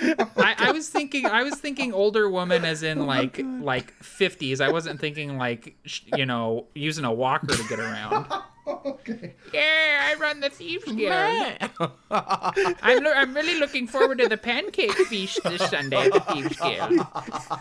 I, 0.00 0.54
I 0.58 0.72
was 0.72 0.88
thinking 0.88 1.26
I 1.26 1.42
was 1.42 1.54
thinking 1.56 1.92
older 1.92 2.28
woman 2.28 2.64
as 2.64 2.82
in 2.82 3.06
like 3.06 3.40
like 3.60 3.92
fifties. 4.02 4.60
I 4.60 4.70
wasn't 4.70 5.00
thinking 5.00 5.38
like 5.38 5.76
you 6.16 6.26
know 6.26 6.66
using 6.74 7.04
a 7.04 7.12
walker 7.12 7.54
to 7.54 7.68
get 7.68 7.78
around. 7.78 8.26
"Okay." 8.66 9.34
Yeah, 9.52 10.08
I 10.10 10.14
run 10.20 10.40
the 10.40 10.50
thieves 10.50 10.84
guild. 10.92 11.92
I'm 12.10 13.02
lo- 13.04 13.12
I'm 13.14 13.34
really 13.34 13.58
looking 13.58 13.86
forward 13.86 14.18
to 14.18 14.28
the 14.28 14.36
pancake 14.36 14.92
feast 14.92 15.40
this 15.44 15.62
Sunday 15.70 16.06
at 16.06 16.12
the 16.12 16.20
thieves 16.20 16.56
guild. 16.60 17.06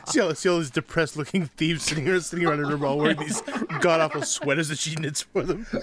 See 0.08 0.20
all, 0.20 0.36
see 0.36 0.50
all 0.50 0.58
these 0.60 0.70
depressed 0.70 1.18
looking 1.18 1.46
thieves 1.48 1.84
sitting, 1.84 2.06
here, 2.06 2.20
sitting 2.20 2.46
around 2.46 2.60
in 2.60 2.70
her 2.70 2.86
all 2.86 2.98
wearing 2.98 3.20
these 3.20 3.42
god 3.80 4.00
awful 4.02 4.22
sweaters 4.24 4.70
that 4.70 4.78
she 4.80 4.96
knits 4.96 5.22
for 5.22 5.44
them. 5.44 5.66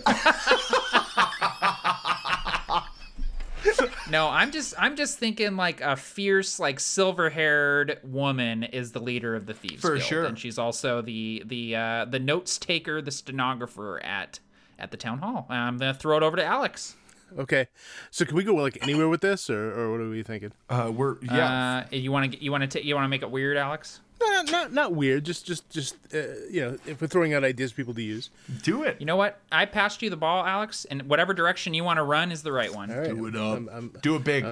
No, 4.10 4.28
I'm 4.28 4.52
just 4.52 4.72
I'm 4.78 4.96
just 4.96 5.18
thinking 5.18 5.56
like 5.56 5.82
a 5.82 5.94
fierce 5.94 6.58
like 6.58 6.80
silver 6.80 7.28
haired 7.28 7.98
woman 8.02 8.62
is 8.62 8.92
the 8.92 9.00
leader 9.00 9.34
of 9.34 9.44
the 9.44 9.52
thieves 9.52 9.82
For 9.82 9.96
guild, 9.96 10.02
sure. 10.06 10.24
and 10.24 10.38
she's 10.38 10.56
also 10.58 11.02
the 11.02 11.42
the 11.44 11.76
uh, 11.76 12.04
the 12.06 12.18
notes 12.18 12.56
taker, 12.56 13.02
the 13.02 13.10
stenographer 13.10 14.02
at 14.02 14.40
at 14.78 14.90
the 14.90 14.96
town 14.96 15.18
hall. 15.18 15.46
I'm 15.48 15.78
gonna 15.78 15.94
throw 15.94 16.16
it 16.16 16.22
over 16.22 16.36
to 16.36 16.44
Alex. 16.44 16.96
Okay, 17.38 17.66
so 18.10 18.24
can 18.24 18.36
we 18.36 18.44
go 18.44 18.54
like 18.54 18.78
anywhere 18.80 19.08
with 19.08 19.20
this, 19.20 19.50
or, 19.50 19.72
or 19.78 19.92
what 19.92 20.00
are 20.00 20.08
we 20.08 20.22
thinking? 20.22 20.52
Uh, 20.70 20.90
we're 20.94 21.16
yeah. 21.22 21.84
Uh, 21.92 21.96
you 21.96 22.10
want 22.10 22.32
to 22.32 22.42
you 22.42 22.50
want 22.50 22.70
to 22.70 22.84
you 22.84 22.94
want 22.94 23.04
to 23.04 23.08
make 23.08 23.22
it 23.22 23.30
weird, 23.30 23.56
Alex? 23.56 24.00
No, 24.20 24.26
not 24.30 24.50
not, 24.50 24.72
not 24.72 24.94
weird. 24.94 25.24
Just 25.24 25.46
just 25.46 25.68
just 25.68 25.94
uh, 26.14 26.18
you 26.50 26.62
know, 26.62 26.78
if 26.86 27.00
we're 27.00 27.06
throwing 27.06 27.34
out 27.34 27.44
ideas 27.44 27.72
people 27.72 27.94
to 27.94 28.02
use. 28.02 28.30
do 28.62 28.82
it. 28.82 28.96
You 28.98 29.06
know 29.06 29.16
what? 29.16 29.40
I 29.52 29.66
passed 29.66 30.00
you 30.00 30.08
the 30.10 30.16
ball, 30.16 30.44
Alex, 30.44 30.86
and 30.86 31.02
whatever 31.02 31.34
direction 31.34 31.74
you 31.74 31.84
want 31.84 31.98
to 31.98 32.02
run 32.02 32.32
is 32.32 32.42
the 32.42 32.52
right 32.52 32.74
one. 32.74 32.90
All 32.90 32.98
right, 32.98 33.14
do 33.14 33.26
it 33.26 33.36
up. 33.36 33.56
I'm, 33.56 33.68
I'm, 33.68 33.96
do 34.00 34.16
it 34.16 34.24
big. 34.24 34.46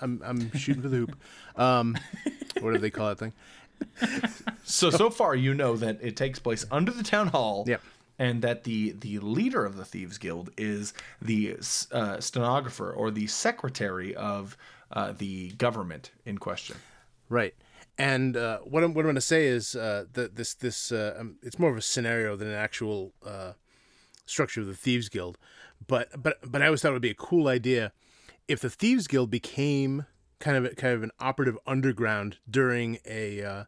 I'm 0.00 0.20
I'm 0.24 0.52
shooting 0.52 0.82
for 0.82 0.88
the 0.88 0.96
hoop. 0.96 1.16
Um, 1.56 1.96
whatever 2.60 2.78
they 2.78 2.90
call 2.90 3.14
that 3.14 3.18
thing. 3.18 3.32
so 4.64 4.90
so 4.90 5.10
far, 5.10 5.34
you 5.34 5.54
know 5.54 5.76
that 5.76 5.98
it 6.02 6.16
takes 6.16 6.38
place 6.38 6.66
under 6.70 6.90
the 6.90 7.04
town 7.04 7.28
hall. 7.28 7.64
Yep. 7.66 7.82
And 8.18 8.40
that 8.42 8.64
the 8.64 8.92
the 8.92 9.18
leader 9.18 9.66
of 9.66 9.76
the 9.76 9.84
thieves 9.84 10.16
guild 10.16 10.50
is 10.56 10.94
the 11.20 11.56
uh, 11.92 12.18
stenographer 12.20 12.90
or 12.90 13.10
the 13.10 13.26
secretary 13.26 14.14
of 14.14 14.56
uh, 14.90 15.12
the 15.12 15.50
government 15.52 16.12
in 16.24 16.38
question. 16.38 16.76
Right. 17.28 17.54
And 17.98 18.36
uh, 18.36 18.58
what 18.58 18.84
I'm 18.84 18.94
what 18.94 19.00
I'm 19.00 19.06
going 19.06 19.14
to 19.16 19.20
say 19.20 19.46
is 19.46 19.74
uh, 19.74 20.04
that 20.12 20.36
this 20.36 20.54
this 20.54 20.92
uh, 20.92 21.16
um, 21.18 21.36
it's 21.42 21.58
more 21.58 21.70
of 21.70 21.76
a 21.76 21.82
scenario 21.82 22.36
than 22.36 22.48
an 22.48 22.54
actual 22.54 23.12
uh, 23.24 23.52
structure 24.26 24.60
of 24.60 24.66
the 24.66 24.74
thieves 24.74 25.08
guild. 25.08 25.38
But 25.86 26.22
but 26.22 26.38
but 26.44 26.62
I 26.62 26.66
always 26.66 26.82
thought 26.82 26.90
it 26.90 26.92
would 26.92 27.02
be 27.02 27.10
a 27.10 27.14
cool 27.14 27.48
idea 27.48 27.92
if 28.48 28.60
the 28.60 28.70
thieves 28.70 29.06
guild 29.06 29.30
became 29.30 30.06
kind 30.38 30.56
of 30.58 30.66
a, 30.66 30.74
kind 30.74 30.94
of 30.94 31.02
an 31.02 31.10
operative 31.18 31.58
underground 31.66 32.36
during 32.48 32.98
a 33.06 33.66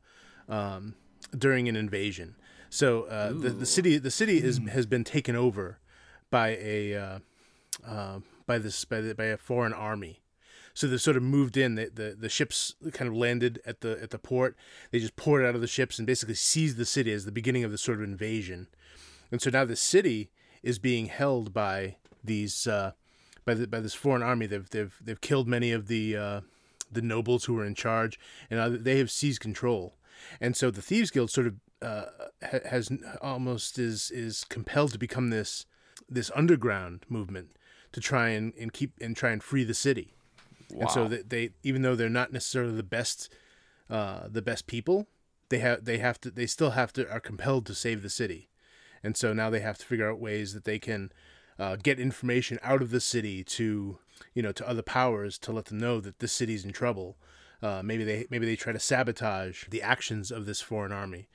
um, 0.49 0.95
during 1.37 1.69
an 1.69 1.77
invasion. 1.77 2.37
So 2.71 3.05
uh, 3.05 3.33
the 3.33 3.51
the 3.51 3.67
city 3.67 3.99
the 3.99 4.11
city 4.11 4.39
is 4.39 4.61
has 4.71 4.87
been 4.87 5.05
taken 5.05 5.35
over 5.37 5.79
by 6.31 6.57
a 6.61 6.95
uh, 6.95 7.19
uh, 7.87 8.19
by 8.47 8.59
this 8.59 8.85
by 8.85 9.01
the, 9.01 9.15
by 9.15 9.25
a 9.25 9.37
foreign 9.37 9.73
army. 9.73 10.21
So 10.75 10.87
they 10.87 10.97
sort 10.97 11.17
of 11.17 11.23
moved 11.23 11.57
in. 11.57 11.75
The, 11.75 11.91
the 11.93 12.17
the 12.19 12.29
ships 12.29 12.75
kind 12.93 13.09
of 13.09 13.17
landed 13.17 13.61
at 13.65 13.81
the 13.81 13.99
at 14.03 14.11
the 14.11 14.19
port. 14.19 14.57
They 14.91 14.99
just 14.99 15.17
poured 15.17 15.45
out 15.45 15.55
of 15.55 15.61
the 15.61 15.67
ships 15.67 15.99
and 15.99 16.07
basically 16.07 16.35
seized 16.35 16.77
the 16.77 16.85
city 16.85 17.13
as 17.13 17.25
the 17.25 17.33
beginning 17.33 17.65
of 17.65 17.71
this 17.71 17.83
sort 17.83 17.99
of 17.99 18.05
invasion. 18.05 18.69
And 19.33 19.41
so 19.43 19.51
now 19.51 19.65
the 19.65 19.77
city 19.77 20.31
is 20.63 20.79
being 20.79 21.07
held 21.07 21.53
by 21.53 21.97
these 22.23 22.67
uh, 22.67 22.93
by 23.45 23.55
the, 23.55 23.67
by 23.67 23.81
this 23.81 23.95
foreign 23.95 24.23
army. 24.23 24.47
They've 24.47 24.69
they've 24.69 24.95
they've 25.03 25.21
killed 25.21 25.49
many 25.49 25.73
of 25.73 25.89
the 25.89 26.17
uh, 26.17 26.41
the 26.93 27.03
nobles 27.03 27.47
who 27.47 27.55
were 27.55 27.65
in 27.65 27.75
charge, 27.75 28.19
and 28.51 28.85
they 28.85 28.99
have 28.99 29.11
seized 29.11 29.41
control. 29.41 29.95
And 30.41 30.57
so 30.57 30.71
the 30.71 30.83
thieves 30.83 31.11
guild 31.11 31.31
sort 31.31 31.47
of 31.47 31.55
uh, 31.83 32.07
ha- 32.43 32.67
has 32.69 32.91
almost 33.21 33.79
is 33.79 34.11
is 34.11 34.45
compelled 34.45 34.93
to 34.93 34.99
become 34.99 35.31
this 35.31 35.67
this 36.09 36.31
underground 36.35 37.05
movement 37.09 37.57
to 37.93 38.01
try 38.01 38.29
and, 38.31 38.53
and 38.59 38.73
keep 38.73 38.93
and 39.01 39.17
try 39.17 39.31
and 39.31 39.43
free 39.43 39.65
the 39.65 39.75
city. 39.75 40.15
And 40.79 40.91
so 40.91 41.09
they, 41.09 41.23
they 41.23 41.51
even 41.63 41.83
though 41.83 41.95
they're 41.95 42.09
not 42.09 42.33
necessarily 42.33 42.75
the 42.75 42.83
best 42.83 43.33
uh, 43.89 44.29
the 44.29 44.43
best 44.43 44.67
people, 44.67 45.07
they 45.49 45.59
have 45.59 45.85
they 45.85 45.99
have 45.99 46.21
to 46.23 46.31
they 46.31 46.47
still 46.47 46.71
have 46.71 46.93
to 46.95 47.11
are 47.11 47.21
compelled 47.21 47.67
to 47.67 47.75
save 47.75 48.03
the 48.03 48.11
city. 48.11 48.51
And 49.03 49.17
so 49.17 49.33
now 49.33 49.49
they 49.49 49.61
have 49.61 49.79
to 49.79 49.87
figure 49.87 50.11
out 50.11 50.19
ways 50.19 50.53
that 50.55 50.65
they 50.65 50.79
can 50.79 51.13
uh, 51.59 51.77
get 51.77 51.99
information 51.99 52.59
out 52.63 52.83
of 52.83 52.91
the 52.91 53.01
city 53.01 53.43
to 53.45 53.99
you 54.35 54.43
know 54.43 54.53
to 54.53 54.69
other 54.69 54.83
powers 54.83 55.39
to 55.39 55.53
let 55.53 55.67
them 55.67 55.79
know 55.79 56.01
that 56.01 56.19
the 56.19 56.29
city's 56.29 56.65
in 56.65 56.73
trouble. 56.73 57.17
Uh, 57.63 57.81
maybe 57.83 58.05
they 58.05 58.27
maybe 58.31 58.47
they 58.47 58.57
try 58.57 58.73
to 58.73 58.79
sabotage 58.79 59.65
the 59.69 59.83
actions 59.83 60.31
of 60.31 60.47
this 60.47 60.61
foreign 60.61 60.93
army. 60.93 61.29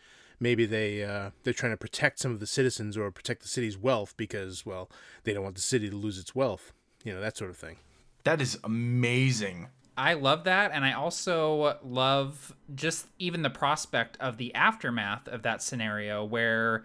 Maybe 0.44 0.66
they 0.66 1.06
uh, 1.06 1.30
they're 1.44 1.54
trying 1.54 1.72
to 1.72 1.78
protect 1.78 2.20
some 2.20 2.34
of 2.34 2.42
the 2.42 2.46
citizens 2.46 2.98
or 2.98 3.10
protect 3.12 3.44
the 3.44 3.48
city's 3.48 3.78
wealth 3.78 4.14
because 4.18 4.66
well 4.66 4.92
they 5.24 5.34
don't 5.34 5.42
want 5.44 5.56
the 5.56 5.62
city 5.62 5.90
to 5.90 5.96
lose 5.96 6.20
its 6.20 6.36
wealth. 6.36 6.74
You 7.06 7.14
know 7.14 7.22
that 7.22 7.38
sort 7.38 7.50
of 7.50 7.56
thing. 7.56 7.78
That 8.26 8.42
is 8.42 8.60
amazing. 8.62 9.70
I 9.96 10.16
love 10.16 10.44
that, 10.44 10.72
and 10.74 10.84
I 10.84 10.92
also 10.92 11.78
love 11.82 12.54
just 12.76 13.08
even 13.20 13.42
the 13.42 13.50
prospect 13.50 14.18
of 14.20 14.36
the 14.36 14.54
aftermath 14.54 15.30
of 15.30 15.44
that 15.44 15.62
scenario 15.62 16.26
where, 16.26 16.84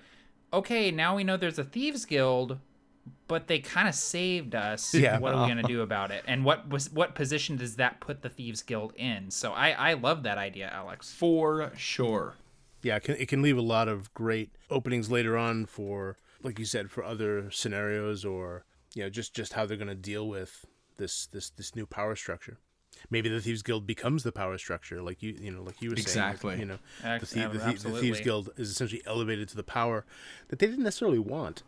okay, 0.53 0.93
now 0.93 1.17
we 1.17 1.25
know 1.25 1.37
there's 1.37 1.59
a 1.59 1.65
thieves 1.65 2.05
guild, 2.05 2.59
but 3.27 3.49
they 3.49 3.59
kind 3.59 3.89
of 3.89 3.95
saved 3.97 4.55
us. 4.55 4.95
Yeah. 4.95 5.19
What 5.19 5.35
are 5.35 5.43
we 5.43 5.49
gonna 5.49 5.65
do 5.65 5.83
about 5.83 6.13
it? 6.13 6.23
And 6.29 6.45
what 6.45 6.69
was 6.69 6.93
what 6.93 7.17
position 7.17 7.57
does 7.57 7.75
that 7.75 7.99
put 7.99 8.23
the 8.23 8.29
thieves 8.29 8.63
guild 8.63 8.93
in? 8.95 9.33
So 9.33 9.53
I 9.53 9.71
I 9.71 9.93
love 9.95 10.23
that 10.23 10.39
idea, 10.39 10.71
Alex. 10.73 11.13
For 11.13 11.73
sure. 11.77 12.37
Yeah, 12.83 12.97
it 12.97 13.05
can, 13.05 13.17
it 13.17 13.29
can 13.29 13.43
leave 13.43 13.59
a 13.59 13.63
lot 13.63 13.89
of 13.89 14.13
great 14.15 14.51
openings 14.71 15.11
later 15.11 15.37
on 15.37 15.67
for, 15.67 16.17
like 16.43 16.59
you 16.59 16.65
said, 16.65 16.91
for 16.91 17.03
other 17.05 17.51
scenarios 17.51 18.25
or 18.25 18.65
you 18.95 19.03
know 19.03 19.11
just 19.11 19.35
just 19.35 19.53
how 19.53 19.67
they're 19.67 19.77
going 19.77 19.89
to 19.89 19.95
deal 19.95 20.29
with 20.29 20.65
this 20.97 21.27
this 21.27 21.51
this 21.51 21.75
new 21.77 21.87
power 21.87 22.17
structure. 22.17 22.59
Maybe 23.11 23.29
the 23.29 23.41
thieves 23.41 23.63
guild 23.63 23.87
becomes 23.87 24.25
the 24.25 24.33
power 24.33 24.59
structure, 24.59 25.01
like 25.03 25.23
you 25.23 25.37
you 25.41 25.53
know 25.53 25.63
like 25.63 25.81
you 25.81 25.91
were 25.91 25.97
saying. 25.97 26.05
Exactly. 26.07 26.59
you 26.59 26.65
know, 26.65 26.79
the, 27.03 27.09
Ex- 27.09 27.33
thie- 27.33 27.47
the, 27.47 27.59
thie- 27.61 27.75
the 27.91 28.01
thieves 28.01 28.21
guild 28.21 28.51
is 28.57 28.71
essentially 28.71 29.03
elevated 29.07 29.49
to 29.51 29.57
the 29.57 29.63
power 29.63 30.05
that 30.49 30.59
they 30.59 30.67
didn't 30.67 30.83
necessarily 30.85 31.19
want. 31.21 31.63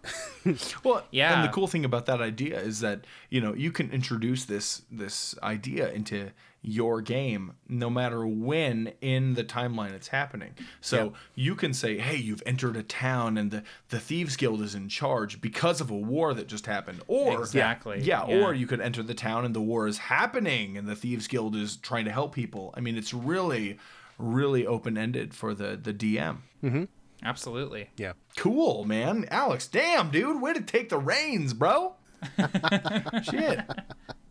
Well, 0.82 1.04
yeah. 1.10 1.34
and 1.34 1.44
the 1.48 1.52
cool 1.52 1.66
thing 1.68 1.84
about 1.84 2.06
that 2.06 2.20
idea 2.22 2.58
is 2.58 2.80
that 2.80 3.04
you 3.28 3.40
know 3.40 3.54
you 3.54 3.70
can 3.70 3.90
introduce 3.92 4.46
this 4.46 4.82
this 4.90 5.36
idea 5.42 5.90
into 5.92 6.30
your 6.62 7.00
game 7.00 7.54
no 7.68 7.88
matter 7.88 8.26
when 8.26 8.92
in 9.00 9.34
the 9.34 9.42
timeline 9.44 9.92
it's 9.92 10.08
happening. 10.08 10.52
So 10.80 11.14
you 11.34 11.54
can 11.54 11.72
say, 11.72 11.98
"Hey, 11.98 12.16
you've 12.16 12.42
entered 12.44 12.76
a 12.76 12.82
town 12.82 13.38
and 13.38 13.50
the 13.50 13.62
the 13.88 13.98
thieves 13.98 14.36
guild 14.36 14.60
is 14.60 14.74
in 14.74 14.88
charge 14.88 15.40
because 15.40 15.80
of 15.80 15.90
a 15.90 15.96
war 15.96 16.34
that 16.34 16.48
just 16.48 16.66
happened." 16.66 17.00
Or 17.06 17.40
Exactly, 17.40 18.00
yeah, 18.02 18.26
yeah. 18.26 18.44
or 18.44 18.54
you 18.54 18.66
could 18.66 18.80
enter 18.80 19.02
the 19.02 19.14
town 19.14 19.44
and 19.44 19.54
the 19.54 19.60
war 19.60 19.86
is 19.86 19.98
happening 19.98 20.76
and 20.76 20.86
the 20.86 20.96
thieves 20.96 21.26
guild 21.28 21.56
is 21.56 21.76
trying 21.76 22.04
to 22.04 22.12
help 22.12 22.34
people. 22.34 22.74
I 22.76 22.80
mean, 22.80 22.96
it's 22.96 23.14
really 23.14 23.78
really 24.18 24.66
open-ended 24.66 25.32
for 25.34 25.54
the 25.54 25.78
the 25.82 25.94
DM. 25.94 26.38
Mm-hmm. 26.62 26.84
Absolutely. 27.22 27.90
yeah, 27.98 28.12
Cool, 28.36 28.84
man. 28.84 29.26
Alex, 29.30 29.66
damn, 29.66 30.10
dude. 30.10 30.40
Way 30.40 30.54
to 30.54 30.62
take 30.62 30.88
the 30.88 30.98
reins, 30.98 31.52
bro. 31.52 31.94
Shit. 33.22 33.60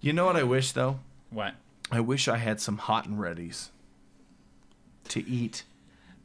You 0.02 0.14
know 0.14 0.26
what 0.26 0.36
I 0.36 0.44
wish, 0.44 0.72
though? 0.72 1.00
What? 1.30 1.54
I 1.92 2.00
wish 2.00 2.28
I 2.28 2.38
had 2.38 2.62
some 2.62 2.78
hot 2.78 3.08
and 3.08 3.18
readies. 3.20 3.70
to 5.10 5.28
eat? 5.28 5.64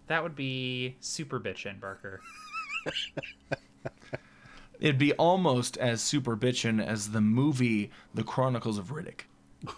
That 0.08 0.22
would 0.22 0.36
be 0.36 0.96
super 1.00 1.40
bitchin', 1.40 1.80
Barker. 1.80 2.20
It'd 4.80 4.98
be 4.98 5.14
almost 5.14 5.78
as 5.78 6.02
super 6.02 6.36
bitchin' 6.36 6.84
as 6.84 7.12
the 7.12 7.22
movie 7.22 7.90
The 8.12 8.22
Chronicles 8.24 8.76
of 8.76 8.88
Riddick. 8.92 9.20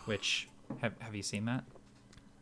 Which 0.06 0.48
have 0.80 0.94
have 0.98 1.14
you 1.14 1.22
seen 1.22 1.44
that? 1.44 1.62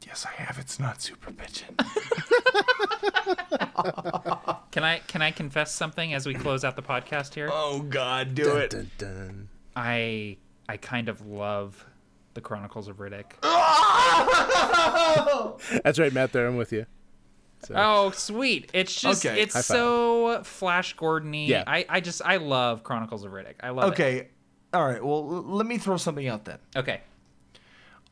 Yes, 0.06 0.24
I 0.24 0.30
have. 0.42 0.58
It's 0.58 0.78
not 0.80 1.02
super 1.02 1.30
bitchin'. 1.30 1.78
Can 4.70 4.84
I 4.84 4.98
can 5.06 5.22
I 5.22 5.30
confess 5.30 5.72
something 5.74 6.12
as 6.14 6.26
we 6.26 6.34
close 6.34 6.64
out 6.64 6.76
the 6.76 6.82
podcast 6.82 7.34
here? 7.34 7.48
oh 7.52 7.80
God, 7.80 8.34
do 8.34 8.44
Dun, 8.44 8.58
it. 8.60 8.70
dun, 8.70 8.90
dun. 8.98 9.48
I 9.76 10.36
I 10.68 10.76
kind 10.78 11.08
of 11.08 11.24
love 11.26 11.84
the 12.34 12.40
Chronicles 12.40 12.88
of 12.88 12.98
Riddick. 12.98 13.32
Oh! 14.16 15.58
That's 15.82 15.98
right, 15.98 16.12
Matt. 16.12 16.32
There, 16.32 16.46
I'm 16.46 16.56
with 16.56 16.72
you. 16.72 16.86
Oh, 17.74 18.10
sweet! 18.10 18.70
It's 18.74 18.94
just 19.00 19.24
Okay. 19.24 19.40
it's 19.40 19.54
High 19.54 19.60
five. 19.60 19.64
so 19.76 20.40
Flash 20.44 20.94
Gordony. 20.96 21.48
Yeah. 21.48 21.64
I 21.66 21.86
I 21.88 22.00
just 22.00 22.20
I 22.24 22.36
love 22.36 22.82
Chronicles 22.84 23.24
of 23.24 23.32
Riddick. 23.32 23.54
I 23.62 23.70
love 23.70 23.88
it. 23.88 23.92
Okay, 23.94 24.28
all 24.74 24.86
right. 24.86 25.02
Well, 25.02 25.16
l- 25.18 25.42
let 25.42 25.66
me 25.66 25.78
throw 25.78 25.96
something 25.96 26.28
out 26.28 26.44
then. 26.44 26.58
Okay. 26.76 27.00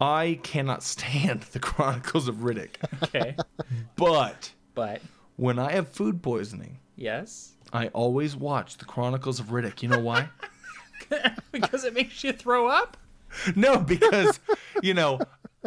I 0.01 0.41
cannot 0.43 0.83
stand 0.83 1.43
the 1.53 1.61
Chronicles 1.61 2.29
of 2.29 2.37
Riddick, 2.37 2.77
Okay. 3.05 3.37
but 3.97 4.53
but 4.75 5.03
when 5.37 5.59
I 5.59 5.73
have 5.73 5.89
food 5.91 6.23
poisoning, 6.23 6.79
yes, 6.97 7.53
I 7.73 7.89
always 7.89 8.35
watch 8.35 8.79
the 8.79 8.87
Chronicles 8.87 9.39
of 9.39 9.47
Riddick. 9.49 9.83
You 9.83 9.89
know 9.91 10.01
why? 10.01 10.29
because 11.53 11.85
it 11.85 11.93
makes 11.93 12.25
you 12.25 12.33
throw 12.33 12.69
up. 12.69 12.97
no, 13.57 13.79
because 13.79 14.41
you 14.83 14.95
know, 14.95 15.21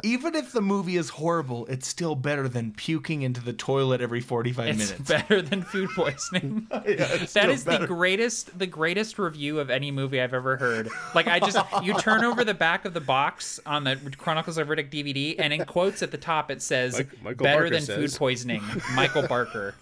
even 0.03 0.36
if 0.36 0.51
the 0.51 0.61
movie 0.61 0.97
is 0.97 1.07
horrible, 1.09 1.66
it's 1.68 1.88
still 1.88 2.16
better 2.16 2.49
than 2.49 2.74
puking 2.74 3.22
into 3.22 3.41
the 3.41 3.53
toilet 3.53 4.01
every 4.01 4.20
forty-five 4.20 4.68
It's 4.80 4.91
minutes. 4.91 5.09
better 5.09 5.41
than 5.41 5.61
food 5.72 5.89
poisoning. 5.95 6.68
it's 6.86 7.32
That 7.34 7.43
still 7.43 7.49
is 7.49 7.63
the 7.63 7.86
greatest 7.88 8.57
the 8.59 8.68
greatest 8.68 9.18
review 9.18 9.59
of 9.59 9.70
any 9.70 9.91
movie 9.91 10.20
I've 10.22 10.34
ever 10.34 10.57
heard. 10.57 10.89
Like 11.13 11.28
I 11.28 11.39
just 11.39 11.57
you 11.82 11.93
turn 11.95 12.24
over 12.26 12.43
the 12.43 12.53
back 12.53 12.84
of 12.86 12.93
the 12.93 12.99
box 13.01 13.59
on 13.66 13.86
the 13.86 13.95
Chronicles 14.18 14.57
of 14.57 14.68
Riddick 14.68 14.89
DVD 14.91 15.36
and 15.39 15.53
in 15.53 15.63
quotes 15.66 16.03
at 16.03 16.11
the 16.11 16.18
top 16.18 16.51
it 16.51 16.61
says 16.61 16.97
Mike- 17.24 17.38
better 17.38 17.59
Barker 17.61 17.70
than 17.70 17.82
says. 17.84 17.95
food 18.11 18.20
poisoning. 18.20 18.61
Michael 18.95 19.28
Barker. 19.28 19.76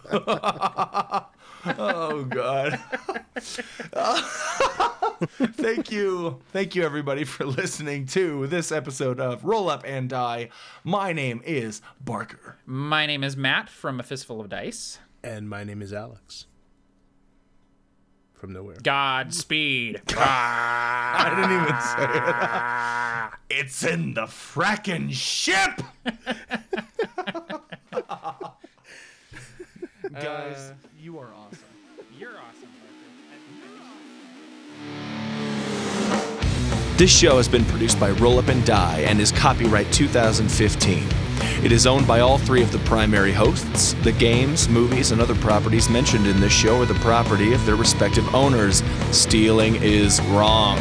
Oh 1.65 2.23
God. 2.25 2.79
Thank 5.53 5.91
you. 5.91 6.39
Thank 6.51 6.75
you 6.75 6.83
everybody 6.83 7.23
for 7.23 7.45
listening 7.45 8.05
to 8.07 8.47
this 8.47 8.71
episode 8.71 9.19
of 9.19 9.43
Roll 9.45 9.69
Up 9.69 9.83
and 9.85 10.09
Die. 10.09 10.49
My 10.83 11.13
name 11.13 11.41
is 11.45 11.81
Barker. 12.03 12.57
My 12.65 13.05
name 13.05 13.23
is 13.23 13.37
Matt 13.37 13.69
from 13.69 13.99
A 13.99 14.03
Fistful 14.03 14.41
of 14.41 14.49
Dice. 14.49 14.99
And 15.23 15.49
my 15.49 15.63
name 15.63 15.81
is 15.81 15.93
Alex. 15.93 16.47
From 18.33 18.51
nowhere. 18.51 18.75
Godspeed. 18.83 20.01
I 20.17 21.29
didn't 21.29 21.61
even 21.61 21.81
say 21.81 22.19
it. 22.19 23.39
It's 23.55 23.83
in 23.83 24.15
the 24.15 24.23
frackin' 24.23 25.13
ship. 25.13 25.79
Guys, 30.21 30.69
uh, 30.69 30.73
you 30.99 31.17
are 31.17 31.33
awesome. 31.33 31.57
You're 32.19 32.29
awesome, 32.29 32.69
This 36.97 37.11
show 37.11 37.37
has 37.37 37.47
been 37.47 37.65
produced 37.65 37.99
by 37.99 38.11
Roll 38.11 38.37
Up 38.37 38.47
and 38.47 38.63
Die 38.63 38.99
and 38.99 39.19
is 39.19 39.31
copyright 39.31 39.91
2015. 39.91 41.03
It 41.63 41.71
is 41.71 41.87
owned 41.87 42.05
by 42.05 42.19
all 42.19 42.37
three 42.37 42.61
of 42.61 42.71
the 42.71 42.77
primary 42.79 43.31
hosts. 43.31 43.93
The 44.03 44.11
games, 44.11 44.69
movies, 44.69 45.11
and 45.11 45.19
other 45.19 45.35
properties 45.35 45.89
mentioned 45.89 46.27
in 46.27 46.39
this 46.39 46.53
show 46.53 46.81
are 46.81 46.85
the 46.85 46.93
property 46.95 47.53
of 47.53 47.65
their 47.65 47.75
respective 47.75 48.35
owners. 48.35 48.83
Stealing 49.09 49.77
is 49.81 50.21
wrong. 50.25 50.77